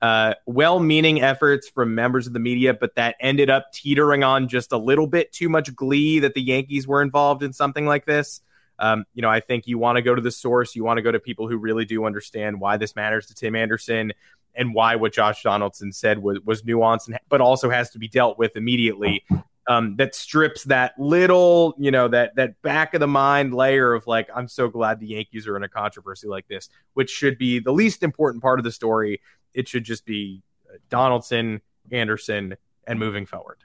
uh, 0.00 0.34
well 0.46 0.80
meaning 0.80 1.20
efforts 1.22 1.68
from 1.68 1.94
members 1.94 2.26
of 2.26 2.32
the 2.32 2.38
media, 2.38 2.74
but 2.74 2.94
that 2.94 3.16
ended 3.20 3.50
up 3.50 3.72
teetering 3.72 4.22
on 4.22 4.48
just 4.48 4.72
a 4.72 4.78
little 4.78 5.06
bit 5.06 5.32
too 5.32 5.48
much 5.48 5.74
glee 5.74 6.20
that 6.20 6.34
the 6.34 6.42
Yankees 6.42 6.86
were 6.86 7.02
involved 7.02 7.42
in 7.42 7.52
something 7.52 7.86
like 7.86 8.06
this. 8.06 8.40
Um, 8.78 9.04
you 9.12 9.22
know, 9.22 9.30
I 9.30 9.40
think 9.40 9.66
you 9.66 9.76
want 9.76 9.96
to 9.96 10.02
go 10.02 10.14
to 10.14 10.22
the 10.22 10.30
source. 10.30 10.76
You 10.76 10.84
want 10.84 10.98
to 10.98 11.02
go 11.02 11.10
to 11.10 11.18
people 11.18 11.48
who 11.48 11.56
really 11.56 11.84
do 11.84 12.04
understand 12.04 12.60
why 12.60 12.76
this 12.76 12.94
matters 12.94 13.26
to 13.26 13.34
Tim 13.34 13.56
Anderson 13.56 14.12
and 14.54 14.72
why 14.72 14.96
what 14.96 15.12
Josh 15.12 15.42
Donaldson 15.42 15.92
said 15.92 16.20
was, 16.20 16.38
was 16.44 16.62
nuanced, 16.62 17.08
and, 17.08 17.18
but 17.28 17.40
also 17.40 17.70
has 17.70 17.90
to 17.90 17.98
be 17.98 18.08
dealt 18.08 18.38
with 18.38 18.56
immediately. 18.56 19.24
Um, 19.68 19.96
that 19.96 20.14
strips 20.14 20.64
that 20.64 20.98
little, 20.98 21.74
you 21.78 21.90
know, 21.90 22.08
that 22.08 22.36
that 22.36 22.62
back 22.62 22.94
of 22.94 23.00
the 23.00 23.06
mind 23.06 23.52
layer 23.52 23.92
of 23.92 24.06
like, 24.06 24.28
I'm 24.34 24.48
so 24.48 24.68
glad 24.68 24.98
the 24.98 25.08
Yankees 25.08 25.46
are 25.46 25.58
in 25.58 25.62
a 25.62 25.68
controversy 25.68 26.26
like 26.26 26.48
this, 26.48 26.70
which 26.94 27.10
should 27.10 27.36
be 27.36 27.58
the 27.58 27.72
least 27.72 28.02
important 28.02 28.42
part 28.42 28.58
of 28.58 28.64
the 28.64 28.72
story. 28.72 29.20
It 29.54 29.68
should 29.68 29.84
just 29.84 30.04
be 30.04 30.42
Donaldson, 30.90 31.60
Anderson, 31.90 32.56
and 32.86 32.98
moving 32.98 33.26
forward. 33.26 33.58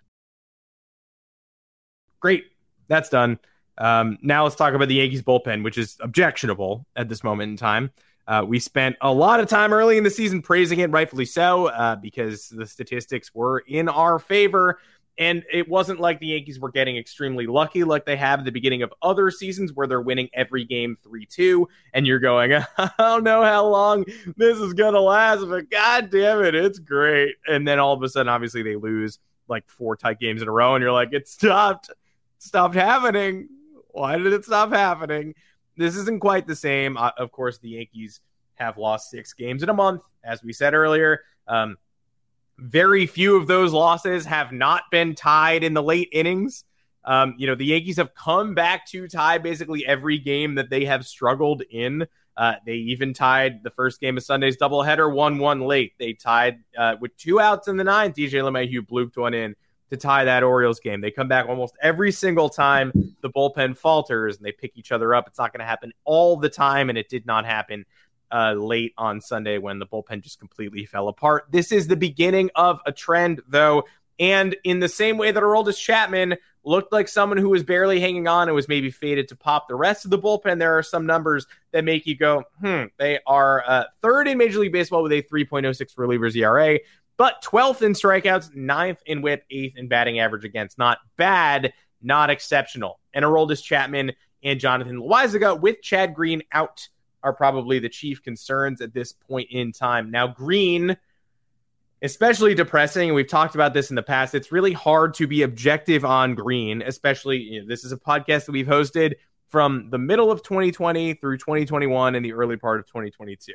Great, 2.19 2.46
that's 2.88 3.10
done. 3.10 3.39
Um, 3.78 4.17
now 4.22 4.43
let's 4.43 4.56
talk 4.56 4.74
about 4.74 4.88
the 4.88 4.96
Yankees 4.96 5.22
bullpen, 5.22 5.63
which 5.63 5.78
is 5.78 5.98
objectionable 6.00 6.86
at 6.96 7.10
this 7.10 7.24
moment 7.24 7.52
in 7.52 7.58
time. 7.58 7.91
Uh, 8.26 8.46
we 8.48 8.60
spent 8.60 8.96
a 9.02 9.12
lot 9.12 9.39
of 9.39 9.50
time 9.50 9.74
early 9.74 9.98
in 9.98 10.04
the 10.04 10.10
season 10.10 10.41
praising 10.41 10.80
it, 10.80 10.89
rightfully 10.91 11.26
so, 11.26 11.67
uh, 11.67 11.96
because 11.98 12.48
the 12.50 12.65
statistics 12.65 13.36
were 13.36 13.60
in 13.67 13.89
our 13.89 14.19
favor. 14.19 14.80
And 15.19 15.43
it 15.52 15.69
wasn't 15.69 15.99
like 15.99 16.19
the 16.19 16.28
Yankees 16.28 16.60
were 16.60 16.71
getting 16.71 16.97
extremely 16.97 17.45
lucky 17.45 17.84
like 17.84 18.06
they 18.06 18.15
have 18.15 18.39
at 18.39 18.45
the 18.45 18.52
beginning 18.52 18.82
of 18.82 18.91
other 19.02 19.30
seasons 19.30 19.71
where 19.71 19.86
they're 19.86 20.02
winning 20.02 20.30
every 20.34 20.65
game 20.65 20.97
3 21.04 21.26
2. 21.26 21.67
And 21.93 22.08
you're 22.08 22.19
going, 22.19 22.54
I 22.78 22.91
don't 22.97 23.23
know 23.23 23.43
how 23.43 23.67
long 23.67 24.06
this 24.38 24.58
is 24.58 24.73
going 24.73 24.93
to 24.93 25.02
last, 25.02 25.47
but 25.47 25.69
God 25.69 26.10
damn 26.10 26.43
it, 26.43 26.56
it's 26.56 26.80
great. 26.80 27.36
And 27.47 27.67
then 27.67 27.80
all 27.80 27.93
of 27.93 28.02
a 28.02 28.10
sudden, 28.10 28.30
obviously, 28.30 28.63
they 28.63 28.76
lose 28.76 29.19
like 29.47 29.69
four 29.69 29.95
tight 29.95 30.19
games 30.19 30.41
in 30.41 30.47
a 30.47 30.52
row. 30.52 30.73
And 30.76 30.82
you're 30.82 30.91
like, 30.91 31.13
it 31.13 31.28
stopped, 31.28 31.91
stopped 32.39 32.76
happening. 32.76 33.49
Why 33.89 34.17
did 34.17 34.34
it 34.34 34.45
stop 34.45 34.71
happening? 34.71 35.36
This 35.78 35.95
isn't 35.95 36.21
quite 36.21 36.47
the 36.47 36.56
same. 36.56 36.97
Uh, 36.97 37.12
of 37.17 37.32
course, 37.32 37.60
the 37.60 37.69
Yankees 37.69 38.21
have 38.56 38.78
lost 38.78 39.12
six 39.12 39.34
games 39.34 39.62
in 39.62 39.69
a 39.69 39.73
month, 39.73 40.02
as 40.23 40.43
we 40.43 40.54
said 40.54 40.73
earlier. 40.73 41.21
Um, 41.47 41.78
very 42.63 43.06
few 43.06 43.36
of 43.36 43.45
those 43.47 43.73
losses 43.73 44.26
have 44.26 44.54
not 44.54 44.84
been 44.89 45.15
tied 45.15 45.63
in 45.63 45.73
the 45.73 45.84
late 45.84 46.08
innings. 46.13 46.63
Um, 47.04 47.36
you 47.38 47.45
know, 47.45 47.56
the 47.56 47.65
Yankees 47.65 47.97
have 47.97 48.15
come 48.15 48.56
back 48.56 48.88
to 48.88 49.08
tie 49.10 49.38
basically 49.38 49.86
every 49.86 50.17
game 50.17 50.56
that 50.56 50.69
they 50.69 50.86
have 50.86 51.06
struggled 51.06 51.62
in. 51.69 52.08
Uh, 52.38 52.54
they 52.65 52.76
even 52.76 53.13
tied 53.13 53.63
the 53.63 53.69
first 53.69 53.99
game 53.99 54.15
of 54.15 54.23
Sunday's 54.23 54.56
doubleheader 54.56 55.13
1 55.13 55.39
1 55.39 55.62
late. 55.62 55.93
They 55.99 56.13
tied 56.13 56.63
uh, 56.78 56.95
with 57.02 57.15
two 57.17 57.41
outs 57.41 57.67
in 57.67 57.76
the 57.76 57.84
ninth. 57.84 58.15
DJ 58.15 58.41
LeMahieu 58.41 58.88
blooped 58.88 59.17
one 59.17 59.34
in 59.34 59.56
to 59.91 59.97
tie 59.97 60.23
that 60.23 60.41
Orioles 60.41 60.80
game. 60.80 61.02
They 61.02 61.12
come 61.12 61.28
back 61.28 61.47
almost 61.49 61.76
every 61.82 62.13
single 62.13 62.47
time 62.47 62.93
the 63.21 63.30
bullpen 63.30 63.76
falters 63.76 64.38
and 64.38 64.45
they 64.45 64.54
pick 64.54 64.71
each 64.76 64.93
other 64.93 65.13
up. 65.13 65.28
It's 65.28 65.38
not 65.38 65.52
going 65.52 65.60
to 65.60 65.65
happen 65.65 65.91
all 66.06 66.38
the 66.38 66.49
time, 66.49 66.88
and 66.88 66.97
it 66.97 67.10
did 67.10 67.26
not 67.26 67.45
happen 67.45 67.86
uh, 68.31 68.53
late 68.53 68.93
on 68.97 69.21
Sunday 69.21 69.57
when 69.57 69.79
the 69.79 69.86
bullpen 69.86 70.21
just 70.21 70.39
completely 70.39 70.86
fell 70.86 71.07
apart. 71.07 71.45
This 71.51 71.71
is 71.71 71.88
the 71.88 71.95
beginning 71.95 72.49
of 72.55 72.79
a 72.86 72.91
trend, 72.91 73.41
though. 73.47 73.83
And 74.19 74.55
in 74.63 74.79
the 74.79 74.89
same 74.89 75.17
way 75.17 75.31
that 75.31 75.41
our 75.41 75.49
Aroldis 75.49 75.77
Chapman 75.77 76.38
looked 76.63 76.93
like 76.93 77.07
someone 77.07 77.38
who 77.38 77.49
was 77.49 77.63
barely 77.63 77.99
hanging 77.99 78.27
on 78.27 78.47
and 78.47 78.55
was 78.55 78.67
maybe 78.67 78.89
faded 78.89 79.27
to 79.27 79.36
pop 79.36 79.67
the 79.67 79.75
rest 79.75 80.05
of 80.05 80.12
the 80.12 80.19
bullpen, 80.19 80.59
there 80.59 80.77
are 80.77 80.83
some 80.83 81.05
numbers 81.05 81.45
that 81.71 81.83
make 81.83 82.05
you 82.05 82.15
go, 82.15 82.43
hmm, 82.59 82.83
they 82.97 83.19
are 83.27 83.63
uh, 83.67 83.83
third 84.01 84.27
in 84.27 84.38
Major 84.38 84.59
League 84.59 84.71
Baseball 84.71 85.03
with 85.03 85.12
a 85.12 85.23
3.06 85.23 85.95
relievers 85.95 86.36
ERA, 86.36 86.79
but 87.17 87.43
12th 87.43 87.81
in 87.81 87.93
strikeouts, 87.93 88.55
ninth 88.55 89.01
in 89.05 89.21
whip, 89.21 89.43
eighth 89.49 89.77
in 89.77 89.88
batting 89.88 90.19
average 90.19 90.45
against. 90.45 90.77
Not 90.77 90.99
bad, 91.17 91.73
not 92.01 92.29
exceptional. 92.29 92.99
And 93.13 93.25
our 93.25 93.31
Aroldis 93.31 93.63
Chapman 93.63 94.13
and 94.43 94.59
Jonathan 94.59 94.97
Loáisiga 94.97 95.59
with 95.59 95.81
Chad 95.81 96.13
Green 96.13 96.43
out 96.51 96.88
are 97.23 97.33
probably 97.33 97.79
the 97.79 97.89
chief 97.89 98.21
concerns 98.21 98.81
at 98.81 98.93
this 98.93 99.13
point 99.13 99.49
in 99.51 99.71
time. 99.71 100.12
Now, 100.12 100.27
Green, 100.27 100.97
especially 102.01 102.53
depressing, 102.53 103.09
and 103.09 103.15
we've 103.15 103.27
talked 103.27 103.55
about 103.55 103.73
this 103.73 103.89
in 103.89 103.95
the 103.95 104.03
past. 104.03 104.36
It's 104.36 104.51
really 104.51 104.73
hard 104.73 105.13
to 105.15 105.27
be 105.27 105.41
objective 105.43 106.03
on 106.03 106.36
Green, 106.36 106.81
especially 106.81 107.38
you 107.38 107.62
know, 107.62 107.67
this 107.67 107.86
is 107.86 107.91
a 107.91 107.97
podcast 107.97 108.45
that 108.45 108.51
we've 108.51 108.67
hosted 108.67 109.15
from 109.47 109.89
the 109.89 109.97
middle 109.97 110.31
of 110.31 110.43
2020 110.43 111.13
through 111.13 111.38
2021 111.38 112.15
and 112.15 112.25
the 112.25 112.33
early 112.33 112.57
part 112.57 112.79
of 112.79 112.88
2022. 112.88 113.53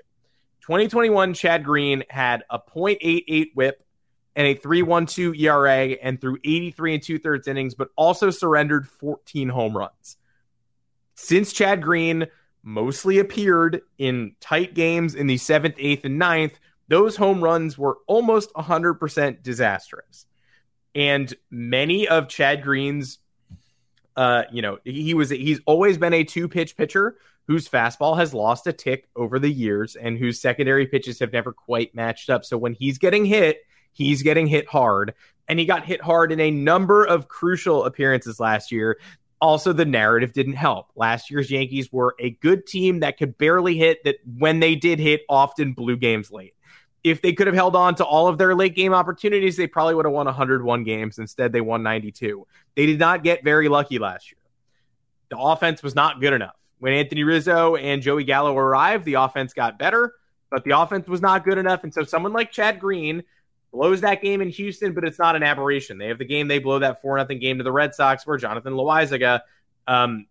2021, 0.61 1.35
Chad 1.35 1.65
Green 1.65 2.05
had 2.09 2.45
a 2.51 2.59
.88 2.59 3.49
whip 3.55 3.85
and 4.37 4.47
a 4.47 4.55
3.12 4.55 5.39
ERA 5.41 5.97
and 6.01 6.21
threw 6.21 6.37
83 6.45 6.95
and 6.95 7.03
two 7.03 7.19
thirds 7.19 7.49
innings, 7.49 7.75
but 7.75 7.89
also 7.97 8.31
surrendered 8.31 8.87
14 8.87 9.49
home 9.49 9.77
runs. 9.77 10.17
Since 11.17 11.53
Chad 11.53 11.83
Green 11.83 12.29
mostly 12.63 13.19
appeared 13.19 13.83
in 13.99 14.35
tight 14.41 14.75
games 14.75 15.15
in 15.15 15.27
the 15.27 15.37
seventh, 15.37 15.77
eighth, 15.79 16.05
and 16.05 16.19
ninth, 16.19 16.59
those 16.89 17.17
home 17.17 17.43
runs 17.43 17.77
were 17.77 17.99
almost 18.07 18.53
100% 18.55 19.43
disastrous. 19.43 20.27
And 20.95 21.33
many 21.51 22.09
of 22.09 22.29
Chad 22.29 22.63
Green's, 22.63 23.19
uh, 24.17 24.45
you 24.51 24.63
know, 24.63 24.79
he 24.85 25.15
was 25.15 25.31
he's 25.31 25.61
always 25.67 25.99
been 25.99 26.15
a 26.15 26.25
two 26.25 26.49
pitch 26.49 26.77
pitcher 26.77 27.17
whose 27.47 27.69
fastball 27.69 28.17
has 28.17 28.35
lost 28.35 28.67
a 28.67 28.73
tick 28.73 29.09
over 29.17 29.39
the 29.39 29.51
years 29.51 29.97
and 29.97 30.19
whose 30.19 30.41
secondary 30.41 30.87
pitches 30.87 31.19
have 31.21 31.33
never 31.33 31.53
quite 31.53 31.95
matched 31.95 32.29
up. 32.29 32.45
So 32.45 32.59
when 32.59 32.75
he's 32.75 32.99
getting 32.99 33.25
hit, 33.25 33.61
he's 33.93 34.23
getting 34.23 34.47
hit 34.47 34.69
hard. 34.69 35.15
And 35.49 35.59
he 35.59 35.65
got 35.65 35.87
hit 35.87 36.03
hard 36.03 36.31
in 36.31 36.41
a 36.41 36.51
number 36.51 37.05
of 37.05 37.29
crucial 37.29 37.85
appearances 37.85 38.39
last 38.39 38.71
year 38.71 38.99
also 39.41 39.73
the 39.73 39.85
narrative 39.85 40.33
didn't 40.33 40.55
help. 40.55 40.89
Last 40.97 41.31
year's 41.31 41.51
Yankees 41.51 41.93
were 41.93 42.15
a 42.19 42.31
good 42.31 42.67
team 42.67 43.01
that 43.01 43.19
could 43.19 43.39
barely 43.39 43.77
hit 43.77 44.03
that 44.05 44.17
when 44.39 44.61
they 44.61 44.75
did 44.75 44.99
hit 44.99 45.23
often 45.29 45.73
blew 45.73 45.97
games 45.97 46.31
late. 46.31 46.55
If 47.05 47.23
they 47.23 47.33
could 47.33 47.47
have 47.47 47.55
held 47.55 47.77
on 47.77 47.95
to 47.97 48.05
all 48.05 48.27
of 48.27 48.39
their 48.39 48.55
late 48.55 48.75
game 48.75 48.93
opportunities, 48.93 49.57
they 49.57 49.69
probably 49.69 49.95
would 49.95 50.05
have 50.05 50.13
won 50.13 50.27
101 50.27 50.85
games. 50.85 51.19
Instead, 51.19 51.53
they 51.53 51.61
won 51.61 51.83
92. 51.83 52.47
They 52.75 52.87
did 52.87 52.99
not 52.99 53.23
get 53.23 53.45
very 53.45 53.69
lucky 53.69 53.99
last 53.99 54.31
year. 54.33 54.39
The 55.31 55.39
offense 55.39 55.83
was 55.83 55.95
not 55.95 56.21
good 56.21 56.33
enough. 56.33 56.57
When 56.81 56.93
Anthony 56.93 57.23
Rizzo 57.23 57.77
and 57.77 58.03
Joey 58.03 58.25
Gallo 58.25 58.57
arrived, 58.57 59.05
the 59.05 59.15
offense 59.15 59.53
got 59.53 59.79
better, 59.79 60.15
but 60.51 60.65
the 60.65 60.79
offense 60.79 61.07
was 61.07 61.21
not 61.21 61.45
good 61.45 61.59
enough. 61.59 61.85
And 61.85 61.95
so 61.95 62.03
someone 62.03 62.33
like 62.33 62.51
Chad 62.51 62.81
Green, 62.81 63.23
blows 63.73 64.01
that 64.01 64.23
game 64.23 64.41
in 64.41 64.49
Houston, 64.49 64.93
but 64.93 65.05
it's 65.05 65.19
not 65.19 65.37
an 65.37 65.43
aberration. 65.43 65.99
They 65.99 66.09
have 66.09 66.19
the 66.19 66.25
game 66.25 66.49
they 66.49 66.59
blow 66.59 66.79
that 66.79 67.01
four 67.03 67.17
nothing 67.17 67.39
game 67.39 67.59
to 67.59 67.65
the 67.65 67.73
Red 67.73 67.95
Sox 67.95 68.27
where 68.27 68.37
Jonathan 68.37 68.73
Loáisiga. 68.73 69.41
Um, 69.87 70.27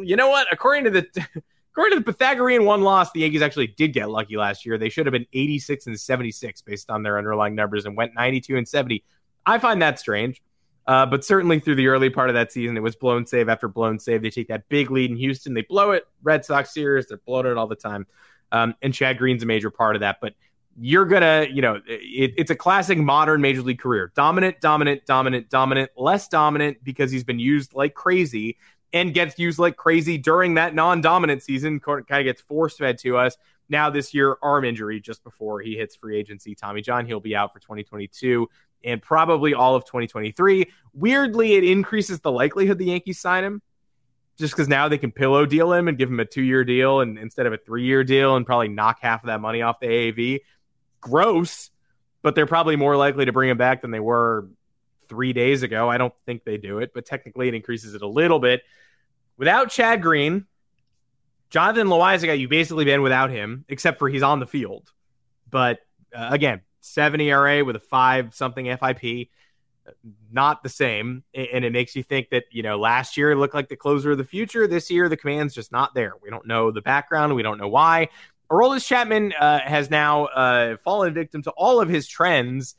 you 0.00 0.16
know 0.16 0.28
what? 0.28 0.46
According 0.52 0.84
to 0.84 0.90
the 0.90 1.06
according 1.72 1.98
to 1.98 2.04
the 2.04 2.12
Pythagorean 2.12 2.64
won 2.64 2.82
loss, 2.82 3.12
the 3.12 3.20
Yankees 3.20 3.42
actually 3.42 3.68
did 3.68 3.92
get 3.92 4.10
lucky 4.10 4.36
last 4.36 4.66
year. 4.66 4.78
They 4.78 4.88
should 4.88 5.06
have 5.06 5.12
been 5.12 5.26
86 5.32 5.86
and 5.86 5.98
76 5.98 6.62
based 6.62 6.90
on 6.90 7.02
their 7.02 7.18
underlying 7.18 7.54
numbers 7.54 7.84
and 7.84 7.96
went 7.96 8.14
92 8.14 8.56
and 8.56 8.66
70. 8.66 9.04
I 9.44 9.58
find 9.58 9.80
that 9.82 9.98
strange. 9.98 10.42
Uh, 10.86 11.04
but 11.04 11.24
certainly 11.24 11.58
through 11.58 11.74
the 11.74 11.88
early 11.88 12.08
part 12.10 12.30
of 12.30 12.34
that 12.34 12.52
season, 12.52 12.76
it 12.76 12.82
was 12.82 12.94
blown 12.94 13.26
save 13.26 13.48
after 13.48 13.66
blown 13.66 13.98
save. 13.98 14.22
They 14.22 14.30
take 14.30 14.48
that 14.48 14.68
big 14.68 14.90
lead 14.90 15.10
in 15.10 15.16
Houston. 15.16 15.52
They 15.52 15.62
blow 15.62 15.90
it. 15.90 16.06
Red 16.22 16.44
Sox 16.44 16.72
series, 16.72 17.08
they're 17.08 17.18
blowing 17.18 17.46
it 17.46 17.56
all 17.56 17.66
the 17.66 17.74
time. 17.74 18.06
Um, 18.52 18.74
and 18.82 18.94
Chad 18.94 19.18
Green's 19.18 19.42
a 19.42 19.46
major 19.46 19.70
part 19.70 19.96
of 19.96 20.00
that. 20.00 20.18
But 20.20 20.34
you're 20.78 21.06
gonna, 21.06 21.46
you 21.50 21.62
know, 21.62 21.80
it, 21.86 22.34
it's 22.36 22.50
a 22.50 22.54
classic 22.54 22.98
modern 22.98 23.40
major 23.40 23.62
league 23.62 23.78
career. 23.78 24.12
Dominant, 24.14 24.60
dominant, 24.60 25.06
dominant, 25.06 25.48
dominant, 25.48 25.90
less 25.96 26.28
dominant 26.28 26.78
because 26.82 27.10
he's 27.10 27.24
been 27.24 27.38
used 27.38 27.74
like 27.74 27.94
crazy 27.94 28.58
and 28.92 29.14
gets 29.14 29.38
used 29.38 29.58
like 29.58 29.76
crazy 29.76 30.18
during 30.18 30.54
that 30.54 30.74
non-dominant 30.74 31.42
season. 31.42 31.80
Kind 31.80 32.04
of 32.10 32.24
gets 32.24 32.42
force 32.42 32.76
fed 32.76 32.98
to 32.98 33.16
us. 33.16 33.36
Now 33.68 33.90
this 33.90 34.12
year, 34.14 34.36
arm 34.42 34.64
injury 34.64 35.00
just 35.00 35.24
before 35.24 35.60
he 35.60 35.76
hits 35.76 35.96
free 35.96 36.16
agency. 36.18 36.54
Tommy 36.54 36.82
John, 36.82 37.06
he'll 37.06 37.20
be 37.20 37.34
out 37.34 37.52
for 37.52 37.58
2022 37.58 38.48
and 38.84 39.02
probably 39.02 39.54
all 39.54 39.74
of 39.74 39.84
2023. 39.84 40.70
Weirdly, 40.92 41.54
it 41.54 41.64
increases 41.64 42.20
the 42.20 42.30
likelihood 42.30 42.78
the 42.78 42.86
Yankees 42.86 43.18
sign 43.18 43.44
him 43.44 43.62
just 44.38 44.52
because 44.52 44.68
now 44.68 44.88
they 44.88 44.98
can 44.98 45.10
pillow 45.10 45.46
deal 45.46 45.72
him 45.72 45.88
and 45.88 45.96
give 45.96 46.10
him 46.10 46.20
a 46.20 46.24
two 46.24 46.42
year 46.42 46.64
deal 46.64 47.00
and 47.00 47.18
instead 47.18 47.46
of 47.46 47.52
a 47.52 47.58
three 47.58 47.84
year 47.84 48.04
deal 48.04 48.36
and 48.36 48.44
probably 48.44 48.68
knock 48.68 48.98
half 49.00 49.22
of 49.22 49.28
that 49.28 49.40
money 49.40 49.62
off 49.62 49.80
the 49.80 49.86
AAV 49.86 50.40
gross, 51.00 51.70
but 52.22 52.34
they're 52.34 52.46
probably 52.46 52.76
more 52.76 52.96
likely 52.96 53.24
to 53.24 53.32
bring 53.32 53.50
him 53.50 53.58
back 53.58 53.82
than 53.82 53.90
they 53.90 54.00
were 54.00 54.48
three 55.08 55.32
days 55.32 55.62
ago. 55.62 55.88
I 55.88 55.98
don't 55.98 56.14
think 56.24 56.44
they 56.44 56.56
do 56.56 56.78
it, 56.78 56.92
but 56.94 57.06
technically 57.06 57.48
it 57.48 57.54
increases 57.54 57.94
it 57.94 58.02
a 58.02 58.08
little 58.08 58.38
bit. 58.38 58.62
Without 59.36 59.70
Chad 59.70 60.02
Green, 60.02 60.46
Jonathan 61.50 61.88
Loáisiga, 61.88 62.38
you've 62.38 62.50
basically 62.50 62.84
been 62.84 63.02
without 63.02 63.30
him, 63.30 63.64
except 63.68 63.98
for 63.98 64.08
he's 64.08 64.22
on 64.22 64.40
the 64.40 64.46
field. 64.46 64.90
But 65.48 65.80
uh, 66.14 66.28
again, 66.32 66.62
7 66.80 67.20
ERA 67.20 67.64
with 67.64 67.76
a 67.76 67.80
5 67.80 68.34
something 68.34 68.66
FIP, 68.76 69.28
not 70.32 70.62
the 70.62 70.68
same. 70.68 71.22
And 71.34 71.64
it 71.64 71.72
makes 71.72 71.94
you 71.94 72.02
think 72.02 72.30
that, 72.30 72.44
you 72.50 72.62
know, 72.62 72.78
last 72.78 73.16
year 73.16 73.36
looked 73.36 73.54
like 73.54 73.68
the 73.68 73.76
closer 73.76 74.12
of 74.12 74.18
the 74.18 74.24
future. 74.24 74.66
This 74.66 74.90
year, 74.90 75.08
the 75.08 75.16
command's 75.16 75.54
just 75.54 75.70
not 75.70 75.94
there. 75.94 76.14
We 76.22 76.30
don't 76.30 76.46
know 76.46 76.70
the 76.70 76.82
background. 76.82 77.34
We 77.34 77.42
don't 77.42 77.58
know 77.58 77.68
why. 77.68 78.08
Aroldis 78.50 78.86
Chapman 78.86 79.32
uh, 79.32 79.60
has 79.60 79.90
now 79.90 80.26
uh, 80.26 80.76
fallen 80.78 81.14
victim 81.14 81.42
to 81.42 81.50
all 81.50 81.80
of 81.80 81.88
his 81.88 82.06
trends. 82.06 82.76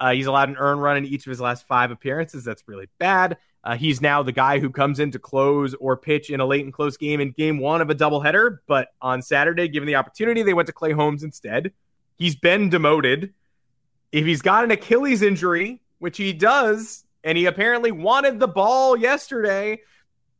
Uh, 0.00 0.12
he's 0.12 0.26
allowed 0.26 0.48
an 0.48 0.56
earn 0.58 0.78
run 0.78 0.96
in 0.96 1.04
each 1.04 1.26
of 1.26 1.30
his 1.30 1.40
last 1.40 1.66
five 1.66 1.90
appearances. 1.90 2.44
That's 2.44 2.62
really 2.66 2.88
bad. 2.98 3.36
Uh, 3.64 3.76
he's 3.76 4.00
now 4.00 4.22
the 4.22 4.32
guy 4.32 4.60
who 4.60 4.70
comes 4.70 5.00
in 5.00 5.10
to 5.10 5.18
close 5.18 5.74
or 5.74 5.96
pitch 5.96 6.30
in 6.30 6.40
a 6.40 6.46
late 6.46 6.64
and 6.64 6.72
close 6.72 6.96
game 6.96 7.20
in 7.20 7.32
game 7.32 7.58
one 7.58 7.80
of 7.80 7.90
a 7.90 7.94
doubleheader. 7.94 8.58
But 8.66 8.88
on 9.02 9.20
Saturday, 9.20 9.68
given 9.68 9.86
the 9.86 9.96
opportunity, 9.96 10.42
they 10.42 10.54
went 10.54 10.66
to 10.68 10.72
Clay 10.72 10.92
Holmes 10.92 11.22
instead. 11.22 11.72
He's 12.16 12.36
been 12.36 12.70
demoted. 12.70 13.34
If 14.12 14.24
he's 14.24 14.40
got 14.40 14.64
an 14.64 14.70
Achilles 14.70 15.22
injury, 15.22 15.82
which 15.98 16.16
he 16.16 16.32
does, 16.32 17.04
and 17.24 17.36
he 17.36 17.46
apparently 17.46 17.90
wanted 17.90 18.38
the 18.38 18.48
ball 18.48 18.96
yesterday, 18.96 19.82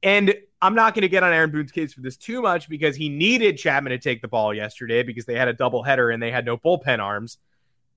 and 0.02 0.34
I'm 0.61 0.75
not 0.75 0.94
going 0.94 1.03
to 1.03 1.09
get 1.09 1.23
on 1.23 1.33
Aaron 1.33 1.51
Boone's 1.51 1.71
case 1.71 1.92
for 1.92 2.01
this 2.01 2.16
too 2.16 2.42
much 2.42 2.68
because 2.68 2.97
he 2.97 3.09
needed 3.09 3.59
Chapman 3.59 3.90
to 3.92 3.99
take 3.99 4.23
the 4.23 4.29
ball 4.29 4.53
yesterday 4.53 5.03
because 5.03 5.25
they 5.25 5.37
had 5.37 5.49
a 5.49 5.53
double 5.53 5.85
header 5.85 6.11
and 6.11 6.23
they 6.23 6.33
had 6.33 6.44
no 6.44 6.57
bullpen 6.57 6.99
arms. 6.99 7.38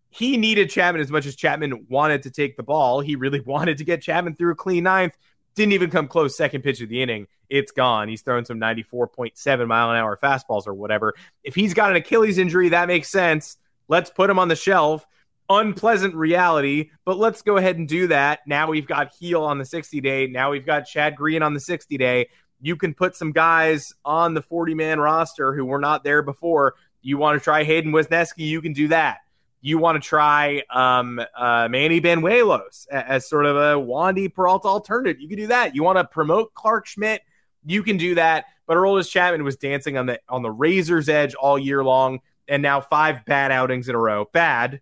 He 0.10 0.38
needed 0.38 0.70
Chapman 0.70 1.02
as 1.02 1.10
much 1.10 1.26
as 1.26 1.36
Chapman 1.36 1.88
wanted 1.90 2.24
to 2.24 2.30
take 2.30 2.58
the 2.58 2.64
ball. 2.64 3.02
He 3.02 3.16
really 3.16 3.40
wanted 3.46 3.78
to 3.80 3.84
get 3.84 4.02
Chapman 4.02 4.36
through 4.36 4.52
a 4.52 4.56
clean 4.56 4.84
ninth. 4.84 5.18
Didn't 5.56 5.74
even 5.74 5.90
come 5.90 6.08
close. 6.08 6.38
Second 6.38 6.62
pitch 6.62 6.82
of 6.82 6.90
the 6.90 7.02
inning, 7.02 7.28
it's 7.50 7.72
gone. 7.72 8.08
He's 8.08 8.22
thrown 8.22 8.46
some 8.46 8.60
94.7 8.60 9.68
mile 9.68 9.92
an 9.92 9.98
hour 9.98 10.18
fastballs 10.22 10.68
or 10.68 10.74
whatever. 10.74 11.16
If 11.44 11.56
he's 11.56 11.74
got 11.74 11.90
an 11.90 11.98
Achilles 11.98 12.38
injury, 12.38 12.70
that 12.70 12.88
makes 12.88 13.10
sense. 13.10 13.58
Let's 13.88 14.10
put 14.10 14.30
him 14.30 14.40
on 14.40 14.48
the 14.48 14.56
shelf 14.56 15.06
unpleasant 15.52 16.16
reality, 16.16 16.92
but 17.06 17.18
let's 17.18 17.42
go 17.42 17.58
ahead 17.58 17.78
and 17.78 17.88
do 17.88 18.08
that. 18.08 18.40
Now 18.48 18.70
we've 18.70 18.88
got 18.88 19.12
Gil 19.20 19.44
on 19.44 19.58
the 19.58 19.66
60 19.66 20.00
day. 20.02 20.28
Now 20.28 20.52
we've 20.52 20.66
got 20.66 20.86
Chad 20.86 21.16
Green 21.16 21.44
on 21.44 21.54
the 21.54 21.60
60 21.60 21.98
day 21.98 22.30
you 22.62 22.76
can 22.76 22.94
put 22.94 23.16
some 23.16 23.32
guys 23.32 23.94
on 24.06 24.34
the 24.34 24.42
40 24.42 24.76
man 24.76 25.00
roster 25.00 25.54
who 25.54 25.66
were 25.66 25.80
not 25.80 26.04
there 26.04 26.22
before. 26.22 26.76
You 27.02 27.18
want 27.18 27.40
to 27.40 27.44
try 27.44 27.64
Hayden 27.64 27.92
Wesneski, 27.92 28.46
you 28.46 28.62
can 28.62 28.74
do 28.74 28.88
that. 28.90 29.20
You 29.62 29.78
want 29.78 30.02
to 30.02 30.08
try 30.08 30.64
um, 30.72 31.20
uh, 31.36 31.68
Manny 31.70 32.02
Banuelos 32.02 32.88
as, 32.92 33.04
as 33.08 33.30
sort 33.30 33.46
of 33.46 33.56
a 33.56 33.76
Wandy 33.76 34.34
Peralta 34.34 34.68
alternative. 34.68 35.20
You 35.20 35.28
can 35.28 35.38
do 35.38 35.48
that. 35.48 35.76
You 35.76 35.84
want 35.84 35.98
to 35.98 36.04
promote 36.04 36.54
Clarke 36.54 36.88
Schmidt, 36.88 37.22
you 37.66 37.84
can 37.84 37.98
do 37.98 38.16
that. 38.16 38.46
But 38.68 38.78
Aroldis 38.78 39.10
Chapman 39.10 39.44
was 39.44 39.58
dancing 39.58 39.98
on 39.98 40.06
the 40.06 40.20
on 40.30 40.44
the 40.44 40.52
razor's 40.52 41.10
edge 41.10 41.36
all 41.36 41.60
year 41.60 41.84
long, 41.84 42.22
and 42.48 42.64
now 42.64 42.80
five 42.80 43.26
bad 43.26 43.52
outings 43.52 43.90
in 43.90 43.96
a 43.96 44.00
row. 44.00 44.30
Bad, 44.32 44.82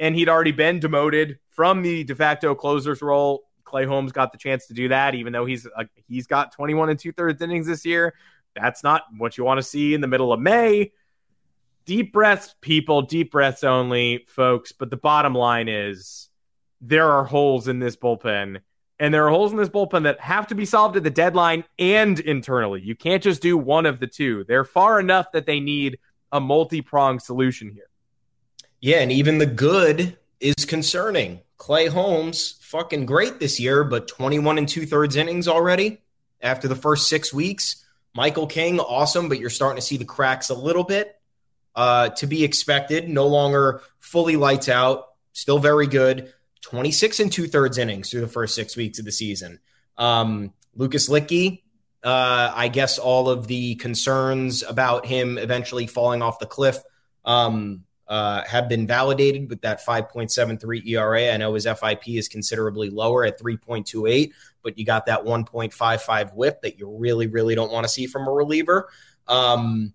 and 0.00 0.16
he'd 0.16 0.28
already 0.28 0.52
been 0.52 0.80
demoted 0.80 1.38
from 1.50 1.82
the 1.82 2.04
de 2.04 2.14
facto 2.14 2.54
closer's 2.54 3.00
role. 3.00 3.44
Clay 3.72 3.86
Holmes 3.86 4.12
got 4.12 4.32
the 4.32 4.38
chance 4.38 4.66
to 4.66 4.74
do 4.74 4.88
that, 4.88 5.14
even 5.14 5.32
though 5.32 5.46
he's 5.46 5.66
uh, 5.66 5.84
he's 6.06 6.26
got 6.26 6.52
21 6.52 6.90
and 6.90 6.98
two 6.98 7.10
thirds 7.10 7.40
innings 7.40 7.66
this 7.66 7.86
year. 7.86 8.12
That's 8.54 8.84
not 8.84 9.04
what 9.16 9.38
you 9.38 9.44
want 9.44 9.58
to 9.58 9.62
see 9.62 9.94
in 9.94 10.02
the 10.02 10.06
middle 10.06 10.30
of 10.30 10.38
May. 10.38 10.92
Deep 11.86 12.12
breaths, 12.12 12.54
people, 12.60 13.00
deep 13.00 13.32
breaths 13.32 13.64
only, 13.64 14.26
folks. 14.28 14.72
But 14.72 14.90
the 14.90 14.98
bottom 14.98 15.34
line 15.34 15.70
is 15.70 16.28
there 16.82 17.10
are 17.10 17.24
holes 17.24 17.66
in 17.66 17.78
this 17.78 17.96
bullpen, 17.96 18.60
and 18.98 19.14
there 19.14 19.26
are 19.26 19.30
holes 19.30 19.52
in 19.52 19.56
this 19.56 19.70
bullpen 19.70 20.02
that 20.02 20.20
have 20.20 20.46
to 20.48 20.54
be 20.54 20.66
solved 20.66 20.98
at 20.98 21.02
the 21.02 21.10
deadline 21.10 21.64
and 21.78 22.20
internally. 22.20 22.82
You 22.82 22.94
can't 22.94 23.22
just 23.22 23.40
do 23.40 23.56
one 23.56 23.86
of 23.86 24.00
the 24.00 24.06
two. 24.06 24.44
They're 24.46 24.64
far 24.64 25.00
enough 25.00 25.32
that 25.32 25.46
they 25.46 25.60
need 25.60 25.98
a 26.30 26.40
multi 26.40 26.82
pronged 26.82 27.22
solution 27.22 27.70
here. 27.70 27.88
Yeah, 28.80 28.98
and 28.98 29.10
even 29.10 29.38
the 29.38 29.46
good 29.46 30.18
is 30.40 30.66
concerning. 30.66 31.40
Clay 31.62 31.86
Holmes, 31.86 32.56
fucking 32.60 33.06
great 33.06 33.38
this 33.38 33.60
year, 33.60 33.84
but 33.84 34.08
21 34.08 34.58
and 34.58 34.68
two 34.68 34.84
thirds 34.84 35.14
innings 35.14 35.46
already 35.46 36.02
after 36.40 36.66
the 36.66 36.74
first 36.74 37.06
six 37.06 37.32
weeks. 37.32 37.86
Michael 38.16 38.48
King, 38.48 38.80
awesome, 38.80 39.28
but 39.28 39.38
you're 39.38 39.48
starting 39.48 39.76
to 39.76 39.86
see 39.86 39.96
the 39.96 40.04
cracks 40.04 40.50
a 40.50 40.54
little 40.54 40.82
bit. 40.82 41.14
Uh, 41.76 42.08
to 42.08 42.26
be 42.26 42.42
expected, 42.42 43.08
no 43.08 43.28
longer 43.28 43.80
fully 44.00 44.34
lights 44.34 44.68
out, 44.68 45.10
still 45.34 45.60
very 45.60 45.86
good. 45.86 46.32
26 46.62 47.20
and 47.20 47.30
two 47.30 47.46
thirds 47.46 47.78
innings 47.78 48.10
through 48.10 48.22
the 48.22 48.26
first 48.26 48.56
six 48.56 48.76
weeks 48.76 48.98
of 48.98 49.04
the 49.04 49.12
season. 49.12 49.60
Um, 49.96 50.54
Lucas 50.74 51.08
Luetge, 51.08 51.62
uh, 52.02 52.52
I 52.52 52.66
guess 52.66 52.98
all 52.98 53.28
of 53.28 53.46
the 53.46 53.76
concerns 53.76 54.64
about 54.64 55.06
him 55.06 55.38
eventually 55.38 55.86
falling 55.86 56.22
off 56.22 56.40
the 56.40 56.46
cliff 56.46 56.78
um, 57.24 57.84
uh, 58.12 58.44
have 58.44 58.68
been 58.68 58.86
validated 58.86 59.48
with 59.48 59.62
that 59.62 59.82
5.73 59.82 60.86
ERA. 60.86 61.32
I 61.32 61.38
know 61.38 61.54
his 61.54 61.64
FIP 61.64 62.08
is 62.08 62.28
considerably 62.28 62.90
lower 62.90 63.24
at 63.24 63.40
3.28, 63.40 64.32
but 64.62 64.76
you 64.76 64.84
got 64.84 65.06
that 65.06 65.24
1.55 65.24 66.34
whip 66.34 66.60
that 66.60 66.78
you 66.78 66.94
really, 66.94 67.26
really 67.26 67.54
don't 67.54 67.72
want 67.72 67.84
to 67.84 67.88
see 67.88 68.06
from 68.06 68.28
a 68.28 68.30
reliever. 68.30 68.90
Um, 69.28 69.94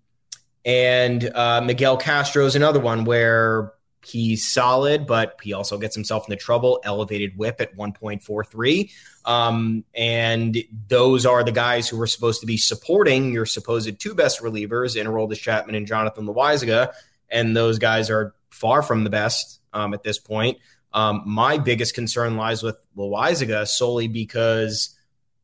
and 0.65 1.29
uh, 1.35 1.61
Miguel 1.61 1.95
Castro 1.95 2.47
is 2.47 2.55
another 2.55 2.79
one 2.79 3.05
where 3.05 3.73
he's 4.03 4.47
solid, 4.47 5.05
but 5.05 5.37
he 5.43 5.53
also 5.53 5.77
gets 5.77 5.93
himself 5.93 6.27
into 6.27 6.43
trouble. 6.43 6.81
Elevated 6.83 7.37
whip 7.37 7.61
at 7.61 7.77
1.43. 7.77 8.91
Um, 9.25 9.83
and 9.93 10.57
those 10.87 11.27
are 11.27 11.43
the 11.43 11.51
guys 11.51 11.87
who 11.87 12.01
are 12.01 12.07
supposed 12.07 12.41
to 12.41 12.47
be 12.47 12.57
supporting 12.57 13.31
your 13.31 13.45
supposed 13.45 13.99
two 13.99 14.15
best 14.15 14.41
relievers 14.41 14.99
in 14.99 15.05
Aroldis 15.05 15.39
Chapman 15.39 15.75
and 15.75 15.85
Jonathan 15.85 16.25
Loáisiga 16.25 16.93
and 17.29 17.55
those 17.55 17.79
guys 17.79 18.09
are 18.09 18.33
far 18.49 18.81
from 18.81 19.03
the 19.03 19.09
best 19.09 19.59
um, 19.73 19.93
at 19.93 20.03
this 20.03 20.19
point. 20.19 20.57
Um, 20.93 21.23
my 21.25 21.57
biggest 21.57 21.93
concern 21.93 22.37
lies 22.37 22.63
with 22.63 22.77
Loáisiga 22.97 23.67
solely 23.67 24.07
because 24.07 24.97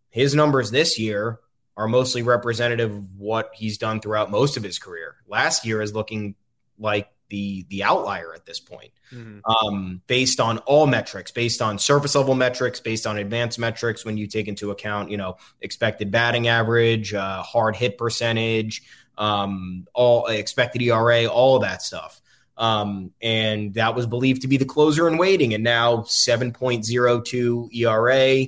his 0.10 0.34
numbers 0.34 0.72
this 0.72 0.98
year 0.98 1.40
are 1.76 1.88
mostly 1.88 2.22
representative 2.22 2.92
of 2.92 3.20
what 3.20 3.52
he's 3.54 3.78
done 3.78 4.00
throughout 4.00 4.32
most 4.32 4.58
of 4.58 4.64
his 4.64 4.80
career. 4.80 5.16
Last 5.28 5.66
year 5.66 5.82
is 5.82 5.94
looking 5.94 6.36
like 6.78 7.10
the 7.30 7.66
the 7.70 7.84
outlier 7.84 8.34
at 8.36 8.46
this 8.46 8.60
point, 8.60 8.92
mm-hmm. 9.12 9.40
um, 9.50 10.02
based 10.06 10.40
on 10.40 10.60
all 10.60 10.86
metrics, 10.86 11.32
based 11.32 11.62
on 11.62 11.80
surface 11.80 12.14
level 12.14 12.36
metrics, 12.36 12.80
based 12.80 13.08
on 13.08 13.18
advanced 13.18 13.58
metrics. 13.58 14.06
When 14.06 14.18
you 14.18 14.28
take 14.28 14.48
into 14.48 14.70
account, 14.70 15.10
you 15.10 15.18
know, 15.18 15.38
expected 15.62 16.12
batting 16.12 16.48
average, 16.48 17.14
uh, 17.14 17.42
hard 17.42 17.76
hit 17.76 17.98
percentage, 17.98 18.84
um, 19.18 19.88
all 19.94 20.28
expected 20.28 20.82
ERA, 20.82 21.26
all 21.26 21.60
that 21.60 21.82
stuff. 21.82 22.22
Um, 22.58 23.12
and 23.22 23.74
that 23.76 23.96
was 23.96 24.06
believed 24.06 24.44
to 24.44 24.48
be 24.48 24.58
the 24.58 24.66
closer 24.66 25.08
in 25.08 25.18
waiting. 25.18 25.54
And 25.54 25.64
now 25.64 25.98
7.02 25.98 27.74
ERA, 27.76 28.48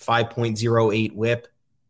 5.08 0.00 1.12
whip, 1.12 1.48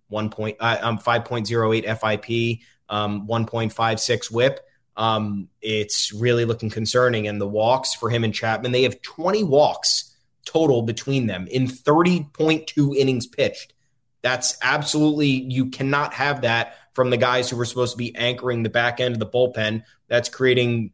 1. 0.09 0.31
Point, 0.31 0.57
uh, 0.61 0.79
um, 0.83 0.99
5.08 0.99 1.85
FIP, 1.85 2.61
um, 2.89 3.27
1.56 3.27 4.31
whip. 4.31 4.61
Um, 4.97 5.49
it's 5.61 6.13
really 6.13 6.45
looking 6.45 6.71
concerning. 6.71 7.27
And 7.29 7.41
the 7.41 7.49
walks 7.49 7.95
for 7.95 8.11
him 8.11 8.25
and 8.25 8.35
Chapman, 8.35 8.73
they 8.73 8.85
have 8.85 9.03
20 9.03 9.45
walks 9.45 10.15
total 10.45 10.83
between 10.83 11.27
them 11.27 11.47
in 11.49 11.67
30.2 11.67 12.97
innings 12.97 13.27
pitched. 13.27 13.75
That's 14.23 14.57
absolutely, 14.63 15.29
you 15.29 15.67
cannot 15.67 16.15
have 16.15 16.43
that 16.43 16.77
from 16.97 17.11
the 17.11 17.19
guys 17.19 17.51
who 17.51 17.57
were 17.57 17.67
supposed 17.67 17.93
to 17.93 17.99
be 17.99 18.17
anchoring 18.17 18.63
the 18.63 18.71
back 18.71 19.01
end 19.01 19.15
of 19.15 19.19
the 19.21 19.27
bullpen. 19.27 19.85
That's 20.09 20.31
creating 20.31 20.93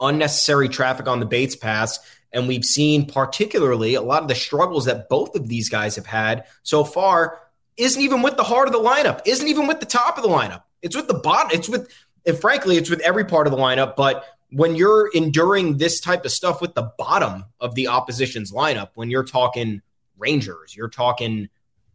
unnecessary 0.00 0.68
traffic 0.68 1.06
on 1.06 1.20
the 1.20 1.26
basepaths. 1.26 2.00
And 2.32 2.48
we've 2.48 2.64
seen 2.64 3.06
particularly 3.06 3.94
a 3.94 4.02
lot 4.02 4.22
of 4.22 4.28
the 4.28 4.34
struggles 4.34 4.86
that 4.86 5.08
both 5.08 5.36
of 5.36 5.48
these 5.48 5.68
guys 5.68 5.94
have 5.94 6.06
had 6.06 6.44
so 6.64 6.82
far 6.82 7.38
isn't 7.76 8.02
even 8.02 8.20
with 8.22 8.36
the 8.36 8.42
heart 8.42 8.66
of 8.66 8.72
the 8.72 8.80
lineup, 8.80 9.20
isn't 9.24 9.46
even 9.46 9.68
with 9.68 9.78
the 9.78 9.86
top 9.86 10.16
of 10.16 10.24
the 10.24 10.28
lineup. 10.28 10.64
It's 10.82 10.96
with 10.96 11.06
the 11.06 11.14
bottom. 11.14 11.52
It's 11.52 11.68
with, 11.68 11.88
and 12.26 12.36
frankly, 12.36 12.76
it's 12.76 12.90
with 12.90 13.00
every 13.00 13.24
part 13.24 13.46
of 13.46 13.52
the 13.52 13.58
lineup. 13.58 13.94
But 13.94 14.24
when 14.50 14.74
you're 14.74 15.08
enduring 15.14 15.76
this 15.76 16.00
type 16.00 16.24
of 16.24 16.32
stuff 16.32 16.60
with 16.60 16.74
the 16.74 16.90
bottom 16.98 17.44
of 17.60 17.76
the 17.76 17.86
opposition's 17.86 18.50
lineup, 18.50 18.88
when 18.96 19.08
you're 19.08 19.24
talking 19.24 19.82
Rangers, 20.18 20.74
you're 20.74 20.90
talking 20.90 21.48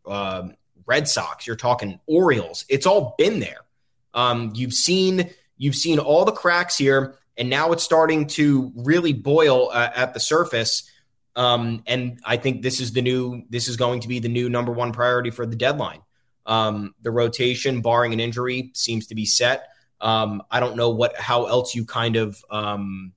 um, 0.05 0.55
Red 0.87 1.07
Sox, 1.07 1.45
you're 1.45 1.55
talking 1.55 1.99
Orioles. 2.07 2.65
It's 2.69 2.85
all 2.85 3.13
been 3.17 3.39
there. 3.39 3.59
Um, 4.13 4.53
you've 4.55 4.73
seen 4.73 5.29
you've 5.57 5.75
seen 5.75 5.99
all 5.99 6.25
the 6.25 6.31
cracks 6.31 6.77
here, 6.77 7.19
and 7.37 7.49
now 7.49 7.71
it's 7.73 7.83
starting 7.83 8.27
to 8.27 8.71
really 8.75 9.13
boil 9.13 9.69
uh, 9.71 9.91
at 9.93 10.13
the 10.13 10.19
surface. 10.19 10.89
Um, 11.35 11.83
and 11.85 12.19
I 12.25 12.37
think 12.37 12.63
this 12.63 12.79
is 12.79 12.93
the 12.93 13.01
new 13.01 13.43
this 13.49 13.67
is 13.67 13.77
going 13.77 13.99
to 14.01 14.07
be 14.07 14.19
the 14.19 14.29
new 14.29 14.49
number 14.49 14.71
one 14.71 14.91
priority 14.91 15.29
for 15.29 15.45
the 15.45 15.55
deadline. 15.55 16.01
Um, 16.45 16.95
the 17.01 17.11
rotation, 17.11 17.81
barring 17.81 18.13
an 18.13 18.19
injury, 18.19 18.71
seems 18.73 19.07
to 19.07 19.15
be 19.15 19.25
set. 19.25 19.67
Um, 19.99 20.41
I 20.49 20.59
don't 20.59 20.77
know 20.77 20.89
what 20.89 21.15
how 21.17 21.45
else 21.45 21.75
you 21.75 21.85
kind 21.85 22.15
of 22.15 22.43
um, 22.49 23.11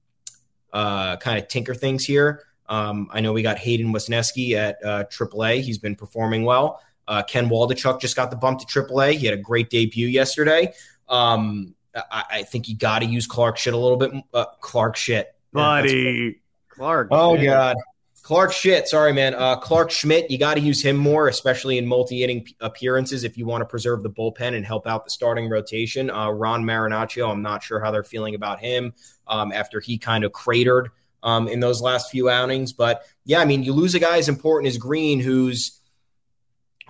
uh, 0.73 1.16
kind 1.18 1.39
of 1.39 1.49
tinker 1.49 1.75
things 1.75 2.05
here. 2.05 2.43
Um, 2.68 3.09
I 3.12 3.21
know 3.21 3.33
we 3.33 3.43
got 3.43 3.59
Hayden 3.59 3.93
Wesneski 3.93 4.55
at 4.55 4.85
uh, 4.85 5.05
AAA. 5.05 5.62
He's 5.62 5.79
been 5.79 5.97
performing 5.97 6.45
well. 6.45 6.81
Uh, 7.11 7.25
Ken 7.25 7.51
Waldichuk 7.51 8.01
just 8.01 8.15
got 8.15 8.31
the 8.31 8.37
bump 8.37 8.61
to 8.61 8.67
AAA. 8.67 9.15
He 9.15 9.27
had 9.27 9.35
a 9.35 9.43
great 9.43 9.69
debut 9.69 10.07
yesterday. 10.07 10.73
Um, 11.09 11.75
I, 11.93 12.25
I, 12.31 12.43
think 12.45 12.69
you 12.69 12.77
got 12.77 13.01
to 13.01 13.05
use 13.05 13.27
Clark 13.27 13.57
shit 13.57 13.75
a 13.75 13.77
little 13.77 13.97
bit. 13.97 14.13
Uh, 14.33 14.45
Clark 14.61 14.95
shit, 14.95 15.35
buddy. 15.53 16.41
Clark. 16.69 17.09
Oh 17.11 17.35
man. 17.35 17.45
god. 17.47 17.77
Clark 18.23 18.53
shit. 18.53 18.87
Sorry, 18.87 19.13
man. 19.13 19.35
Uh, 19.35 19.57
Clarke 19.57 19.91
Schmidt, 19.91 20.31
you 20.31 20.39
got 20.39 20.55
to 20.55 20.61
use 20.61 20.81
him 20.85 20.97
more, 20.97 21.27
especially 21.27 21.79
in 21.79 21.87
multi 21.89 22.23
inning 22.23 22.47
appearances 22.61 23.25
if 23.25 23.37
you 23.37 23.45
want 23.45 23.63
to 23.63 23.67
preserve 23.67 24.05
the 24.05 24.11
bullpen 24.11 24.55
and 24.55 24.65
help 24.65 24.87
out 24.87 25.05
the 25.05 25.11
starting 25.11 25.49
rotation. 25.49 26.11
Uh, 26.11 26.31
Ron 26.31 26.63
Marinaccio, 26.63 27.29
I'm 27.29 27.43
not 27.43 27.65
sure 27.65 27.81
how 27.81 27.91
they're 27.91 28.05
feeling 28.05 28.37
about 28.37 28.61
him 28.61 28.95
um, 29.27 29.51
after 29.51 29.81
he 29.81 29.99
kind 29.99 30.23
of 30.23 30.31
cratered 30.31 30.91
um, 31.25 31.49
in 31.49 31.59
those 31.59 31.81
last 31.81 32.13
few 32.13 32.31
outings. 32.31 32.73
But 32.73 33.05
yeah, 33.25 33.41
I 33.41 33.47
mean, 33.47 33.65
you 33.65 33.73
lose 33.73 33.97
a 33.97 33.99
guy 33.99 34.19
as 34.19 34.29
important 34.29 34.69
as 34.69 34.79
Green, 34.79 35.19
who's 35.19 35.80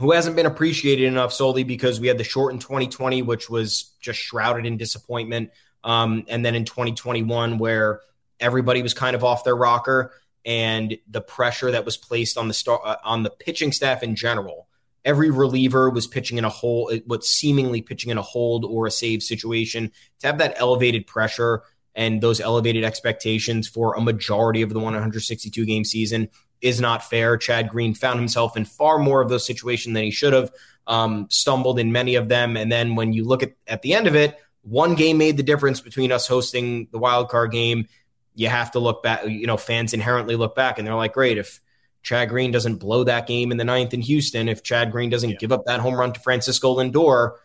who 0.01 0.13
hasn't 0.13 0.35
been 0.35 0.47
appreciated 0.47 1.05
enough 1.05 1.31
solely 1.31 1.63
because 1.63 2.01
we 2.01 2.09
had 2.09 2.17
the 2.17 2.25
shortened 2.25 2.63
2020, 2.63 3.21
which 3.21 3.51
was 3.51 3.93
just 4.01 4.19
shrouded 4.19 4.65
in 4.65 4.79
disappointment. 4.79 5.51
Um, 5.85 6.25
and 6.27 6.43
then 6.43 6.55
in 6.55 6.65
2021, 6.65 7.59
where 7.59 8.01
everybody 8.41 8.83
was 8.83 8.95
kind 8.95 9.15
of 9.15 9.25
off 9.25 9.45
their 9.45 9.55
rocker 9.55 10.13
and 10.47 10.97
the 11.07 11.21
pressure 11.21 11.71
that 11.73 11.85
was 11.85 11.99
placed 11.99 12.39
on 12.39 12.49
the 12.49 12.55
star 12.55 12.81
uh, 12.83 12.97
on 13.05 13.25
the 13.25 13.31
pitching 13.31 13.73
staff 13.73 14.03
in 14.03 14.17
general. 14.17 14.69
Every 15.05 15.31
reliever 15.31 15.91
was 15.91 16.07
pitching 16.07 16.39
in 16.39 16.47
a 16.47 16.51
hole, 16.51 16.91
what 17.05 17.23
seemingly 17.23 17.83
pitching 17.83 18.11
in 18.11 18.17
a 18.17 18.23
hold 18.23 18.65
or 18.65 18.87
a 18.87 18.91
save 18.91 19.23
situation. 19.23 19.93
To 20.21 20.27
have 20.29 20.39
that 20.39 20.55
elevated 20.57 21.07
pressure 21.07 21.63
and 21.95 22.23
those 22.23 22.41
elevated 22.41 22.85
expectations 22.85 23.69
for 23.69 23.95
a 23.97 24.01
majority 24.01 24.63
of 24.63 24.71
the 24.71 24.79
162 24.79 25.67
game 25.67 25.85
season 25.85 26.31
is 26.61 26.81
not 26.81 27.09
fair. 27.09 27.37
Chad 27.37 27.69
Green 27.69 27.95
found 27.95 28.19
himself 28.19 28.57
in 28.57 28.65
far 28.65 28.99
more 28.99 29.21
of 29.21 29.29
those 29.29 29.47
situations 29.47 29.95
than 29.95 30.05
he 30.05 30.11
should 30.11 30.33
have, 30.33 30.51
um, 30.87 31.27
stumbled 31.31 31.79
in 31.79 31.93
many 31.93 32.15
of 32.15 32.29
them. 32.29 32.57
And 32.57 32.71
then 32.71 32.97
when 32.97 33.13
you 33.13 33.25
look 33.25 33.43
at, 33.43 33.53
at 33.67 33.83
the 33.83 33.95
end 33.95 34.07
of 34.07 34.15
it, 34.15 34.39
one 34.63 34.95
game 34.95 35.19
made 35.19 35.37
the 35.37 35.43
difference 35.43 35.81
between 35.81 36.13
us 36.13 36.27
hosting 36.27 36.89
the 36.93 36.99
wild 36.99 37.29
card 37.29 37.53
game. 37.53 37.87
You 38.35 38.49
have 38.49 38.73
to 38.73 38.79
look 38.79 39.03
back, 39.03 39.25
you 39.27 39.47
know, 39.47 39.57
fans 39.57 39.95
inherently 39.95 40.37
look 40.37 40.55
back 40.55 40.79
and 40.79 40.87
they're 40.87 40.95
like, 40.95 41.13
great, 41.13 41.39
if 41.39 41.61
Chad 42.03 42.29
Green 42.29 42.51
doesn't 42.51 42.77
blow 42.77 43.05
that 43.05 43.27
game 43.27 43.53
in 43.53 43.59
the 43.59 43.65
ninth 43.65 43.95
in 43.95 44.01
Houston, 44.01 44.49
if 44.49 44.63
Chad 44.63 44.93
Green 44.93 45.11
doesn't 45.11 45.31
yeah. 45.31 45.37
give 45.37 45.53
up 45.53 45.65
that 45.67 45.81
home 45.81 45.95
run 45.95 46.13
to 46.13 46.21
Francisco 46.21 46.77
Lindor, 46.77 47.37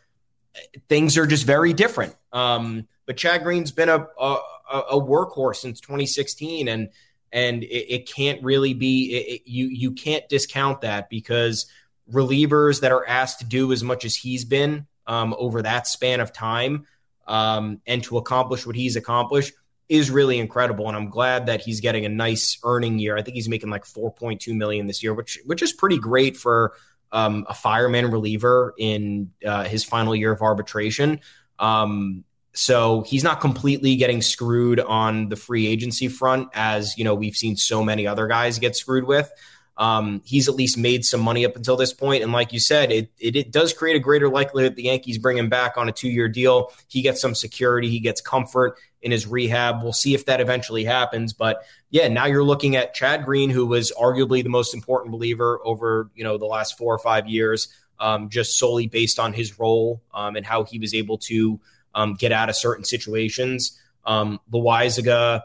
things 0.87 1.17
are 1.17 1.27
just 1.27 1.45
very 1.45 1.73
different. 1.73 2.15
Um, 2.31 2.87
but 3.05 3.17
Chad 3.17 3.43
Green's 3.43 3.71
been 3.71 3.89
a, 3.89 4.07
a, 4.19 4.37
a 4.71 4.99
workhorse 4.99 5.57
since 5.57 5.79
2016. 5.81 6.67
And 6.67 6.89
and 7.35 7.63
it, 7.63 7.93
it 7.93 8.09
can't 8.09 8.41
really 8.41 8.73
be 8.73 9.13
it, 9.13 9.41
you 9.45 9.67
you 9.67 9.91
can't 9.91 10.27
discount 10.29 10.81
that 10.81 11.09
because 11.09 11.67
relievers 12.11 12.81
that 12.81 12.91
are 12.91 13.05
asked 13.05 13.39
to 13.39 13.45
do 13.45 13.71
as 13.71 13.83
much 13.83 14.05
as 14.05 14.15
he's 14.15 14.45
been 14.45 14.87
um, 15.05 15.35
over 15.37 15.61
that 15.61 15.85
span 15.85 16.21
of 16.21 16.31
time 16.31 16.87
um, 17.27 17.81
and 17.85 18.03
to 18.05 18.17
accomplish 18.17 18.65
what 18.65 18.75
he's 18.75 18.95
accomplished 18.95 19.53
is 19.89 20.09
really 20.09 20.39
incredible. 20.39 20.87
And 20.87 20.97
I'm 20.97 21.09
glad 21.09 21.47
that 21.47 21.61
he's 21.61 21.81
getting 21.81 22.05
a 22.05 22.09
nice 22.09 22.57
earning 22.63 22.97
year. 22.97 23.17
I 23.17 23.21
think 23.21 23.35
he's 23.35 23.49
making 23.49 23.69
like 23.69 23.83
4.2 23.83 24.55
million 24.55 24.87
this 24.87 25.03
year, 25.03 25.13
which 25.13 25.37
which 25.45 25.61
is 25.61 25.73
pretty 25.73 25.99
great 25.99 26.37
for 26.37 26.73
um, 27.11 27.45
a 27.49 27.53
fireman 27.53 28.11
reliever 28.11 28.73
in 28.77 29.31
uh, 29.45 29.65
his 29.65 29.83
final 29.83 30.15
year 30.15 30.31
of 30.31 30.41
arbitration. 30.41 31.19
Um, 31.59 32.23
so 32.55 33.01
he's 33.01 33.23
not 33.23 33.41
completely 33.41 33.97
getting 33.97 34.21
screwed 34.21 34.79
on 34.79 35.27
the 35.27 35.35
free 35.35 35.67
agency 35.67 36.07
front, 36.07 36.49
as 36.53 36.97
you 36.97 37.03
know 37.03 37.13
we've 37.13 37.35
seen 37.35 37.57
so 37.57 37.83
many 37.83 38.07
other 38.07 38.27
guys 38.27 38.59
get 38.59 38.75
screwed 38.75 39.03
with. 39.03 39.31
Um, 39.77 40.21
he's 40.23 40.47
at 40.47 40.55
least 40.55 40.77
made 40.77 41.03
some 41.03 41.19
money 41.19 41.45
up 41.45 41.57
until 41.57 41.75
this 41.75 41.91
point, 41.91 42.23
and 42.23 42.31
like 42.31 42.53
you 42.53 42.61
said, 42.61 42.93
it, 42.93 43.11
it, 43.19 43.35
it 43.35 43.51
does 43.51 43.73
create 43.73 43.97
a 43.97 43.99
greater 43.99 44.29
likelihood 44.29 44.77
the 44.77 44.83
Yankees 44.83 45.17
bring 45.17 45.37
him 45.37 45.49
back 45.49 45.75
on 45.75 45.89
a 45.89 45.91
two 45.91 46.07
year 46.07 46.29
deal. 46.29 46.71
He 46.87 47.01
gets 47.01 47.19
some 47.19 47.35
security, 47.35 47.89
he 47.89 47.99
gets 47.99 48.21
comfort 48.21 48.77
in 49.01 49.11
his 49.11 49.27
rehab. 49.27 49.83
We'll 49.83 49.91
see 49.91 50.13
if 50.13 50.25
that 50.27 50.39
eventually 50.39 50.85
happens, 50.85 51.33
but 51.33 51.65
yeah, 51.89 52.07
now 52.07 52.25
you're 52.25 52.43
looking 52.43 52.77
at 52.77 52.93
Chad 52.93 53.25
Green, 53.25 53.49
who 53.49 53.65
was 53.65 53.91
arguably 53.99 54.43
the 54.43 54.49
most 54.49 54.73
important 54.73 55.11
believer 55.11 55.59
over 55.65 56.09
you 56.15 56.23
know 56.23 56.37
the 56.37 56.45
last 56.45 56.77
four 56.77 56.95
or 56.95 56.99
five 56.99 57.27
years, 57.27 57.67
um, 57.99 58.29
just 58.29 58.57
solely 58.57 58.87
based 58.87 59.19
on 59.19 59.33
his 59.33 59.59
role 59.59 60.01
um, 60.13 60.37
and 60.37 60.45
how 60.45 60.63
he 60.63 60.79
was 60.79 60.93
able 60.93 61.17
to 61.17 61.59
um, 61.95 62.13
get 62.13 62.31
out 62.31 62.49
of 62.49 62.55
certain 62.55 62.83
situations. 62.83 63.79
Um, 64.05 64.39
Loaisiga 64.51 65.41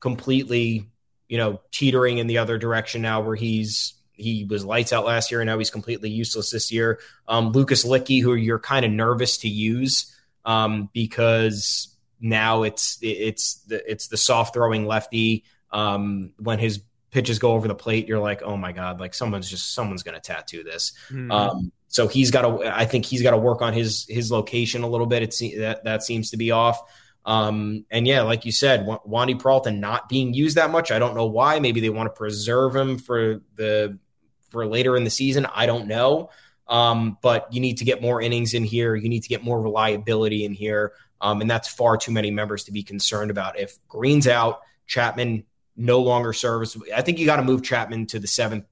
completely, 0.00 0.90
you 1.28 1.38
know, 1.38 1.62
teetering 1.70 2.18
in 2.18 2.26
the 2.26 2.38
other 2.38 2.58
direction 2.58 3.00
now, 3.00 3.22
where 3.22 3.36
he's 3.36 3.94
he 4.12 4.44
was 4.44 4.64
lights 4.64 4.92
out 4.92 5.04
last 5.04 5.30
year 5.30 5.40
and 5.40 5.46
now 5.46 5.58
he's 5.58 5.70
completely 5.70 6.10
useless 6.10 6.50
this 6.50 6.72
year. 6.72 6.98
Um, 7.28 7.52
Lucas 7.52 7.84
Luetge, 7.84 8.22
who 8.22 8.34
you're 8.34 8.58
kind 8.58 8.84
of 8.84 8.90
nervous 8.90 9.38
to 9.38 9.48
use 9.48 10.14
um, 10.44 10.90
because 10.92 11.94
now 12.20 12.62
it's 12.62 12.98
it's 13.02 13.56
the 13.66 13.90
it's 13.90 14.08
the 14.08 14.16
soft 14.16 14.54
throwing 14.54 14.86
lefty. 14.86 15.44
Um, 15.70 16.32
when 16.38 16.58
his 16.58 16.80
pitches 17.10 17.38
go 17.38 17.52
over 17.52 17.68
the 17.68 17.74
plate, 17.74 18.08
you're 18.08 18.20
like, 18.20 18.42
oh 18.42 18.56
my 18.56 18.72
god, 18.72 19.00
like 19.00 19.14
someone's 19.14 19.48
just 19.48 19.74
someone's 19.74 20.02
going 20.02 20.14
to 20.14 20.20
tattoo 20.20 20.62
this. 20.62 20.92
Mm-hmm. 21.10 21.68
So 21.88 22.08
he's 22.08 22.30
got 22.30 22.42
to. 22.42 22.76
I 22.76 22.84
think 22.84 23.04
he's 23.04 23.22
got 23.22 23.30
to 23.30 23.36
work 23.36 23.62
on 23.62 23.72
his 23.72 24.06
his 24.08 24.30
location 24.30 24.82
a 24.82 24.88
little 24.88 25.06
bit. 25.06 25.22
It's 25.22 25.38
that 25.38 25.84
that 25.84 26.02
seems 26.02 26.30
to 26.30 26.36
be 26.36 26.50
off. 26.50 26.80
Um, 27.24 27.84
and 27.90 28.06
yeah, 28.06 28.22
like 28.22 28.44
you 28.44 28.52
said, 28.52 28.86
Wandy 28.86 29.38
Peralta 29.38 29.72
not 29.72 30.08
being 30.08 30.32
used 30.32 30.56
that 30.56 30.70
much. 30.70 30.92
I 30.92 30.98
don't 30.98 31.16
know 31.16 31.26
why. 31.26 31.58
Maybe 31.58 31.80
they 31.80 31.90
want 31.90 32.06
to 32.06 32.16
preserve 32.16 32.74
him 32.74 32.98
for 32.98 33.40
the 33.56 33.98
for 34.50 34.66
later 34.66 34.96
in 34.96 35.04
the 35.04 35.10
season. 35.10 35.46
I 35.46 35.66
don't 35.66 35.88
know. 35.88 36.30
Um, 36.68 37.18
but 37.22 37.52
you 37.52 37.60
need 37.60 37.78
to 37.78 37.84
get 37.84 38.02
more 38.02 38.20
innings 38.20 38.54
in 38.54 38.64
here. 38.64 38.94
You 38.94 39.08
need 39.08 39.22
to 39.22 39.28
get 39.28 39.42
more 39.42 39.60
reliability 39.60 40.44
in 40.44 40.52
here. 40.52 40.92
Um, 41.20 41.40
and 41.40 41.50
that's 41.50 41.68
far 41.68 41.96
too 41.96 42.12
many 42.12 42.30
members 42.30 42.64
to 42.64 42.72
be 42.72 42.82
concerned 42.82 43.30
about. 43.30 43.58
If 43.58 43.76
Green's 43.88 44.26
out, 44.26 44.60
Chapman 44.86 45.44
no 45.76 46.00
longer 46.00 46.32
serves. 46.32 46.76
I 46.94 47.02
think 47.02 47.18
you 47.18 47.26
got 47.26 47.36
to 47.36 47.44
move 47.44 47.62
Chapman 47.62 48.06
to 48.06 48.18
the 48.18 48.26
seventh 48.26 48.64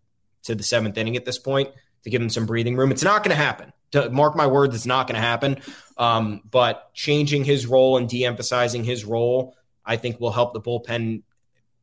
to 0.44 0.54
the 0.54 0.62
seventh 0.62 0.98
inning 0.98 1.16
at 1.16 1.24
this 1.24 1.38
point 1.38 1.70
to 2.04 2.10
give 2.10 2.22
him 2.22 2.30
some 2.30 2.46
breathing 2.46 2.76
room. 2.76 2.92
It's 2.92 3.02
not 3.02 3.24
going 3.24 3.36
to 3.36 3.42
happen. 3.42 3.72
Mark 4.10 4.34
my 4.36 4.46
words, 4.46 4.74
it's 4.74 4.86
not 4.86 5.06
going 5.06 5.14
to 5.14 5.20
happen. 5.20 5.58
Um, 5.96 6.42
but 6.50 6.92
changing 6.94 7.44
his 7.44 7.66
role 7.66 7.96
and 7.96 8.08
de-emphasizing 8.08 8.84
his 8.84 9.04
role, 9.04 9.56
I 9.84 9.96
think 9.96 10.20
will 10.20 10.32
help 10.32 10.52
the 10.52 10.60
bullpen 10.60 11.22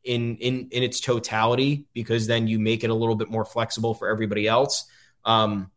in 0.03 0.37
in 0.37 0.67
in 0.71 0.83
its 0.83 0.99
totality 0.99 1.85
because 1.93 2.27
then 2.27 2.47
you 2.47 2.59
make 2.59 2.83
it 2.83 2.89
a 2.89 2.93
little 2.93 3.15
bit 3.15 3.29
more 3.29 3.45
flexible 3.45 3.93
for 3.93 4.09
everybody 4.09 4.47
else. 4.47 4.85
Um, 5.23 5.71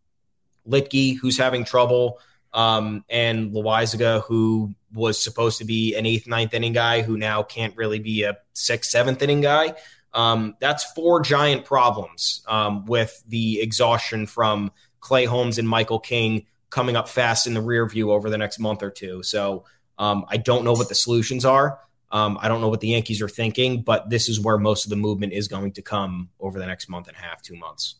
Luetge, 0.67 1.19
who's 1.19 1.37
having 1.37 1.65
trouble, 1.65 2.19
um, 2.53 3.05
and 3.11 3.53
Loaisiga, 3.53 4.23
who 4.23 4.75
was 4.93 5.23
supposed 5.23 5.59
to 5.59 5.65
be 5.65 5.95
an 5.95 6.07
eighth, 6.07 6.27
ninth 6.27 6.55
inning 6.55 6.73
guy, 6.73 7.03
who 7.03 7.19
now 7.19 7.43
can't 7.43 7.77
really 7.77 7.99
be 7.99 8.23
a 8.23 8.39
sixth, 8.55 8.91
seventh 8.91 9.23
inning 9.23 9.41
guy. 9.41 9.75
Um, 10.15 10.57
that's 10.61 10.85
four 10.93 11.21
giant 11.21 11.65
problems 11.65 12.43
um, 12.47 12.87
with 12.87 13.23
the 13.27 13.61
exhaustion 13.61 14.27
from 14.27 14.71
Clay 15.01 15.25
Holmes 15.25 15.59
and 15.59 15.69
Michael 15.69 15.99
King 15.99 16.47
coming 16.71 16.97
up 16.97 17.09
fast 17.09 17.47
in 17.47 17.55
the 17.55 17.61
rear 17.61 17.87
view 17.87 18.11
over 18.11 18.31
the 18.31 18.39
next 18.39 18.59
month 18.59 18.83
or 18.83 18.91
two. 18.91 19.23
So 19.23 19.65
um, 19.99 20.25
I 20.29 20.37
don't 20.37 20.65
know 20.65 20.73
what 20.73 20.89
the 20.89 20.95
solutions 20.95 21.45
are. 21.45 21.81
Um, 22.11 22.39
I 22.41 22.49
don't 22.49 22.61
know 22.61 22.69
what 22.69 22.81
the 22.81 22.89
Yankees 22.89 23.21
are 23.23 23.29
thinking, 23.29 23.83
but 23.83 24.09
this 24.09 24.29
is 24.29 24.41
where 24.41 24.57
most 24.57 24.85
of 24.85 24.91
the 24.91 24.97
movement 24.97 25.33
is 25.33 25.49
going 25.49 25.73
to 25.73 25.83
come 25.83 26.31
over 26.39 26.59
the 26.61 26.67
next 26.67 26.89
month 26.89 27.09
and 27.09 27.17
a 27.17 27.21
half, 27.21 27.43
two 27.43 27.57
months. 27.57 27.97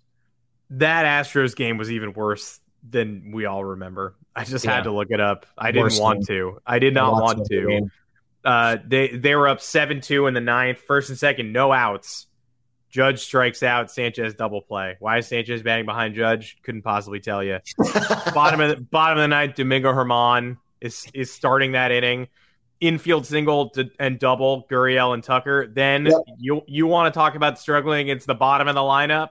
That 0.71 1.05
Astros 1.05 1.57
game 1.57 1.79
was 1.79 1.91
even 1.91 2.13
worse 2.13 2.61
than 2.89 3.33
we 3.33 3.45
all 3.45 3.65
remember. 3.65 4.17
I 4.37 4.45
just 4.45 4.65
yeah. 4.65 4.77
had 4.77 4.85
to 4.85 4.93
look 4.93 5.09
it 5.11 5.21
up. 5.21 5.47
I 5.59 5.73
didn't 5.73 5.99
want 5.99 6.27
to. 6.27 6.61
I 6.67 6.79
did 6.79 6.95
not 6.95 7.13
want 7.21 7.47
to. 7.47 7.89
Uh, 8.45 8.77
they 8.87 9.09
they 9.09 9.35
were 9.35 9.49
up 9.49 9.61
seven 9.61 10.01
two 10.01 10.27
in 10.27 10.35
the 10.35 10.41
ninth, 10.41 10.79
first 10.79 11.09
and 11.09 11.19
second, 11.19 11.53
no 11.53 11.73
outs. 11.73 12.27
Judge 12.91 13.21
strikes 13.21 13.63
out. 13.65 13.91
Sanchez 13.91 14.35
double 14.35 14.63
play. 14.63 14.97
Why 15.01 15.19
is 15.19 15.27
Sanchez 15.27 15.63
batting 15.63 15.87
behind 15.87 16.15
Judge? 16.15 16.59
Couldn't 16.63 16.83
possibly 16.83 17.19
tell 17.19 17.43
you. 17.43 17.59
bottom 18.35 18.61
of 18.61 18.69
the, 18.71 18.85
bottom 18.85 19.19
of 19.19 19.23
the 19.23 19.29
ninth, 19.29 19.57
Domingo 19.57 19.93
German 19.93 20.59
is 20.81 21.07
is 21.13 21.33
starting 21.33 21.73
that 21.73 21.91
inning. 21.91 22.29
Infield 22.81 23.25
single 23.25 23.71
to, 23.71 23.91
and 23.99 24.19
double 24.19 24.67
Gurriel 24.71 25.15
and 25.15 25.25
Tucker. 25.25 25.67
Then 25.67 26.07
yep. 26.07 26.21
you 26.39 26.63
you 26.67 26.87
want 26.87 27.13
to 27.13 27.19
talk 27.19 27.35
about 27.35 27.59
struggling 27.59 28.03
against 28.03 28.27
the 28.27 28.35
bottom 28.35 28.69
of 28.69 28.75
the 28.75 28.81
lineup? 28.81 29.31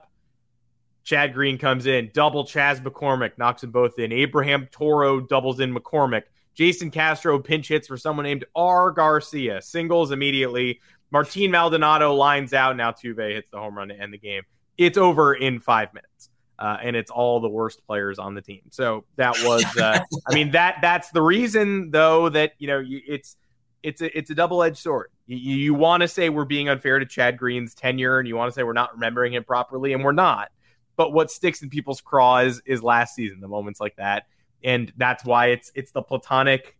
Chad 1.04 1.34
Green 1.34 1.58
comes 1.58 1.86
in, 1.86 2.10
double 2.12 2.44
Chas 2.44 2.80
McCormick 2.80 3.38
knocks 3.38 3.60
them 3.60 3.70
both 3.70 3.98
in. 3.98 4.12
Abraham 4.12 4.68
Toro 4.72 5.20
doubles 5.20 5.60
in 5.60 5.74
McCormick. 5.74 6.24
Jason 6.54 6.90
Castro 6.90 7.38
pinch 7.38 7.68
hits 7.68 7.88
for 7.88 7.96
someone 7.96 8.24
named 8.24 8.44
R. 8.54 8.90
Garcia. 8.90 9.60
Singles 9.60 10.10
immediately. 10.10 10.80
Martin 11.10 11.50
Maldonado 11.50 12.14
lines 12.14 12.52
out. 12.52 12.76
Now 12.76 12.90
Tuve 12.90 13.32
hits 13.32 13.50
the 13.50 13.58
home 13.58 13.76
run 13.76 13.88
to 13.88 14.00
end 14.00 14.12
the 14.12 14.18
game. 14.18 14.42
It's 14.78 14.98
over 14.98 15.34
in 15.34 15.60
five 15.60 15.92
minutes. 15.92 16.30
Uh, 16.56 16.76
and 16.80 16.94
it's 16.94 17.10
all 17.10 17.40
the 17.40 17.48
worst 17.48 17.84
players 17.84 18.18
on 18.18 18.34
the 18.34 18.40
team. 18.40 18.62
So 18.70 19.04
that 19.16 19.36
was, 19.42 19.64
uh, 19.76 19.98
I 20.28 20.34
mean, 20.34 20.52
that 20.52 20.76
that's 20.80 21.10
the 21.10 21.20
reason, 21.20 21.90
though, 21.90 22.28
that 22.28 22.52
you 22.58 22.68
know 22.68 22.82
it's 22.86 23.36
it's 23.82 24.00
a 24.00 24.16
it's 24.16 24.30
a 24.30 24.36
double 24.36 24.62
edged 24.62 24.78
sword. 24.78 25.10
You, 25.26 25.36
you 25.36 25.74
want 25.74 26.02
to 26.02 26.08
say 26.08 26.28
we're 26.28 26.44
being 26.44 26.68
unfair 26.68 27.00
to 27.00 27.06
Chad 27.06 27.38
Green's 27.38 27.74
tenure, 27.74 28.20
and 28.20 28.28
you 28.28 28.36
want 28.36 28.52
to 28.52 28.54
say 28.54 28.62
we're 28.62 28.72
not 28.72 28.94
remembering 28.94 29.34
him 29.34 29.42
properly, 29.42 29.94
and 29.94 30.04
we're 30.04 30.12
not. 30.12 30.52
But 30.96 31.12
what 31.12 31.30
sticks 31.30 31.60
in 31.62 31.70
people's 31.70 32.00
craws 32.00 32.62
is 32.64 32.84
last 32.84 33.16
season, 33.16 33.40
the 33.40 33.48
moments 33.48 33.80
like 33.80 33.96
that 33.96 34.26
and 34.64 34.92
that's 34.96 35.24
why 35.24 35.48
it's 35.48 35.70
it's 35.74 35.92
the 35.92 36.02
platonic 36.02 36.76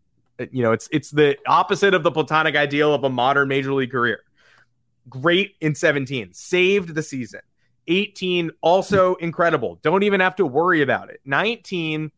you 0.51 0.62
know 0.62 0.72
it's 0.72 0.89
it's 0.91 1.11
the 1.11 1.37
opposite 1.47 1.95
of 1.95 2.03
the 2.03 2.11
platonic 2.11 2.57
ideal 2.57 2.95
of 2.95 3.05
a 3.05 3.11
modern 3.11 3.49
major 3.49 3.72
league 3.72 3.93
career. 3.93 4.20
Great 5.09 5.55
in 5.61 5.74
17 5.74 6.32
saved 6.32 6.95
the 6.95 7.03
season. 7.03 7.41
18 7.87 8.51
also 8.62 9.14
incredible. 9.16 9.78
Don't 9.82 10.03
even 10.03 10.20
have 10.20 10.37
to 10.37 10.47
worry 10.47 10.80
about 10.80 11.11
it. 11.11 11.20
19 11.26 12.11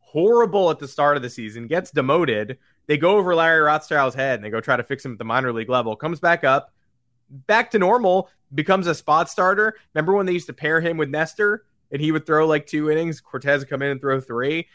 horrible 0.00 0.70
at 0.70 0.78
the 0.78 0.86
start 0.86 1.16
of 1.16 1.22
the 1.22 1.30
season 1.30 1.66
gets 1.66 1.90
demoted. 1.90 2.58
They 2.86 2.98
go 2.98 3.16
over 3.16 3.34
larry 3.34 3.60
rothschild's 3.60 4.14
head 4.14 4.36
and 4.36 4.44
they 4.44 4.50
go 4.50 4.60
try 4.60 4.76
to 4.76 4.82
fix 4.82 5.04
him 5.04 5.12
at 5.12 5.18
the 5.18 5.24
minor 5.24 5.52
league 5.52 5.70
level. 5.70 5.96
Comes 5.96 6.20
back 6.20 6.44
up 6.44 6.72
back 7.30 7.70
to 7.70 7.78
normal 7.78 8.30
becomes 8.54 8.86
a 8.86 8.94
spot 8.94 9.28
starter. 9.28 9.74
Remember 9.94 10.14
when 10.14 10.26
they 10.26 10.32
used 10.32 10.46
to 10.46 10.52
pair 10.52 10.80
him 10.80 10.96
with 10.96 11.08
nestor 11.08 11.64
and 11.90 12.00
he 12.00 12.12
would 12.12 12.26
throw 12.26 12.46
like 12.46 12.66
two 12.66 12.90
innings. 12.90 13.20
Cortes 13.20 13.60
would 13.60 13.68
come 13.68 13.82
in 13.82 13.90
and 13.90 14.00
throw 14.00 14.20
three. 14.20 14.68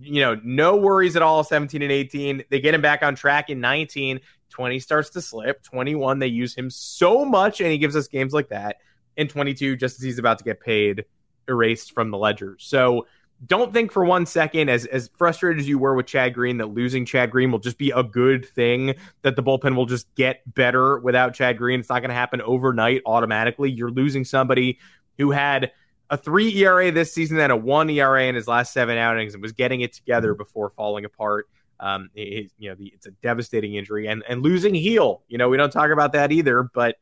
You 0.00 0.20
know, 0.20 0.40
no 0.42 0.76
worries 0.76 1.16
at 1.16 1.22
all. 1.22 1.44
17 1.44 1.82
and 1.82 1.92
18. 1.92 2.44
They 2.50 2.60
get 2.60 2.74
him 2.74 2.82
back 2.82 3.02
on 3.02 3.14
track 3.14 3.50
in 3.50 3.60
19. 3.60 4.20
20 4.50 4.80
starts 4.80 5.10
to 5.10 5.22
slip. 5.22 5.62
21, 5.62 6.18
they 6.18 6.26
use 6.26 6.54
him 6.54 6.70
so 6.70 7.24
much, 7.24 7.60
and 7.60 7.70
he 7.70 7.78
gives 7.78 7.96
us 7.96 8.06
games 8.06 8.32
like 8.32 8.48
that. 8.48 8.76
In 9.16 9.28
22, 9.28 9.76
just 9.76 9.96
as 9.96 10.02
he's 10.02 10.18
about 10.18 10.38
to 10.38 10.44
get 10.44 10.60
paid, 10.60 11.04
erased 11.48 11.92
from 11.92 12.10
the 12.10 12.18
ledger. 12.18 12.56
So 12.58 13.06
don't 13.46 13.72
think 13.72 13.90
for 13.92 14.04
one 14.04 14.24
second, 14.24 14.68
as 14.68 14.86
as 14.86 15.10
frustrated 15.16 15.60
as 15.60 15.68
you 15.68 15.78
were 15.78 15.94
with 15.94 16.06
Chad 16.06 16.32
Green, 16.32 16.58
that 16.58 16.66
losing 16.66 17.04
Chad 17.04 17.30
Green 17.30 17.50
will 17.50 17.58
just 17.58 17.76
be 17.76 17.90
a 17.90 18.02
good 18.02 18.46
thing. 18.46 18.94
That 19.22 19.36
the 19.36 19.42
bullpen 19.42 19.74
will 19.74 19.86
just 19.86 20.12
get 20.14 20.42
better 20.54 20.98
without 20.98 21.34
Chad 21.34 21.58
Green. 21.58 21.80
It's 21.80 21.88
not 21.88 22.00
going 22.00 22.10
to 22.10 22.14
happen 22.14 22.40
overnight 22.40 23.02
automatically. 23.04 23.70
You're 23.70 23.90
losing 23.90 24.24
somebody 24.24 24.78
who 25.18 25.30
had 25.32 25.72
a 26.12 26.16
three 26.18 26.54
ERA 26.58 26.92
this 26.92 27.12
season 27.12 27.40
and 27.40 27.50
a 27.50 27.56
one 27.56 27.88
ERA 27.88 28.24
in 28.24 28.34
his 28.34 28.46
last 28.46 28.74
seven 28.74 28.98
outings 28.98 29.32
and 29.32 29.42
was 29.42 29.52
getting 29.52 29.80
it 29.80 29.94
together 29.94 30.34
before 30.34 30.68
falling 30.68 31.06
apart. 31.06 31.48
Um, 31.80 32.10
you 32.14 32.50
know, 32.60 32.74
the, 32.74 32.92
it's 32.94 33.06
a 33.06 33.12
devastating 33.22 33.74
injury 33.74 34.06
and 34.06 34.22
and 34.28 34.42
losing 34.42 34.74
Gil. 34.74 35.22
You 35.26 35.38
know, 35.38 35.48
we 35.48 35.56
don't 35.56 35.72
talk 35.72 35.90
about 35.90 36.12
that 36.12 36.30
either, 36.30 36.64
but 36.74 36.96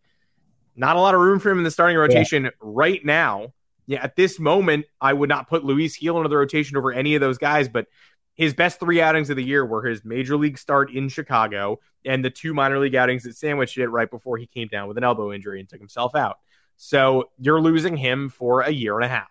not 0.76 0.94
a 0.94 1.00
lot 1.00 1.16
of 1.16 1.20
room 1.20 1.40
for 1.40 1.50
him 1.50 1.58
in 1.58 1.64
the 1.64 1.72
starting 1.72 1.96
rotation 1.96 2.44
yeah. 2.44 2.50
right 2.60 3.04
now. 3.04 3.52
Yeah, 3.86 4.00
at 4.00 4.14
this 4.14 4.38
moment, 4.38 4.86
I 5.00 5.12
would 5.12 5.28
not 5.28 5.48
put 5.48 5.64
Luis 5.64 5.98
Gil 5.98 6.16
into 6.18 6.28
the 6.28 6.36
rotation 6.36 6.76
over 6.76 6.92
any 6.92 7.16
of 7.16 7.20
those 7.20 7.36
guys, 7.36 7.68
but 7.68 7.88
his 8.34 8.54
best 8.54 8.78
three 8.78 9.02
outings 9.02 9.28
of 9.28 9.36
the 9.36 9.42
year 9.42 9.66
were 9.66 9.82
his 9.82 10.04
major 10.04 10.36
league 10.36 10.56
start 10.56 10.92
in 10.92 11.08
Chicago 11.08 11.80
and 12.04 12.24
the 12.24 12.30
two 12.30 12.54
minor 12.54 12.78
league 12.78 12.94
outings 12.94 13.24
that 13.24 13.36
sandwiched 13.36 13.76
it 13.76 13.88
right 13.88 14.08
before 14.08 14.38
he 14.38 14.46
came 14.46 14.68
down 14.68 14.86
with 14.86 14.96
an 14.96 15.02
elbow 15.02 15.32
injury 15.32 15.58
and 15.58 15.68
took 15.68 15.80
himself 15.80 16.14
out. 16.14 16.38
So 16.82 17.28
you're 17.38 17.60
losing 17.60 17.94
him 17.98 18.30
for 18.30 18.62
a 18.62 18.70
year 18.70 18.96
and 18.96 19.04
a 19.04 19.08
half. 19.08 19.28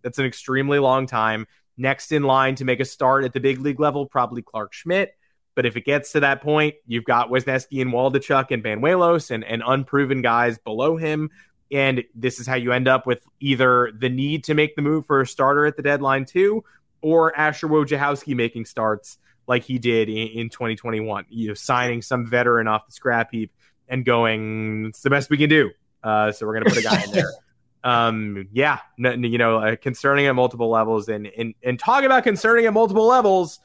That's 0.00 0.18
an 0.18 0.24
extremely 0.24 0.78
long 0.78 1.06
time. 1.06 1.46
Next 1.76 2.10
in 2.10 2.22
line 2.22 2.54
to 2.54 2.64
make 2.64 2.80
a 2.80 2.86
start 2.86 3.26
at 3.26 3.34
the 3.34 3.38
big 3.38 3.60
league 3.60 3.78
level, 3.78 4.06
probably 4.06 4.40
Clarke 4.40 4.72
Schmidt. 4.72 5.14
But 5.54 5.66
if 5.66 5.76
it 5.76 5.84
gets 5.84 6.12
to 6.12 6.20
that 6.20 6.40
point, 6.40 6.76
you've 6.86 7.04
got 7.04 7.28
Wesneski 7.28 7.82
and 7.82 7.92
Waldichuk 7.92 8.50
and 8.50 8.64
Banuelos 8.64 9.30
and, 9.30 9.44
and 9.44 9.62
unproven 9.64 10.22
guys 10.22 10.56
below 10.56 10.96
him. 10.96 11.28
And 11.70 12.02
this 12.14 12.40
is 12.40 12.46
how 12.46 12.54
you 12.54 12.72
end 12.72 12.88
up 12.88 13.06
with 13.06 13.20
either 13.40 13.92
the 13.94 14.08
need 14.08 14.44
to 14.44 14.54
make 14.54 14.74
the 14.74 14.80
move 14.80 15.04
for 15.04 15.20
a 15.20 15.26
starter 15.26 15.66
at 15.66 15.76
the 15.76 15.82
deadline, 15.82 16.24
too, 16.24 16.64
or 17.02 17.36
Asher 17.36 17.68
Wojciechowski 17.68 18.34
making 18.34 18.64
starts 18.64 19.18
like 19.46 19.64
he 19.64 19.78
did 19.78 20.08
in, 20.08 20.28
in 20.28 20.48
2021, 20.48 21.26
you 21.28 21.48
know, 21.48 21.54
signing 21.54 22.00
some 22.00 22.24
veteran 22.24 22.66
off 22.66 22.86
the 22.86 22.92
scrap 22.92 23.32
heap 23.32 23.52
and 23.86 24.02
going, 24.02 24.86
it's 24.86 25.02
the 25.02 25.10
best 25.10 25.28
we 25.28 25.36
can 25.36 25.50
do. 25.50 25.70
Uh, 26.06 26.30
so 26.30 26.46
we're 26.46 26.52
going 26.52 26.64
to 26.64 26.70
put 26.70 26.78
a 26.78 26.82
guy 26.82 27.02
in 27.02 27.10
there. 27.10 27.30
Um, 27.84 28.48
yeah, 28.52 28.80
you 28.98 29.38
know, 29.38 29.58
uh, 29.58 29.76
concerning 29.76 30.26
at 30.26 30.34
multiple 30.34 30.68
levels. 30.68 31.08
And, 31.08 31.28
and, 31.28 31.54
and 31.62 31.78
talking 31.78 32.06
about 32.06 32.24
concerning 32.24 32.66
at 32.66 32.72
multiple 32.72 33.06
levels, 33.06 33.60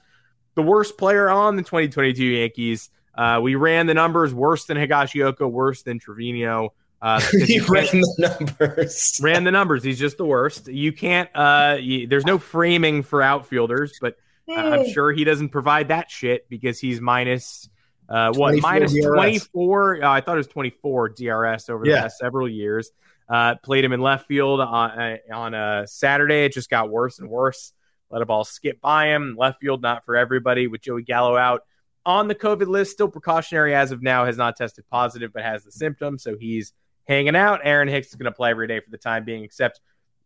the 0.53 0.61
worst 0.61 0.95
player 0.95 1.27
on 1.27 1.55
the 1.55 1.63
2022 1.63 2.23
Yankees. 2.23 2.91
Uh, 3.15 3.39
we 3.41 3.55
ran 3.55 3.87
the 3.87 3.95
numbers 3.95 4.31
worse 4.31 4.65
than 4.65 4.77
Higashioka, 4.77 5.49
worse 5.49 5.81
than 5.81 5.97
Trevino. 5.97 6.73
Uh, 7.01 7.19
he 7.31 7.59
ran 7.61 7.85
the 7.87 8.37
numbers. 8.39 9.19
ran 9.23 9.43
the 9.43 9.51
numbers. 9.51 9.83
He's 9.83 9.97
just 9.97 10.17
the 10.17 10.25
worst. 10.25 10.67
You 10.67 10.91
can't. 10.91 11.29
Uh, 11.33 11.77
you, 11.79 12.05
there's 12.05 12.25
no 12.25 12.37
framing 12.37 13.01
for 13.01 13.23
outfielders, 13.23 13.97
but 13.99 14.17
uh, 14.47 14.53
I'm 14.53 14.89
sure 14.91 15.11
he 15.11 15.23
doesn't 15.23 15.49
provide 15.49 15.87
that 15.87 16.11
shit 16.11 16.47
because 16.47 16.79
he's 16.79 17.01
minus. 17.01 17.69
Uh, 18.11 18.33
what 18.33 18.59
minus 18.61 18.93
DRS. 18.93 19.05
24? 19.05 20.03
Uh, 20.03 20.11
I 20.11 20.21
thought 20.21 20.33
it 20.33 20.37
was 20.37 20.47
24 20.47 21.09
DRS 21.09 21.69
over 21.69 21.85
the 21.85 21.91
past 21.93 22.17
several 22.17 22.49
years. 22.49 22.91
Uh, 23.29 23.55
played 23.55 23.85
him 23.85 23.93
in 23.93 24.01
left 24.01 24.27
field 24.27 24.59
on 24.59 24.91
uh, 24.91 25.17
on 25.31 25.53
a 25.53 25.87
Saturday. 25.87 26.43
It 26.43 26.53
just 26.53 26.69
got 26.69 26.89
worse 26.89 27.19
and 27.19 27.29
worse. 27.29 27.71
Let 28.09 28.21
a 28.21 28.25
ball 28.25 28.43
skip 28.43 28.81
by 28.81 29.07
him. 29.07 29.35
Left 29.37 29.61
field 29.61 29.81
not 29.81 30.03
for 30.03 30.17
everybody. 30.17 30.67
With 30.67 30.81
Joey 30.81 31.03
Gallo 31.03 31.37
out 31.37 31.63
on 32.05 32.27
the 32.27 32.35
COVID 32.35 32.67
list, 32.67 32.91
still 32.91 33.07
precautionary 33.07 33.73
as 33.73 33.91
of 33.91 34.01
now. 34.01 34.25
Has 34.25 34.35
not 34.35 34.57
tested 34.57 34.83
positive, 34.91 35.31
but 35.31 35.43
has 35.43 35.63
the 35.63 35.71
symptoms, 35.71 36.23
so 36.23 36.35
he's 36.37 36.73
hanging 37.07 37.37
out. 37.37 37.61
Aaron 37.63 37.87
Hicks 37.87 38.09
is 38.09 38.15
going 38.15 38.25
to 38.25 38.35
play 38.35 38.49
every 38.49 38.67
day 38.67 38.81
for 38.81 38.89
the 38.89 38.97
time 38.97 39.23
being, 39.23 39.45
except 39.45 39.79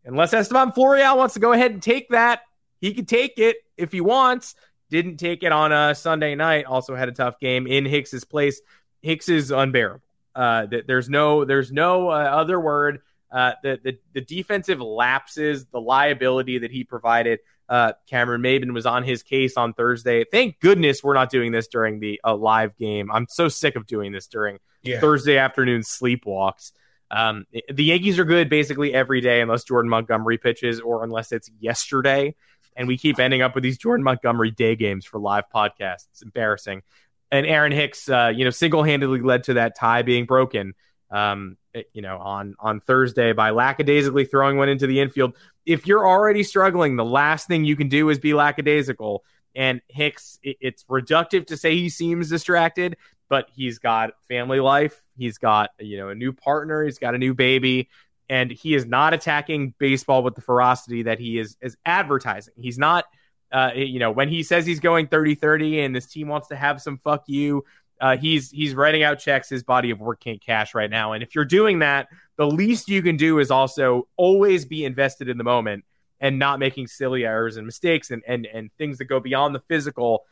unless 0.04 0.34
Estevan 0.34 0.72
Florial 0.72 1.18
wants 1.18 1.36
to 1.36 1.40
go 1.40 1.52
ahead 1.52 1.72
and 1.72 1.84
take 1.84 2.10
that, 2.10 2.42
he 2.82 2.96
could 2.96 3.08
take 3.08 3.38
it 3.38 3.58
if 3.78 3.92
he 3.92 4.02
wants. 4.02 4.56
Didn't 4.90 5.18
take 5.18 5.44
it 5.44 5.52
on 5.52 5.72
a 5.72 5.96
Sunday 5.96 6.36
night. 6.36 6.66
Also 6.66 6.96
had 6.96 7.10
a 7.10 7.12
tough 7.12 7.40
game 7.40 7.68
in 7.68 7.86
Hicks's 7.86 8.24
place. 8.24 8.62
Hicks 9.02 9.30
is 9.30 9.52
unbearable. 9.52 10.02
Uh, 10.36 10.68
there's 10.86 11.10
no 11.10 11.46
there's 11.46 11.72
no 11.72 12.10
uh, 12.10 12.14
other 12.14 12.60
word. 12.60 13.02
Uh, 13.32 13.54
the, 13.64 13.80
the 13.84 13.98
the 14.14 14.22
defensive 14.22 14.80
lapses, 14.82 15.66
the 15.66 15.80
liability 15.80 16.60
that 16.60 16.72
he 16.72 16.84
provided. 16.84 17.40
Uh, 17.68 17.94
Cameron 18.08 18.42
Maybin 18.42 18.74
was 18.74 18.86
on 18.86 19.04
his 19.04 19.24
case 19.24 19.58
on 19.58 19.74
Thursday. 19.74 20.24
Thank 20.24 20.60
goodness 20.60 21.04
we're 21.04 21.16
not 21.16 21.32
doing 21.32 21.52
this 21.52 21.68
during 21.68 22.00
the 22.00 22.22
uh, 22.24 22.36
live 22.36 22.78
game. 22.78 23.10
I'm 23.12 23.26
so 23.28 23.48
sick 23.48 23.76
of 23.76 23.88
doing 23.88 24.12
this 24.12 24.28
during 24.28 24.60
yeah. 24.84 25.00
Thursday 25.00 25.38
afternoon 25.38 25.82
sleepwalks. 25.82 26.72
Um, 27.10 27.46
the 27.72 27.84
Yankees 27.84 28.20
are 28.20 28.26
good 28.26 28.50
basically 28.50 28.94
every 28.94 29.22
day 29.22 29.42
unless 29.42 29.64
Jordan 29.64 29.90
Montgomery 29.90 30.38
pitches 30.38 30.80
or 30.80 31.04
unless 31.04 31.32
it's 31.32 31.50
yesterday. 31.60 32.36
And 32.76 32.88
we 32.88 32.98
keep 32.98 33.20
ending 33.20 33.42
up 33.42 33.56
with 33.56 33.64
these 33.64 33.78
Jordan 33.78 34.04
Montgomery 34.04 34.52
day 34.52 34.76
games 34.76 35.06
for 35.06 35.20
live 35.20 35.46
podcasts. 35.54 36.08
It's 36.12 36.22
embarrassing. 36.22 36.84
And 37.32 37.46
Aaron 37.46 37.72
Hicks, 37.72 38.10
uh, 38.10 38.32
you 38.36 38.44
know, 38.44 38.52
single 38.52 38.84
handedly 38.84 39.22
led 39.22 39.46
to 39.46 39.56
that 39.56 39.76
tie 39.78 40.02
being 40.02 40.26
broken. 40.26 40.74
Um, 41.12 41.58
you 41.94 42.02
know, 42.02 42.18
on 42.18 42.56
on 42.60 42.80
Thursday 42.80 43.34
by 43.34 43.52
lackadaisically 43.52 44.26
throwing 44.26 44.58
one 44.58 44.70
into 44.70 44.88
the 44.88 45.00
infield. 45.00 45.36
If 45.66 45.88
you're 45.88 46.08
already 46.08 46.44
struggling, 46.44 46.96
the 46.96 47.06
last 47.06 47.48
thing 47.48 47.66
you 47.66 47.76
can 47.76 47.90
do 47.90 48.10
is 48.10 48.20
be 48.20 48.34
lackadaisical. 48.34 49.24
And 49.56 49.82
Hicks, 49.88 50.40
it, 50.44 50.58
it's 50.62 50.84
reductive 50.86 51.48
to 51.48 51.58
say 51.58 51.76
he 51.76 51.90
seems 51.90 52.30
distracted, 52.30 52.98
but 53.30 53.48
he's 53.54 53.80
got 53.80 54.12
family 54.28 54.60
life. 54.60 55.02
He's 55.18 55.38
got 55.38 55.72
you 55.80 55.98
know 55.98 56.10
a 56.10 56.16
new 56.16 56.34
partner. 56.34 56.84
He's 56.84 57.00
got 57.00 57.16
a 57.16 57.18
new 57.18 57.34
baby, 57.34 57.90
and 58.30 58.52
he 58.52 58.74
is 58.74 58.86
not 58.86 59.14
attacking 59.14 59.74
baseball 59.78 60.24
with 60.24 60.36
the 60.36 60.42
ferocity 60.42 61.04
that 61.04 61.20
he 61.20 61.40
is 61.40 61.58
is 61.62 61.78
advertising. 61.86 62.54
He's 62.58 62.78
not. 62.78 63.06
Uh, 63.52 63.72
you 63.76 64.00
know, 64.00 64.12
when 64.12 64.28
he 64.28 64.44
says 64.44 64.66
he's 64.66 64.80
going 64.80 65.08
30 65.08 65.36
30 65.36 65.82
and 65.82 65.96
this 65.96 66.08
team 66.08 66.28
wants 66.28 66.48
to 66.48 66.56
have 66.56 66.82
some 66.82 66.98
fuck 66.98 67.24
you, 67.28 67.64
uh, 68.02 68.18
he's 68.18 68.52
he's 68.52 68.76
writing 68.76 69.04
out 69.04 69.20
checks. 69.20 69.50
His 69.50 69.64
body 69.64 69.92
of 69.92 70.00
work 70.00 70.20
can't 70.20 70.42
cash 70.42 70.74
right 70.74 70.90
now. 70.90 71.14
And 71.14 71.24
if 71.24 71.36
you're 71.36 71.46
doing 71.46 71.80
that, 71.80 72.08
the 72.38 72.48
least 72.48 72.90
you 72.90 73.02
can 73.02 73.18
do 73.18 73.40
is 73.40 73.52
also 73.52 74.08
always 74.18 74.66
be 74.66 74.84
invested 74.84 75.30
in 75.30 75.38
the 75.38 75.44
moment 75.44 75.86
and 76.20 76.40
not 76.40 76.60
making 76.60 76.88
silly 76.88 77.26
errors 77.26 77.58
and 77.58 77.66
mistakes 77.66 78.12
and 78.12 78.24
and 78.28 78.46
and 78.46 78.72
things 78.78 78.98
that 78.98 79.06
go 79.06 79.20
beyond 79.20 79.56
the 79.56 79.62
physical. 79.68 80.26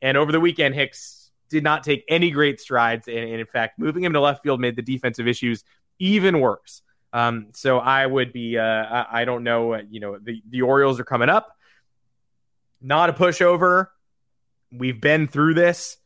And 0.00 0.16
over 0.16 0.30
the 0.30 0.40
weekend, 0.40 0.74
Hicks 0.74 1.32
did 1.48 1.64
not 1.64 1.82
take 1.82 2.04
any 2.08 2.30
great 2.30 2.60
strides, 2.60 3.08
and, 3.08 3.18
and 3.18 3.40
in 3.40 3.46
fact, 3.46 3.78
moving 3.78 4.04
him 4.04 4.12
to 4.12 4.20
left 4.20 4.42
field 4.42 4.60
made 4.60 4.76
the 4.76 4.82
defensive 4.82 5.26
issues 5.26 5.64
even 5.98 6.40
worse. 6.40 6.82
Um, 7.12 7.48
so 7.52 7.78
I 7.78 8.06
would 8.06 8.32
be, 8.32 8.58
uh, 8.58 8.62
I, 8.62 9.22
I 9.22 9.24
don't 9.24 9.44
know, 9.44 9.74
uh, 9.74 9.82
you 9.88 10.00
know, 10.00 10.18
the 10.18 10.42
the 10.48 10.62
Orioles 10.62 11.00
are 11.00 11.04
coming 11.04 11.28
up, 11.28 11.56
not 12.80 13.10
a 13.10 13.12
pushover. 13.12 13.88
We've 14.70 15.00
been 15.00 15.26
through 15.26 15.54
this 15.54 15.96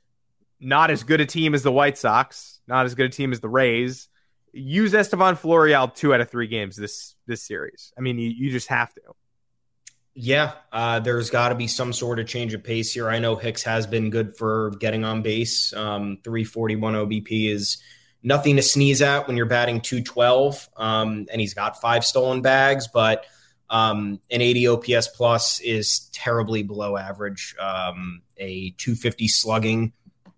not 0.63 0.91
as 0.91 1.03
good 1.03 1.21
a 1.21 1.27
team 1.27 1.55
as 1.55 1.63
the 1.63 1.73
White 1.73 1.99
Sox, 1.99 2.61
not 2.69 2.87
as 2.87 2.95
good 2.95 3.07
a 3.07 3.09
team 3.09 3.33
as 3.33 3.41
the 3.41 3.49
Rays. 3.49 4.09
Use 4.53 4.95
Estevan 4.95 5.35
Florial 5.35 5.93
two 5.93 6.15
out 6.15 6.21
of 6.21 6.31
three 6.31 6.47
games 6.47 6.77
this 6.77 7.17
this 7.27 7.43
series. 7.43 7.93
I 7.99 8.01
mean, 8.01 8.19
you, 8.19 8.31
you 8.31 8.51
just 8.51 8.69
have 8.69 8.95
to. 8.95 9.01
Yeah, 10.15 10.53
uh, 10.71 11.01
there's 11.01 11.31
got 11.31 11.49
to 11.49 11.55
be 11.55 11.67
some 11.67 11.93
sort 11.93 12.21
of 12.21 12.27
change 12.27 12.53
of 12.55 12.63
pace 12.63 12.93
here. 12.93 13.09
I 13.09 13.19
know 13.19 13.35
Hicks 13.35 13.63
has 13.63 13.87
been 13.87 14.11
good 14.11 14.37
for 14.37 14.71
getting 14.79 15.05
on 15.05 15.23
base. 15.23 15.73
Um, 15.73 16.19
341 16.23 16.95
OBP 16.95 17.51
is 17.51 17.83
nothing 18.23 18.57
to 18.57 18.63
sneeze 18.63 19.03
at 19.03 19.27
when 19.27 19.37
you're 19.37 19.47
batting 19.47 19.81
212, 19.81 20.69
um, 20.77 21.27
and 21.31 21.41
he's 21.41 21.55
got 21.55 21.81
five 21.81 22.05
stolen 22.05 22.43
bags, 22.43 22.89
but 22.89 23.25
um, 23.71 24.21
an 24.31 24.43
80 24.43 24.69
OPS 24.69 25.09
plus 25.09 25.61
is 25.61 26.11
terribly 26.13 26.63
below 26.63 26.97
average. 26.97 27.55
Um, 27.59 28.23
a 28.37 28.71
250 28.79 29.29
slugging 29.29 29.93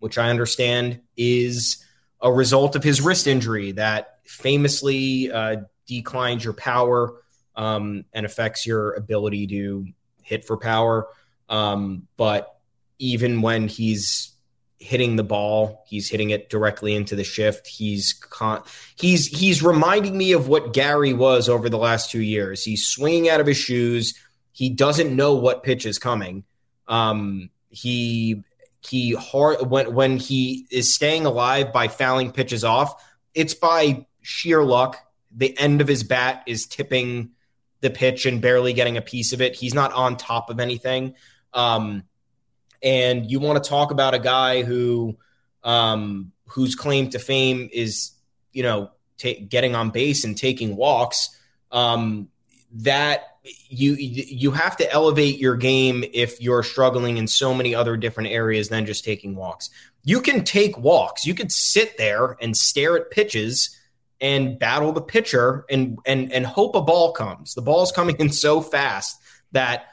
which 0.04 0.18
I 0.18 0.28
understand 0.28 1.00
is 1.16 1.82
a 2.20 2.30
result 2.30 2.76
of 2.76 2.84
his 2.84 3.00
wrist 3.00 3.26
injury 3.26 3.72
that 3.72 4.18
famously 4.26 5.32
uh, 5.32 5.62
declines 5.86 6.44
your 6.44 6.52
power 6.52 7.22
um, 7.56 8.04
and 8.12 8.26
affects 8.26 8.66
your 8.66 8.92
ability 8.92 9.46
to 9.46 9.86
hit 10.20 10.44
for 10.44 10.58
power. 10.58 11.08
Um, 11.48 12.06
but 12.18 12.54
even 12.98 13.40
when 13.40 13.66
he's 13.66 14.33
hitting 14.84 15.16
the 15.16 15.24
ball, 15.24 15.82
he's 15.88 16.10
hitting 16.10 16.30
it 16.30 16.50
directly 16.50 16.94
into 16.94 17.16
the 17.16 17.24
shift. 17.24 17.66
He's 17.66 18.12
con- 18.12 18.62
he's 18.96 19.26
he's 19.26 19.62
reminding 19.62 20.16
me 20.16 20.32
of 20.32 20.46
what 20.46 20.74
Gary 20.74 21.14
was 21.14 21.48
over 21.48 21.70
the 21.70 21.78
last 21.78 22.10
two 22.10 22.20
years. 22.20 22.62
He's 22.62 22.86
swinging 22.86 23.28
out 23.28 23.40
of 23.40 23.46
his 23.46 23.56
shoes. 23.56 24.14
He 24.52 24.68
doesn't 24.68 25.16
know 25.16 25.34
what 25.34 25.62
pitch 25.62 25.86
is 25.86 25.98
coming. 25.98 26.44
Um, 26.86 27.50
he 27.70 28.44
he 28.86 29.14
hard 29.14 29.70
when 29.70 29.94
when 29.94 30.18
he 30.18 30.66
is 30.70 30.92
staying 30.92 31.24
alive 31.24 31.72
by 31.72 31.88
fouling 31.88 32.30
pitches 32.30 32.62
off, 32.62 33.02
it's 33.32 33.54
by 33.54 34.06
sheer 34.20 34.62
luck. 34.62 34.98
The 35.34 35.58
end 35.58 35.80
of 35.80 35.88
his 35.88 36.04
bat 36.04 36.42
is 36.46 36.66
tipping 36.66 37.30
the 37.80 37.90
pitch 37.90 38.26
and 38.26 38.40
barely 38.40 38.74
getting 38.74 38.96
a 38.96 39.02
piece 39.02 39.32
of 39.32 39.40
it. 39.40 39.56
He's 39.56 39.74
not 39.74 39.92
on 39.92 40.16
top 40.16 40.50
of 40.50 40.60
anything. 40.60 41.14
Um, 41.54 42.04
and 42.84 43.30
you 43.30 43.40
want 43.40 43.62
to 43.62 43.68
talk 43.68 43.90
about 43.90 44.14
a 44.14 44.18
guy 44.18 44.62
who 44.62 45.16
um, 45.64 46.32
whose 46.48 46.74
claim 46.74 47.10
to 47.10 47.18
fame 47.18 47.68
is 47.72 48.12
you 48.52 48.62
know 48.62 48.90
t- 49.16 49.40
getting 49.40 49.74
on 49.74 49.90
base 49.90 50.24
and 50.24 50.36
taking 50.36 50.76
walks. 50.76 51.30
Um, 51.72 52.28
that 52.78 53.38
you 53.68 53.94
you 53.94 54.50
have 54.52 54.76
to 54.76 54.90
elevate 54.92 55.38
your 55.38 55.56
game 55.56 56.04
if 56.12 56.40
you're 56.40 56.62
struggling 56.62 57.16
in 57.16 57.26
so 57.26 57.54
many 57.54 57.74
other 57.74 57.96
different 57.96 58.30
areas 58.30 58.68
than 58.68 58.86
just 58.86 59.04
taking 59.04 59.34
walks. 59.36 59.70
You 60.02 60.20
can 60.20 60.44
take 60.44 60.78
walks. 60.78 61.26
You 61.26 61.34
could 61.34 61.52
sit 61.52 61.96
there 61.98 62.36
and 62.40 62.56
stare 62.56 62.96
at 62.96 63.10
pitches 63.10 63.78
and 64.20 64.58
battle 64.58 64.92
the 64.92 65.02
pitcher 65.02 65.64
and 65.68 65.98
and 66.06 66.32
and 66.32 66.46
hope 66.46 66.74
a 66.74 66.82
ball 66.82 67.12
comes. 67.12 67.54
The 67.54 67.62
ball's 67.62 67.92
coming 67.92 68.16
in 68.18 68.30
so 68.30 68.60
fast 68.60 69.20
that 69.52 69.86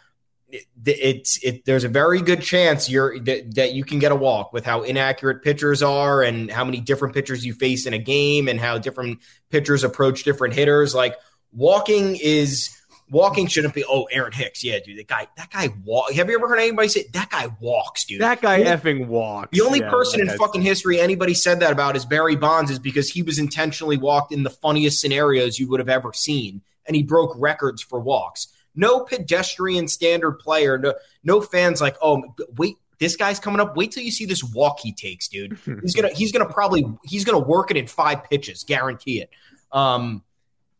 it's 0.85 1.43
it, 1.43 1.65
there's 1.65 1.83
a 1.83 1.89
very 1.89 2.21
good 2.21 2.41
chance 2.41 2.89
you're 2.89 3.19
that, 3.19 3.55
that 3.55 3.73
you 3.73 3.83
can 3.83 3.99
get 3.99 4.11
a 4.11 4.15
walk 4.15 4.53
with 4.53 4.65
how 4.65 4.81
inaccurate 4.81 5.43
pitchers 5.43 5.81
are 5.81 6.21
and 6.21 6.51
how 6.51 6.63
many 6.63 6.79
different 6.79 7.13
pitchers 7.13 7.45
you 7.45 7.53
face 7.53 7.85
in 7.85 7.93
a 7.93 7.99
game 7.99 8.47
and 8.47 8.59
how 8.59 8.77
different 8.77 9.19
pitchers 9.49 9.83
approach 9.83 10.23
different 10.23 10.53
hitters 10.53 10.93
like 10.95 11.15
walking 11.53 12.17
is 12.21 12.69
walking 13.11 13.45
shouldn't 13.45 13.73
be. 13.73 13.83
Oh, 13.87 14.05
Aaron 14.05 14.31
Hicks, 14.31 14.63
yeah, 14.63 14.79
dude, 14.83 14.97
that 14.97 15.07
guy, 15.07 15.27
that 15.37 15.51
guy 15.51 15.69
walk. 15.83 16.11
Have 16.13 16.29
you 16.29 16.35
ever 16.35 16.47
heard 16.47 16.59
anybody 16.59 16.87
say 16.87 17.05
that 17.13 17.29
guy 17.29 17.47
walks, 17.59 18.05
dude? 18.05 18.21
That 18.21 18.41
guy 18.41 18.63
effing 18.63 19.07
walks. 19.07 19.49
The 19.51 19.61
only 19.61 19.79
yeah, 19.79 19.91
person 19.91 20.21
in 20.21 20.29
fucking 20.29 20.61
history 20.61 20.99
anybody 20.99 21.33
said 21.33 21.59
that 21.59 21.71
about 21.71 21.95
is 21.95 22.05
Barry 22.05 22.35
Bonds, 22.35 22.71
is 22.71 22.79
because 22.79 23.09
he 23.09 23.21
was 23.21 23.37
intentionally 23.37 23.97
walked 23.97 24.31
in 24.31 24.43
the 24.43 24.49
funniest 24.49 25.01
scenarios 25.01 25.59
you 25.59 25.69
would 25.69 25.79
have 25.79 25.89
ever 25.89 26.13
seen, 26.13 26.61
and 26.87 26.95
he 26.95 27.03
broke 27.03 27.33
records 27.37 27.83
for 27.83 27.99
walks. 27.99 28.47
No 28.76 29.01
pedestrian 29.01 29.88
standard 29.88 30.34
player, 30.34 30.78
no, 30.78 30.93
no 31.24 31.41
fans 31.41 31.82
like, 31.82 31.97
oh, 32.01 32.24
wait, 32.57 32.76
this 32.99 33.15
guy's 33.15 33.39
coming 33.39 33.59
up. 33.59 33.76
Wait 33.76 33.91
till 33.91 34.03
you 34.03 34.11
see 34.11 34.26
this 34.26 34.43
walk 34.43 34.80
he 34.80 34.93
takes, 34.93 35.28
dude. 35.28 35.57
He's 35.82 35.95
gonna 35.95 36.13
he's 36.13 36.32
gonna 36.32 36.51
probably 36.51 36.86
he's 37.03 37.26
gonna 37.26 37.39
work 37.39 37.72
it 37.72 37.78
in 37.78 37.88
five 37.88 38.24
pitches, 38.26 38.63
guarantee 38.63 39.22
it. 39.22 39.32
Um, 39.72 40.24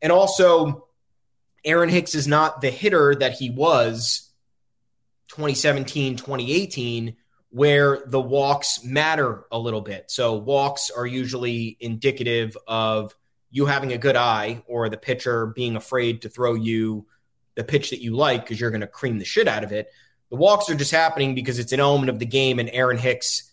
and 0.04 0.12
also, 0.12 0.88
Aaron 1.66 1.90
Hicks 1.90 2.14
is 2.14 2.28
not 2.28 2.62
the 2.62 2.70
hitter 2.70 3.16
that 3.16 3.34
he 3.34 3.50
was 3.50 4.30
2017, 5.30 6.16
2018, 6.16 7.16
where 7.50 8.04
the 8.06 8.22
walks 8.22 8.84
matter 8.84 9.46
a 9.52 9.58
little 9.58 9.82
bit. 9.82 10.12
So 10.12 10.36
walks 10.36 10.92
are 10.96 11.06
usually 11.06 11.76
indicative 11.80 12.56
of 12.68 13.16
you 13.50 13.66
having 13.66 13.94
a 13.94 13.98
good 13.98 14.16
eye 14.16 14.64
or 14.68 14.90
the 14.90 14.98
pitcher 14.98 15.48
being 15.48 15.76
afraid 15.76 16.22
to 16.22 16.30
throw 16.30 16.54
you 16.54 17.08
the 17.62 17.72
pitch 17.72 17.92
that 17.92 18.02
you 18.02 18.16
like 18.16 18.44
because 18.44 18.60
you're 18.60 18.72
going 18.72 18.82
to 18.82 18.88
cream 18.88 19.20
the 19.20 19.26
shit 19.26 19.48
out 19.48 19.64
of 19.64 19.72
it. 19.72 19.92
The 20.32 20.38
walks 20.38 20.70
are 20.70 20.76
just 20.76 20.92
happening 20.92 21.36
because 21.36 21.60
it's 21.60 21.74
an 21.74 21.80
element 21.80 22.10
of 22.10 22.18
the 22.18 22.26
game, 22.26 22.58
and 22.58 22.70
Aaron 22.72 22.98
Hicks 22.98 23.52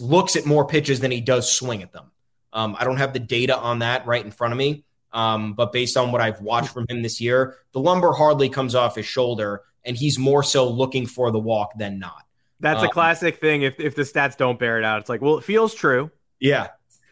looks 0.00 0.36
at 0.36 0.46
more 0.46 0.66
pitches 0.66 1.00
than 1.00 1.10
he 1.10 1.20
does 1.20 1.52
swing 1.52 1.82
at 1.82 1.92
them. 1.92 2.10
Um, 2.52 2.76
I 2.78 2.84
don't 2.84 2.98
have 2.98 3.12
the 3.12 3.18
data 3.18 3.56
on 3.56 3.80
that 3.80 4.06
right 4.06 4.24
in 4.24 4.30
front 4.30 4.52
of 4.52 4.58
me, 4.58 4.84
um, 5.12 5.54
but 5.54 5.72
based 5.72 5.96
on 5.96 6.12
what 6.12 6.20
I've 6.20 6.40
watched 6.40 6.70
from 6.70 6.86
him 6.88 7.02
this 7.02 7.20
year, 7.20 7.56
the 7.72 7.80
lumber 7.80 8.12
hardly 8.12 8.48
comes 8.48 8.74
off 8.74 8.96
his 8.96 9.06
shoulder, 9.06 9.62
and 9.84 9.96
he's 9.96 10.18
more 10.18 10.42
so 10.42 10.68
looking 10.68 11.06
for 11.06 11.30
the 11.30 11.38
walk 11.38 11.76
than 11.76 11.98
not. 11.98 12.22
That's 12.60 12.80
um, 12.80 12.86
a 12.86 12.90
classic 12.90 13.38
thing. 13.38 13.62
If 13.62 13.80
if 13.80 13.94
the 13.94 14.02
stats 14.02 14.36
don't 14.36 14.58
bear 14.58 14.78
it 14.78 14.84
out, 14.84 15.00
it's 15.00 15.08
like, 15.08 15.20
well, 15.20 15.38
it 15.38 15.44
feels 15.44 15.74
true. 15.74 16.10
Yeah. 16.38 16.68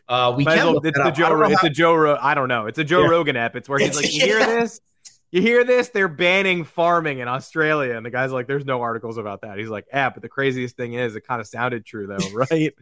Uh, 0.08 0.34
we 0.36 0.44
can 0.44 0.56
well, 0.56 0.80
it's 0.84 0.98
the 0.98 1.10
Joe. 1.10 1.42
It's 1.42 1.60
how- 1.60 1.66
a 1.66 1.70
Joe. 1.70 2.18
I 2.20 2.34
don't 2.34 2.48
know. 2.48 2.66
It's 2.66 2.78
a 2.78 2.84
Joe 2.84 3.02
yeah. 3.02 3.08
Rogan 3.08 3.36
app. 3.36 3.56
It's 3.56 3.68
where 3.68 3.78
he's 3.78 3.96
like, 3.96 4.12
you 4.12 4.22
hear 4.22 4.44
this? 4.44 4.80
You 5.30 5.40
hear 5.40 5.64
this? 5.64 5.88
They're 5.88 6.08
banning 6.08 6.64
farming 6.64 7.20
in 7.20 7.28
Australia. 7.28 7.96
And 7.96 8.04
the 8.04 8.10
guy's 8.10 8.32
like, 8.32 8.46
there's 8.46 8.64
no 8.64 8.80
articles 8.82 9.16
about 9.16 9.42
that. 9.42 9.58
He's 9.58 9.68
like, 9.68 9.86
yeah, 9.92 10.10
but 10.10 10.22
the 10.22 10.28
craziest 10.28 10.76
thing 10.76 10.94
is 10.94 11.14
it 11.14 11.26
kind 11.26 11.40
of 11.40 11.46
sounded 11.46 11.86
true 11.86 12.06
though, 12.06 12.30
right? 12.34 12.74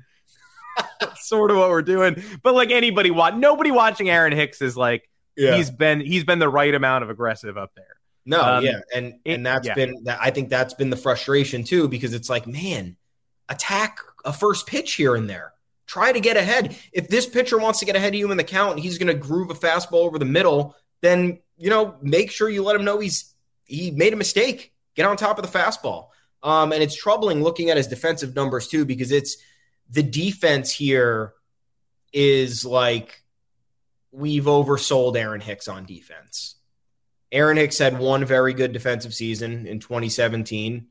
sort 1.16 1.50
of 1.50 1.56
what 1.56 1.68
we're 1.68 1.82
doing. 1.82 2.22
But 2.42 2.54
like 2.54 2.70
anybody 2.70 3.10
watch 3.10 3.34
nobody 3.34 3.70
watching 3.70 4.08
Aaron 4.08 4.32
Hicks 4.32 4.62
is 4.62 4.76
like 4.76 5.08
yeah. 5.36 5.56
he's 5.56 5.70
been 5.70 6.00
he's 6.00 6.24
been 6.24 6.38
the 6.38 6.48
right 6.48 6.74
amount 6.74 7.04
of 7.04 7.10
aggressive 7.10 7.56
up 7.56 7.72
there. 7.74 7.96
No, 8.24 8.42
um, 8.42 8.64
yeah. 8.64 8.80
And 8.94 9.14
it, 9.24 9.34
and 9.34 9.46
that's 9.46 9.66
yeah. 9.66 9.74
been 9.74 10.04
that 10.04 10.18
I 10.20 10.30
think 10.30 10.48
that's 10.48 10.74
been 10.74 10.90
the 10.90 10.96
frustration 10.96 11.64
too, 11.64 11.88
because 11.88 12.14
it's 12.14 12.28
like, 12.28 12.46
man, 12.46 12.96
attack 13.48 13.98
a 14.24 14.32
first 14.32 14.66
pitch 14.66 14.94
here 14.94 15.14
and 15.14 15.28
there. 15.28 15.52
Try 15.86 16.12
to 16.12 16.20
get 16.20 16.36
ahead. 16.36 16.76
If 16.92 17.08
this 17.08 17.26
pitcher 17.26 17.56
wants 17.56 17.78
to 17.78 17.86
get 17.86 17.96
ahead 17.96 18.12
of 18.12 18.18
you 18.18 18.30
in 18.30 18.36
the 18.36 18.44
count 18.44 18.78
he's 18.78 18.98
gonna 18.98 19.14
groove 19.14 19.50
a 19.50 19.54
fastball 19.54 20.04
over 20.04 20.18
the 20.18 20.24
middle, 20.24 20.76
then 21.00 21.38
you 21.58 21.70
know, 21.70 21.96
make 22.00 22.30
sure 22.30 22.48
you 22.48 22.62
let 22.62 22.76
him 22.76 22.84
know 22.84 23.00
he's 23.00 23.34
he 23.64 23.90
made 23.90 24.12
a 24.12 24.16
mistake. 24.16 24.72
Get 24.94 25.06
on 25.06 25.16
top 25.16 25.38
of 25.38 25.50
the 25.50 25.58
fastball. 25.58 26.08
Um, 26.42 26.72
and 26.72 26.82
it's 26.82 26.96
troubling 26.96 27.42
looking 27.42 27.68
at 27.68 27.76
his 27.76 27.88
defensive 27.88 28.34
numbers 28.34 28.68
too, 28.68 28.84
because 28.84 29.10
it's 29.10 29.36
the 29.90 30.02
defense 30.02 30.70
here 30.72 31.34
is 32.12 32.64
like 32.64 33.22
we've 34.12 34.44
oversold 34.44 35.16
Aaron 35.16 35.40
Hicks 35.40 35.68
on 35.68 35.84
defense. 35.84 36.54
Aaron 37.30 37.56
Hicks 37.56 37.78
had 37.78 37.98
one 37.98 38.24
very 38.24 38.54
good 38.54 38.72
defensive 38.72 39.12
season 39.12 39.66
in 39.66 39.80
2017, 39.80 40.86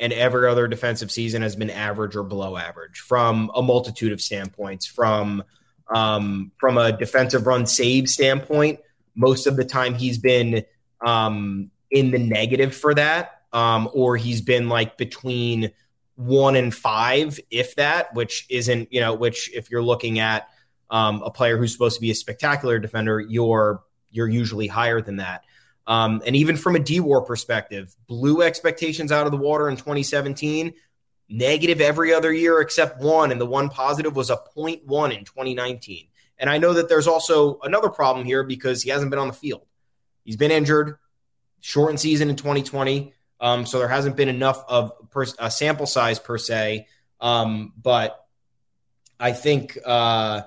and 0.00 0.12
every 0.12 0.48
other 0.48 0.66
defensive 0.66 1.12
season 1.12 1.42
has 1.42 1.54
been 1.54 1.70
average 1.70 2.16
or 2.16 2.24
below 2.24 2.56
average 2.56 3.00
from 3.00 3.52
a 3.54 3.62
multitude 3.62 4.12
of 4.12 4.20
standpoints. 4.20 4.86
From 4.86 5.44
um, 5.94 6.52
from 6.56 6.78
a 6.78 6.96
defensive 6.96 7.46
run 7.46 7.66
save 7.66 8.08
standpoint, 8.08 8.80
most 9.14 9.46
of 9.46 9.56
the 9.56 9.64
time 9.64 9.94
he's 9.94 10.18
been 10.18 10.64
um, 11.04 11.70
in 11.90 12.10
the 12.10 12.18
negative 12.18 12.74
for 12.74 12.94
that, 12.94 13.42
um, 13.52 13.88
or 13.92 14.16
he's 14.16 14.40
been 14.40 14.68
like 14.68 14.96
between 14.96 15.70
one 16.16 16.56
and 16.56 16.74
five, 16.74 17.38
if 17.50 17.76
that, 17.76 18.14
which 18.14 18.46
isn't, 18.48 18.92
you 18.92 19.00
know, 19.00 19.14
which 19.14 19.52
if 19.54 19.70
you're 19.70 19.82
looking 19.82 20.18
at 20.18 20.48
um, 20.90 21.22
a 21.22 21.30
player 21.30 21.56
who's 21.56 21.72
supposed 21.72 21.96
to 21.96 22.00
be 22.00 22.10
a 22.10 22.14
spectacular 22.14 22.78
defender, 22.78 23.20
you're 23.20 23.82
you're 24.10 24.28
usually 24.28 24.68
higher 24.68 25.00
than 25.00 25.16
that. 25.16 25.42
Um, 25.86 26.22
and 26.24 26.36
even 26.36 26.56
from 26.56 26.76
a 26.76 26.78
dWAR 26.78 27.26
perspective, 27.26 27.94
blew 28.06 28.42
expectations 28.42 29.12
out 29.12 29.26
of 29.26 29.32
the 29.32 29.38
water 29.38 29.68
in 29.68 29.76
2017, 29.76 30.72
negative 31.28 31.80
every 31.80 32.14
other 32.14 32.32
year 32.32 32.60
except 32.60 33.02
one. 33.02 33.32
And 33.32 33.40
the 33.40 33.46
one 33.46 33.68
positive 33.68 34.16
was 34.16 34.30
a 34.30 34.38
0.1 34.56 35.16
in 35.16 35.24
2019. 35.24 36.06
And 36.38 36.50
I 36.50 36.58
know 36.58 36.74
that 36.74 36.88
there's 36.88 37.06
also 37.06 37.58
another 37.62 37.88
problem 37.88 38.26
here 38.26 38.42
because 38.42 38.82
he 38.82 38.90
hasn't 38.90 39.10
been 39.10 39.18
on 39.18 39.28
the 39.28 39.34
field. 39.34 39.66
He's 40.24 40.36
been 40.36 40.50
injured, 40.50 40.96
shortened 41.60 42.00
season 42.00 42.30
in 42.30 42.36
2020. 42.36 43.12
Um, 43.40 43.66
so 43.66 43.78
there 43.78 43.88
hasn't 43.88 44.16
been 44.16 44.28
enough 44.28 44.64
of 44.68 44.92
a 45.38 45.50
sample 45.50 45.86
size 45.86 46.18
per 46.18 46.38
se. 46.38 46.86
Um, 47.20 47.72
but 47.76 48.24
I 49.20 49.32
think 49.32 49.78
uh, 49.84 50.42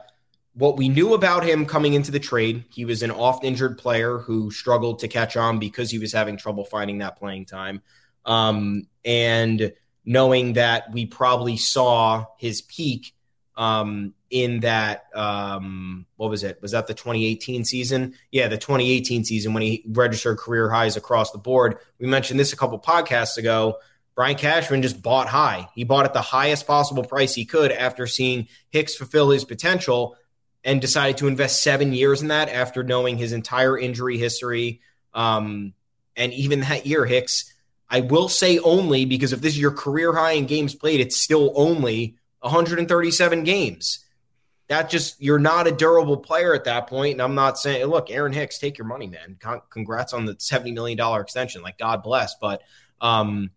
what 0.53 0.77
we 0.77 0.89
knew 0.89 1.13
about 1.13 1.43
him 1.43 1.65
coming 1.65 1.93
into 1.93 2.11
the 2.11 2.19
trade, 2.19 2.65
he 2.69 2.85
was 2.85 3.03
an 3.03 3.11
oft 3.11 3.43
injured 3.43 3.77
player 3.77 4.17
who 4.17 4.51
struggled 4.51 4.99
to 4.99 5.07
catch 5.07 5.38
on 5.38 5.59
because 5.59 5.91
he 5.91 5.99
was 5.99 6.11
having 6.11 6.38
trouble 6.38 6.65
finding 6.65 6.99
that 6.99 7.17
playing 7.17 7.45
time. 7.45 7.81
Um, 8.25 8.88
and 9.05 9.73
knowing 10.03 10.53
that 10.53 10.91
we 10.91 11.05
probably 11.05 11.57
saw 11.57 12.25
his 12.38 12.61
peak 12.61 13.13
um, 13.57 14.13
in 14.29 14.59
that 14.61 15.07
um, 15.15 16.05
what 16.15 16.29
was 16.29 16.43
it? 16.43 16.61
Was 16.61 16.71
that 16.71 16.87
the 16.87 16.93
2018 16.93 17.65
season? 17.65 18.13
Yeah, 18.31 18.47
the 18.47 18.57
2018 18.57 19.25
season 19.25 19.53
when 19.53 19.63
he 19.63 19.83
registered 19.89 20.37
career 20.37 20.69
highs 20.69 20.95
across 20.95 21.31
the 21.31 21.39
board. 21.39 21.77
We 21.99 22.07
mentioned 22.07 22.39
this 22.39 22.53
a 22.53 22.57
couple 22.57 22.79
podcasts 22.79 23.37
ago. 23.37 23.79
Brian 24.15 24.35
Cashman 24.35 24.81
just 24.81 25.01
bought 25.01 25.27
high. 25.27 25.69
He 25.75 25.83
bought 25.83 26.05
at 26.05 26.13
the 26.13 26.21
highest 26.21 26.65
possible 26.65 27.03
price 27.03 27.33
he 27.33 27.45
could 27.45 27.71
after 27.71 28.07
seeing 28.07 28.47
Hicks 28.69 28.95
fulfill 28.95 29.31
his 29.31 29.43
potential 29.43 30.15
and 30.63 30.81
decided 30.81 31.17
to 31.17 31.27
invest 31.27 31.63
seven 31.63 31.93
years 31.93 32.21
in 32.21 32.29
that 32.29 32.49
after 32.49 32.83
knowing 32.83 33.17
his 33.17 33.31
entire 33.31 33.77
injury 33.77 34.17
history. 34.17 34.81
Um, 35.13 35.73
and 36.15 36.33
even 36.33 36.61
that 36.61 36.85
year, 36.85 37.05
Hicks, 37.05 37.53
I 37.89 38.01
will 38.01 38.27
say 38.27 38.59
only 38.59 39.05
because 39.05 39.33
if 39.33 39.41
this 39.41 39.53
is 39.53 39.59
your 39.59 39.71
career 39.71 40.13
high 40.13 40.33
in 40.33 40.45
games 40.45 40.75
played, 40.75 40.99
it's 40.99 41.15
still 41.15 41.53
only 41.55 42.16
137 42.39 43.43
games. 43.43 44.05
That 44.67 44.89
just 44.89 45.21
you're 45.21 45.39
not 45.39 45.67
a 45.67 45.71
durable 45.71 46.17
player 46.17 46.53
at 46.53 46.65
that 46.65 46.88
point. 46.88 47.13
And 47.13 47.21
I'm 47.21 47.35
not 47.35 47.57
saying, 47.57 47.85
look, 47.85 48.11
Aaron 48.11 48.33
Hicks, 48.33 48.59
take 48.59 48.77
your 48.77 48.88
money, 48.88 49.07
man. 49.07 49.38
Con- 49.39 49.61
congrats 49.69 50.11
on 50.13 50.25
the 50.25 50.35
70 50.38 50.73
million 50.73 50.97
dollar 50.97 51.21
extension. 51.21 51.61
Like 51.61 51.77
God 51.77 52.03
bless, 52.03 52.35
but 52.35 52.61
um, 52.99 53.51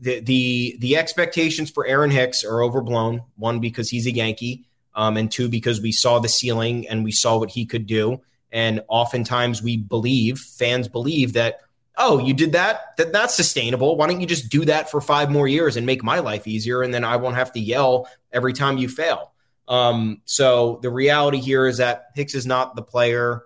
the 0.00 0.20
the 0.20 0.76
the 0.78 0.96
expectations 0.96 1.70
for 1.70 1.86
Aaron 1.86 2.10
Hicks 2.10 2.44
are 2.44 2.62
overblown. 2.62 3.22
One 3.36 3.58
because 3.58 3.90
he's 3.90 4.06
a 4.06 4.12
Yankee, 4.12 4.66
um, 4.94 5.16
and 5.16 5.30
two 5.30 5.48
because 5.48 5.80
we 5.80 5.92
saw 5.92 6.18
the 6.18 6.28
ceiling 6.28 6.88
and 6.88 7.04
we 7.04 7.12
saw 7.12 7.38
what 7.38 7.50
he 7.50 7.66
could 7.66 7.86
do. 7.86 8.20
And 8.50 8.82
oftentimes 8.88 9.62
we 9.62 9.76
believe 9.76 10.38
fans 10.38 10.88
believe 10.88 11.34
that 11.34 11.60
oh, 11.98 12.18
you 12.18 12.32
did 12.32 12.52
that? 12.52 12.96
that? 12.96 13.12
That's 13.12 13.34
sustainable. 13.34 13.96
Why 13.96 14.06
don't 14.06 14.20
you 14.20 14.26
just 14.26 14.48
do 14.48 14.64
that 14.64 14.90
for 14.90 15.00
five 15.00 15.30
more 15.30 15.46
years 15.46 15.76
and 15.76 15.84
make 15.84 16.02
my 16.02 16.20
life 16.20 16.46
easier? 16.46 16.82
And 16.82 16.94
then 16.94 17.04
I 17.04 17.16
won't 17.16 17.36
have 17.36 17.52
to 17.52 17.60
yell 17.60 18.08
every 18.32 18.52
time 18.52 18.78
you 18.78 18.88
fail. 18.88 19.32
Um, 19.66 20.22
so 20.24 20.78
the 20.82 20.90
reality 20.90 21.38
here 21.38 21.66
is 21.66 21.78
that 21.78 22.06
Hicks 22.14 22.34
is 22.34 22.46
not 22.46 22.74
the 22.74 22.82
player 22.82 23.42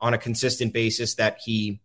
on 0.00 0.14
a 0.14 0.18
consistent 0.18 0.72
basis 0.72 1.16
that 1.16 1.38
he 1.44 1.80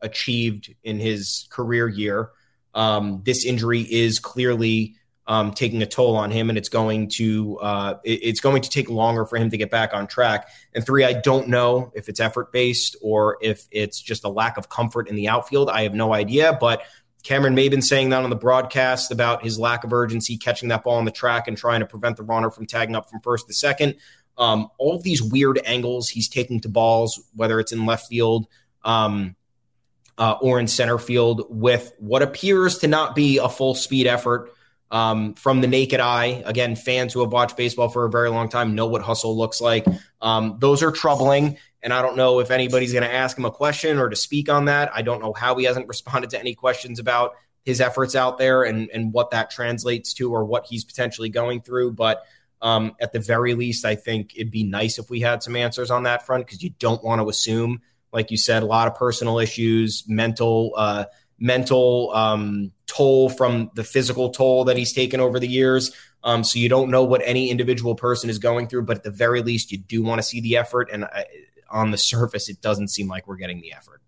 achieved 0.00 0.74
in 0.82 0.98
his 0.98 1.46
career 1.50 1.88
year. 1.88 2.30
Um, 2.74 3.22
this 3.24 3.44
injury 3.44 3.80
is 3.80 4.18
clearly 4.18 4.96
um, 5.26 5.52
taking 5.52 5.82
a 5.82 5.86
toll 5.86 6.16
on 6.16 6.30
him, 6.30 6.48
and 6.48 6.58
it's 6.58 6.68
going 6.68 7.08
to 7.10 7.58
uh, 7.58 7.94
it, 8.04 8.20
it's 8.22 8.40
going 8.40 8.62
to 8.62 8.70
take 8.70 8.90
longer 8.90 9.24
for 9.24 9.36
him 9.36 9.50
to 9.50 9.56
get 9.56 9.70
back 9.70 9.94
on 9.94 10.06
track. 10.06 10.48
And 10.74 10.84
three, 10.84 11.04
I 11.04 11.12
don't 11.12 11.48
know 11.48 11.92
if 11.94 12.08
it's 12.08 12.20
effort 12.20 12.52
based 12.52 12.96
or 13.02 13.38
if 13.40 13.66
it's 13.70 14.00
just 14.00 14.24
a 14.24 14.28
lack 14.28 14.56
of 14.56 14.68
comfort 14.68 15.08
in 15.08 15.16
the 15.16 15.28
outfield. 15.28 15.70
I 15.70 15.82
have 15.82 15.94
no 15.94 16.12
idea, 16.12 16.56
but 16.60 16.82
Cameron 17.22 17.54
Maybin 17.54 17.82
saying 17.82 18.08
that 18.10 18.24
on 18.24 18.30
the 18.30 18.36
broadcast 18.36 19.12
about 19.12 19.44
his 19.44 19.58
lack 19.58 19.84
of 19.84 19.92
urgency 19.92 20.36
catching 20.36 20.68
that 20.70 20.82
ball 20.82 20.96
on 20.96 21.04
the 21.04 21.12
track 21.12 21.46
and 21.46 21.56
trying 21.56 21.80
to 21.80 21.86
prevent 21.86 22.16
the 22.16 22.24
runner 22.24 22.50
from 22.50 22.66
tagging 22.66 22.96
up 22.96 23.08
from 23.08 23.20
first 23.20 23.46
to 23.46 23.52
second. 23.52 23.94
Um, 24.38 24.68
all 24.78 24.96
of 24.96 25.02
these 25.02 25.22
weird 25.22 25.60
angles 25.64 26.08
he's 26.08 26.28
taking 26.28 26.60
to 26.60 26.68
balls, 26.68 27.22
whether 27.34 27.60
it's 27.60 27.70
in 27.70 27.86
left 27.86 28.08
field 28.08 28.48
um, 28.82 29.36
uh, 30.18 30.36
or 30.40 30.58
in 30.58 30.66
center 30.66 30.98
field, 30.98 31.46
with 31.48 31.92
what 31.98 32.22
appears 32.22 32.78
to 32.78 32.88
not 32.88 33.14
be 33.14 33.38
a 33.38 33.48
full 33.48 33.74
speed 33.74 34.06
effort 34.08 34.52
um, 34.92 35.34
from 35.34 35.62
the 35.62 35.66
naked 35.66 35.98
eye. 35.98 36.42
Again, 36.44 36.76
fans 36.76 37.12
who 37.12 37.20
have 37.20 37.32
watched 37.32 37.56
baseball 37.56 37.88
for 37.88 38.04
a 38.04 38.10
very 38.10 38.30
long 38.30 38.48
time 38.48 38.74
know 38.76 38.86
what 38.86 39.02
hustle 39.02 39.36
looks 39.36 39.60
like. 39.60 39.86
Um, 40.20 40.58
those 40.60 40.82
are 40.82 40.92
troubling. 40.92 41.56
And 41.82 41.92
I 41.92 42.02
don't 42.02 42.16
know 42.16 42.38
if 42.38 42.52
anybody's 42.52 42.92
going 42.92 43.02
to 43.02 43.12
ask 43.12 43.36
him 43.36 43.46
a 43.46 43.50
question 43.50 43.98
or 43.98 44.08
to 44.08 44.14
speak 44.14 44.48
on 44.48 44.66
that. 44.66 44.92
I 44.94 45.02
don't 45.02 45.20
know 45.20 45.32
how 45.32 45.56
he 45.56 45.64
hasn't 45.64 45.88
responded 45.88 46.30
to 46.30 46.38
any 46.38 46.54
questions 46.54 47.00
about 47.00 47.32
his 47.64 47.80
efforts 47.80 48.14
out 48.14 48.38
there 48.38 48.64
and, 48.64 48.90
and 48.90 49.12
what 49.12 49.30
that 49.30 49.50
translates 49.50 50.12
to 50.14 50.32
or 50.32 50.44
what 50.44 50.66
he's 50.66 50.84
potentially 50.84 51.30
going 51.30 51.62
through. 51.62 51.92
But 51.92 52.24
um, 52.60 52.94
at 53.00 53.12
the 53.12 53.18
very 53.18 53.54
least, 53.54 53.84
I 53.84 53.96
think 53.96 54.36
it'd 54.36 54.52
be 54.52 54.62
nice 54.62 54.98
if 54.98 55.10
we 55.10 55.20
had 55.20 55.42
some 55.42 55.56
answers 55.56 55.90
on 55.90 56.04
that 56.04 56.26
front 56.26 56.46
because 56.46 56.62
you 56.62 56.70
don't 56.78 57.02
want 57.02 57.20
to 57.20 57.28
assume, 57.28 57.80
like 58.12 58.30
you 58.30 58.36
said, 58.36 58.62
a 58.62 58.66
lot 58.66 58.88
of 58.88 58.94
personal 58.94 59.38
issues, 59.38 60.04
mental, 60.06 60.74
uh, 60.76 61.06
mental 61.38 62.12
um, 62.14 62.72
toll 62.92 63.30
from 63.30 63.70
the 63.74 63.84
physical 63.84 64.30
toll 64.30 64.64
that 64.64 64.76
he's 64.76 64.92
taken 64.92 65.20
over 65.20 65.38
the 65.38 65.48
years. 65.48 65.92
Um, 66.24 66.44
so 66.44 66.58
you 66.58 66.68
don't 66.68 66.90
know 66.90 67.04
what 67.04 67.22
any 67.24 67.50
individual 67.50 67.94
person 67.94 68.30
is 68.30 68.38
going 68.38 68.68
through, 68.68 68.82
but 68.82 68.98
at 68.98 69.02
the 69.02 69.10
very 69.10 69.42
least, 69.42 69.72
you 69.72 69.78
do 69.78 70.02
want 70.02 70.18
to 70.18 70.22
see 70.22 70.40
the 70.40 70.56
effort. 70.56 70.88
And 70.92 71.04
I, 71.04 71.24
on 71.70 71.90
the 71.90 71.98
surface, 71.98 72.48
it 72.48 72.60
doesn't 72.60 72.88
seem 72.88 73.08
like 73.08 73.26
we're 73.26 73.36
getting 73.36 73.60
the 73.60 73.72
effort. 73.72 74.00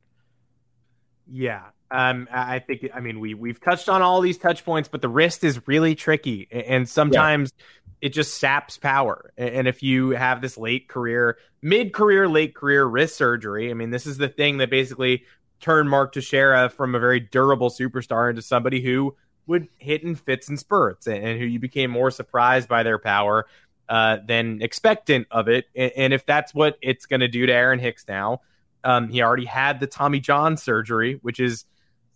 Yeah, 1.26 1.62
um, 1.90 2.28
I 2.30 2.58
think. 2.58 2.90
I 2.94 3.00
mean, 3.00 3.18
we 3.18 3.32
we've 3.32 3.60
touched 3.60 3.88
on 3.88 4.02
all 4.02 4.20
these 4.20 4.36
touch 4.36 4.64
points, 4.64 4.88
but 4.88 5.00
the 5.00 5.08
wrist 5.08 5.42
is 5.42 5.66
really 5.66 5.94
tricky, 5.94 6.46
and 6.50 6.86
sometimes 6.86 7.50
yeah. 7.56 8.08
it 8.08 8.08
just 8.10 8.38
saps 8.38 8.76
power. 8.76 9.32
And 9.38 9.66
if 9.66 9.82
you 9.82 10.10
have 10.10 10.42
this 10.42 10.58
late 10.58 10.86
career, 10.86 11.38
mid 11.62 11.94
career, 11.94 12.28
late 12.28 12.54
career 12.54 12.84
wrist 12.84 13.16
surgery, 13.16 13.70
I 13.70 13.74
mean, 13.74 13.88
this 13.88 14.04
is 14.04 14.18
the 14.18 14.28
thing 14.28 14.58
that 14.58 14.68
basically 14.68 15.24
turned 15.60 15.88
Mark 15.88 16.12
Teixeira 16.12 16.68
from 16.68 16.94
a 16.94 16.98
very 16.98 17.20
durable 17.20 17.70
superstar 17.70 18.30
into 18.30 18.42
somebody 18.42 18.80
who 18.80 19.16
would 19.46 19.68
hit 19.78 20.02
in 20.02 20.14
fits 20.14 20.48
and 20.48 20.58
spurts, 20.58 21.06
and 21.06 21.38
who 21.38 21.44
you 21.44 21.58
became 21.58 21.90
more 21.90 22.10
surprised 22.10 22.68
by 22.68 22.82
their 22.82 22.98
power 22.98 23.46
uh, 23.88 24.18
than 24.26 24.62
expectant 24.62 25.26
of 25.30 25.48
it. 25.48 25.66
And, 25.74 26.14
if 26.14 26.24
that's 26.24 26.54
what 26.54 26.78
it's 26.80 27.06
going 27.06 27.20
to 27.20 27.28
do 27.28 27.46
to 27.46 27.52
Aaron 27.52 27.78
Hicks 27.78 28.06
now 28.08 28.40
um, 28.84 29.08
he 29.08 29.22
already 29.22 29.46
had 29.46 29.80
the 29.80 29.86
Tommy 29.86 30.20
John 30.20 30.56
surgery, 30.56 31.18
which 31.22 31.40
is 31.40 31.64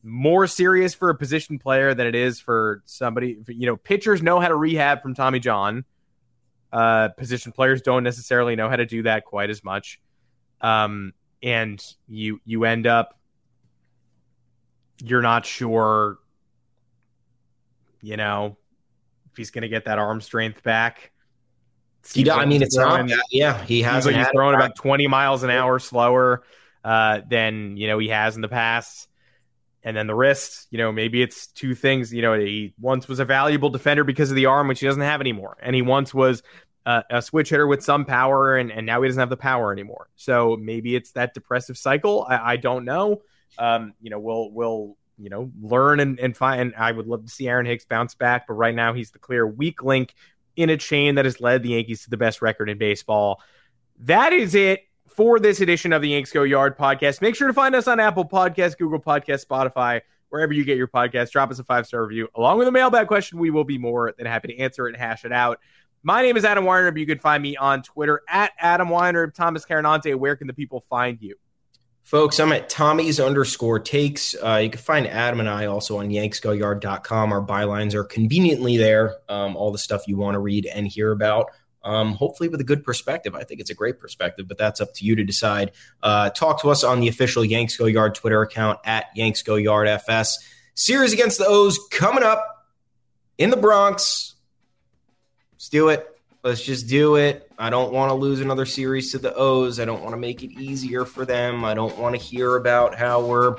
more 0.03 0.47
serious 0.47 0.95
for 0.95 1.09
a 1.11 1.15
position 1.15 1.59
player 1.59 1.95
than 1.95 2.07
it 2.07 2.15
is 2.15 2.39
for 2.39 2.83
somebody. 2.85 3.39
You 3.49 3.67
know, 3.67 3.77
pitchers 3.77 4.23
know 4.23 4.39
how 4.39 4.49
to 4.49 4.55
rehab 4.55 5.03
from 5.03 5.15
Tommy 5.15 5.41
John. 5.41 5.85
Uh, 6.71 7.09
position 7.09 7.53
players 7.53 7.81
don't 7.81 8.05
necessarily 8.05 8.55
know 8.55 8.69
how 8.69 8.77
to 8.77 8.85
do 8.85 9.03
that 9.05 9.25
quite 9.25 9.49
as 9.49 9.65
much. 9.65 9.99
Um, 10.61 11.15
and 11.43 11.83
you 12.07 12.41
you 12.45 12.65
end 12.65 12.87
up 12.87 13.18
you're 15.03 15.23
not 15.23 15.47
sure, 15.47 16.19
you 18.01 18.17
know, 18.17 18.57
if 19.31 19.37
he's 19.37 19.51
going 19.51 19.63
to 19.63 19.69
get 19.69 19.85
that 19.87 19.99
arm 19.99 20.21
strength 20.21 20.63
back. 20.63 21.13
He, 22.13 22.31
I 22.31 22.45
mean, 22.47 22.63
it's 22.63 22.77
not. 22.77 23.11
Yeah, 23.31 23.63
he 23.65 23.83
has. 23.83 24.07
Like 24.07 24.17
he's 24.17 24.29
throwing 24.29 24.55
about 24.55 24.77
twenty 24.77 25.07
miles 25.07 25.43
an 25.43 25.51
hour 25.51 25.79
slower 25.79 26.43
uh, 26.85 27.21
than 27.29 27.77
you 27.77 27.87
know 27.87 27.99
he 27.99 28.09
has 28.09 28.37
in 28.37 28.43
the 28.43 28.49
past. 28.49 29.09
And 29.85 29.97
then 29.97 30.07
the 30.07 30.15
wrist, 30.15 30.67
you 30.71 30.79
know, 30.79 30.91
maybe 30.91 31.23
it's 31.23 31.47
two 31.47 31.75
things. 31.75 32.13
You 32.13 32.23
know, 32.23 32.35
he 32.39 32.75
once 32.81 33.09
was 33.09 33.21
a 33.21 33.25
valuable 33.25 33.71
defender 33.71 34.05
because 34.05 34.31
of 34.31 34.37
the 34.37 34.47
arm, 34.47 34.69
which 34.69 34.81
he 34.81 34.87
doesn't 34.87 35.03
have 35.03 35.21
anymore, 35.21 35.57
and 35.63 35.75
he 35.75 35.83
once 35.83 36.15
was 36.15 36.43
uh, 36.87 37.03
a 37.11 37.21
switch 37.21 37.51
hitter 37.51 37.67
with 37.67 37.85
some 37.85 38.05
power, 38.05 38.57
and, 38.57 38.73
and 38.73 38.87
now 38.87 39.03
he 39.03 39.09
doesn't 39.09 39.21
have 39.21 39.31
the 39.31 39.37
power 39.37 39.73
anymore. 39.73 40.09
So 40.17 40.57
maybe 40.57 40.97
it's 40.97 41.13
that 41.13 41.35
depressive 41.35 41.77
cycle. 41.77 42.27
I, 42.29 42.53
I 42.53 42.57
don't 42.57 42.85
know. 42.85 43.23
Um, 43.57 43.95
you 44.01 44.11
know, 44.11 44.19
we'll 44.19 44.51
we'll 44.51 44.97
you 45.17 45.31
know 45.31 45.51
learn 45.61 46.01
and, 46.01 46.19
and 46.21 46.37
find. 46.37 46.61
And 46.61 46.75
I 46.77 46.93
would 46.93 47.07
love 47.07 47.25
to 47.25 47.31
see 47.31 47.49
Aaron 47.49 47.67
Hicks 47.67 47.85
bounce 47.85 48.15
back, 48.15 48.47
but 48.47 48.55
right 48.55 48.75
now 48.75 48.93
he's 48.93 49.11
the 49.11 49.19
clear 49.19 49.47
weak 49.47 49.83
link 49.83 50.15
in 50.57 50.71
a 50.71 50.77
chain 50.77 51.15
that 51.15 51.25
has 51.25 51.41
led 51.41 51.63
the 51.63 51.71
Yankees 51.71 52.05
to 52.05 52.11
the 52.11 52.17
best 52.17 52.43
record 52.43 52.69
in 52.69 52.79
baseball. 52.79 53.41
That 54.01 54.33
is 54.33 54.55
it 54.55 54.89
for 55.07 55.41
this 55.41 55.61
edition 55.61 55.93
of 55.93 56.03
the 56.03 56.11
Yanks 56.11 56.33
Go 56.33 56.43
Yard 56.43 56.77
podcast. 56.77 57.21
Make 57.21 57.35
sure 57.35 57.49
to 57.49 57.55
find 57.55 57.75
us 57.75 57.89
on 57.89 58.01
Apple 58.01 58.25
Podcasts, 58.25 58.77
Google 58.77 59.01
Podcasts, 59.01 59.47
Spotify, 59.47 60.01
wherever 60.29 60.53
you 60.53 60.65
get 60.65 60.77
your 60.77 60.89
podcast. 60.89 61.31
Drop 61.31 61.51
us 61.51 61.59
a 61.59 61.65
five 61.65 61.87
star 61.87 62.05
review 62.05 62.29
along 62.35 62.59
with 62.59 62.69
a 62.69 62.73
mailbag 62.73 63.09
question. 63.09 63.39
We 63.39 63.51
will 63.51 63.65
be 63.65 63.79
more 63.79 64.15
than 64.17 64.27
happy 64.27 64.49
to 64.49 64.59
answer 64.59 64.87
it 64.87 64.95
and 64.95 65.03
hash 65.03 65.25
it 65.25 65.33
out. 65.33 65.59
My 66.03 66.23
name 66.23 66.37
is 66.37 66.45
Adam 66.45 66.65
Weiner. 66.65 66.97
You 66.97 67.07
can 67.07 67.19
find 67.19 67.43
me 67.43 67.57
on 67.57 67.83
Twitter 67.83 68.23
at 68.29 68.53
Adam 68.59 68.89
Weiner. 68.89 69.29
Thomas 69.29 69.65
Carannante, 69.65 70.15
where 70.15 70.37
can 70.37 70.47
the 70.47 70.55
people 70.55 70.81
find 70.89 71.21
you? 71.21 71.37
Folks, 72.09 72.41
I'm 72.41 72.53
at 72.53 72.71
Tommy's 72.71 73.21
underscore 73.21 73.79
takes. 73.79 74.35
Uh, 74.35 74.61
you 74.63 74.71
can 74.71 74.81
find 74.81 75.07
Adam 75.07 75.41
and 75.41 75.49
I 75.49 75.67
also 75.67 75.99
on 75.99 76.09
yanksgoyard.com. 76.09 77.33
Our 77.35 77.43
bylines 77.43 77.93
are 77.93 78.03
conveniently 78.03 78.79
there. 78.79 79.17
Um, 79.29 79.55
all 79.59 79.73
the 79.73 79.79
stuff 79.79 80.09
you 80.09 80.17
want 80.17 80.35
to 80.35 80.39
read 80.39 80.65
and 80.65 80.89
hear 80.89 81.13
about 81.13 81.51
um, 81.85 82.13
hopefully 82.13 82.49
with 82.49 82.63
a 82.63 82.65
good 82.65 82.83
perspective. 82.83 83.35
I 83.35 83.45
think 83.45 83.61
it's 83.61 83.69
a 83.69 83.75
great 83.75 83.99
perspective, 83.99 84.49
but 84.49 84.57
that's 84.57 84.81
up 84.81 84.95
to 84.95 85.05
you 85.05 85.17
to 85.17 85.25
decide. 85.25 85.73
Uh, 86.03 86.31
talk 86.31 86.63
to 86.63 86.71
us 86.71 86.83
on 86.83 87.01
the 87.01 87.09
official 87.09 87.45
Yanks 87.45 87.77
Go 87.77 87.85
Yard 87.85 88.15
Twitter 88.15 88.41
account 88.41 88.79
at 88.85 89.07
Yanks 89.15 89.43
Go 89.43 89.57
Yard 89.57 89.87
FS. 89.87 90.39
Series 90.75 91.13
against 91.13 91.37
the 91.37 91.47
O's 91.47 91.79
coming 91.91 92.25
up 92.25 92.69
in 93.37 93.51
the 93.51 93.57
Bronx. 93.59 94.35
Let's 95.53 95.69
do 95.69 95.89
it. 95.89 96.18
Let's 96.45 96.63
just 96.63 96.87
do 96.87 97.17
it. 97.17 97.51
I 97.59 97.69
don't 97.69 97.93
want 97.93 98.11
to 98.11 98.15
lose 98.15 98.41
another 98.41 98.65
series 98.65 99.11
to 99.11 99.19
the 99.19 99.35
O's. 99.35 99.81
I 99.81 99.85
don't 99.85 100.03
want 100.03 100.13
to 100.13 100.19
make 100.19 100.45
it 100.45 100.53
easier 100.53 101.05
for 101.05 101.25
them. 101.25 101.65
I 101.65 101.75
don't 101.75 101.99
want 101.99 102.15
to 102.15 102.21
hear 102.21 102.57
about 102.57 102.95
how 102.95 103.21
we're 103.21 103.57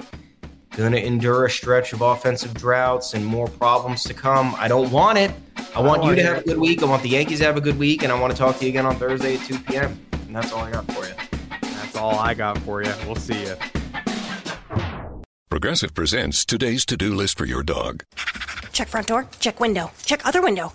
going 0.78 0.94
to 0.94 1.06
endure 1.06 1.46
a 1.46 1.50
stretch 1.50 1.92
of 1.92 2.00
offensive 2.00 2.54
droughts 2.54 3.14
and 3.14 3.26
more 3.26 3.50
problems 3.50 4.04
to 4.04 4.14
come. 4.14 4.56
I 4.58 4.70
don't 4.70 4.90
want 4.92 5.18
it. 5.18 5.32
I 5.76 5.82
want 5.82 6.06
you 6.06 6.16
to 6.16 6.24
have 6.24 6.38
a 6.38 6.44
good 6.44 6.58
week. 6.58 6.82
I 6.82 6.86
want 6.86 7.04
the 7.04 7.10
Yankees 7.10 7.40
to 7.40 7.46
have 7.46 7.58
a 7.58 7.62
good 7.62 7.78
week, 7.78 8.02
and 8.04 8.14
I 8.14 8.20
want 8.20 8.32
to 8.32 8.38
talk 8.38 8.58
to 8.60 8.64
you 8.64 8.70
again 8.70 8.86
on 8.86 8.96
Thursday 8.96 9.36
at 9.36 9.46
2 9.46 9.60
p.m. 9.60 10.00
And 10.14 10.34
that's 10.36 10.54
all 10.54 10.62
I 10.62 10.72
got 10.72 10.90
for 10.94 11.06
you. 11.06 11.14
That's 11.62 11.98
all 11.98 12.16
I 12.16 12.34
got 12.34 12.58
for 12.60 12.82
you. 12.82 12.94
We'll 13.06 13.18
see 13.18 13.42
you. 13.44 13.56
Progressive 15.50 15.94
presents 15.94 16.46
today's 16.46 16.86
to 16.86 16.96
do 16.96 17.14
list 17.14 17.38
for 17.38 17.46
your 17.46 17.64
dog. 17.64 18.06
Check 18.72 18.88
front 18.88 19.08
door, 19.08 19.28
check 19.40 19.60
window, 19.60 19.92
check 20.06 20.26
other 20.26 20.42
window. 20.42 20.74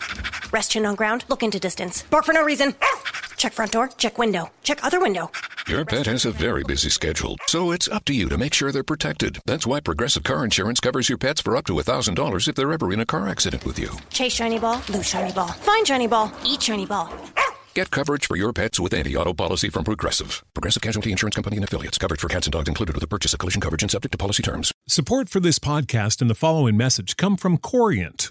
Rest 0.53 0.73
chin 0.73 0.87
on 0.87 0.95
ground, 0.95 1.25
look 1.29 1.43
into 1.43 1.59
distance. 1.59 2.03
Bark 2.03 2.25
for 2.25 2.33
no 2.33 2.45
reason. 2.45 2.75
Ah! 2.83 3.03
Check 3.37 3.53
front 3.53 3.73
door, 3.73 3.89
check 3.99 4.19
window, 4.19 4.51
check 4.63 4.85
other 4.85 5.01
window. 5.01 5.31
Your 5.67 5.85
pet 5.85 6.07
has 6.07 6.25
a 6.25 6.31
very 6.31 6.63
busy 6.63 6.91
schedule, 6.91 7.37
so 7.47 7.71
it's 7.71 7.89
up 7.89 8.05
to 8.05 8.13
you 8.13 8.29
to 8.29 8.37
make 8.37 8.55
sure 8.55 8.71
they're 8.71 8.83
protected. 8.83 9.39
That's 9.47 9.67
why 9.67 9.81
Progressive 9.81 10.23
Car 10.23 10.45
Insurance 10.45 10.81
covers 10.81 11.09
your 11.09 11.19
pets 11.19 11.41
for 11.41 11.57
up 11.57 11.65
to 11.67 11.75
$1,000 11.75 12.49
if 12.49 12.55
they're 12.55 12.73
ever 12.73 12.93
in 12.93 13.01
a 13.01 13.07
car 13.07 13.29
accident 13.29 13.65
with 13.65 13.79
you. 13.79 13.91
Chase 14.11 14.35
shiny 14.35 14.59
ball, 14.59 14.83
lose 14.91 15.07
shiny 15.09 15.33
ball. 15.33 15.49
Find 15.49 15.87
shiny 15.87 16.07
ball, 16.07 16.31
eat 16.45 16.63
shiny 16.63 16.87
ball. 16.87 17.11
Ah! 17.37 17.54
Get 17.75 17.91
coverage 17.91 18.29
for 18.29 18.37
your 18.37 18.53
pets 18.53 18.79
with 18.79 18.95
anti-auto 18.95 19.35
policy 19.35 19.69
from 19.69 19.83
Progressive. 19.83 20.45
Progressive 20.55 20.81
Casualty 20.81 21.11
Insurance 21.11 21.35
Company 21.35 21.57
and 21.57 21.65
affiliates. 21.65 21.99
Coverage 21.99 22.21
for 22.21 22.29
cats 22.29 22.47
and 22.47 22.53
dogs 22.53 22.69
included 22.69 22.95
with 22.95 23.01
the 23.01 23.09
purchase 23.09 23.33
of 23.33 23.41
collision 23.41 23.61
coverage 23.61 23.83
and 23.83 23.91
subject 23.91 24.13
to 24.13 24.19
policy 24.19 24.45
terms. 24.45 24.71
Support 24.87 25.29
for 25.29 25.41
this 25.41 25.59
podcast 25.59 26.21
and 26.21 26.31
the 26.31 26.37
following 26.37 26.77
message 26.77 27.17
come 27.17 27.37
from 27.37 27.59
Corient. 27.59 28.31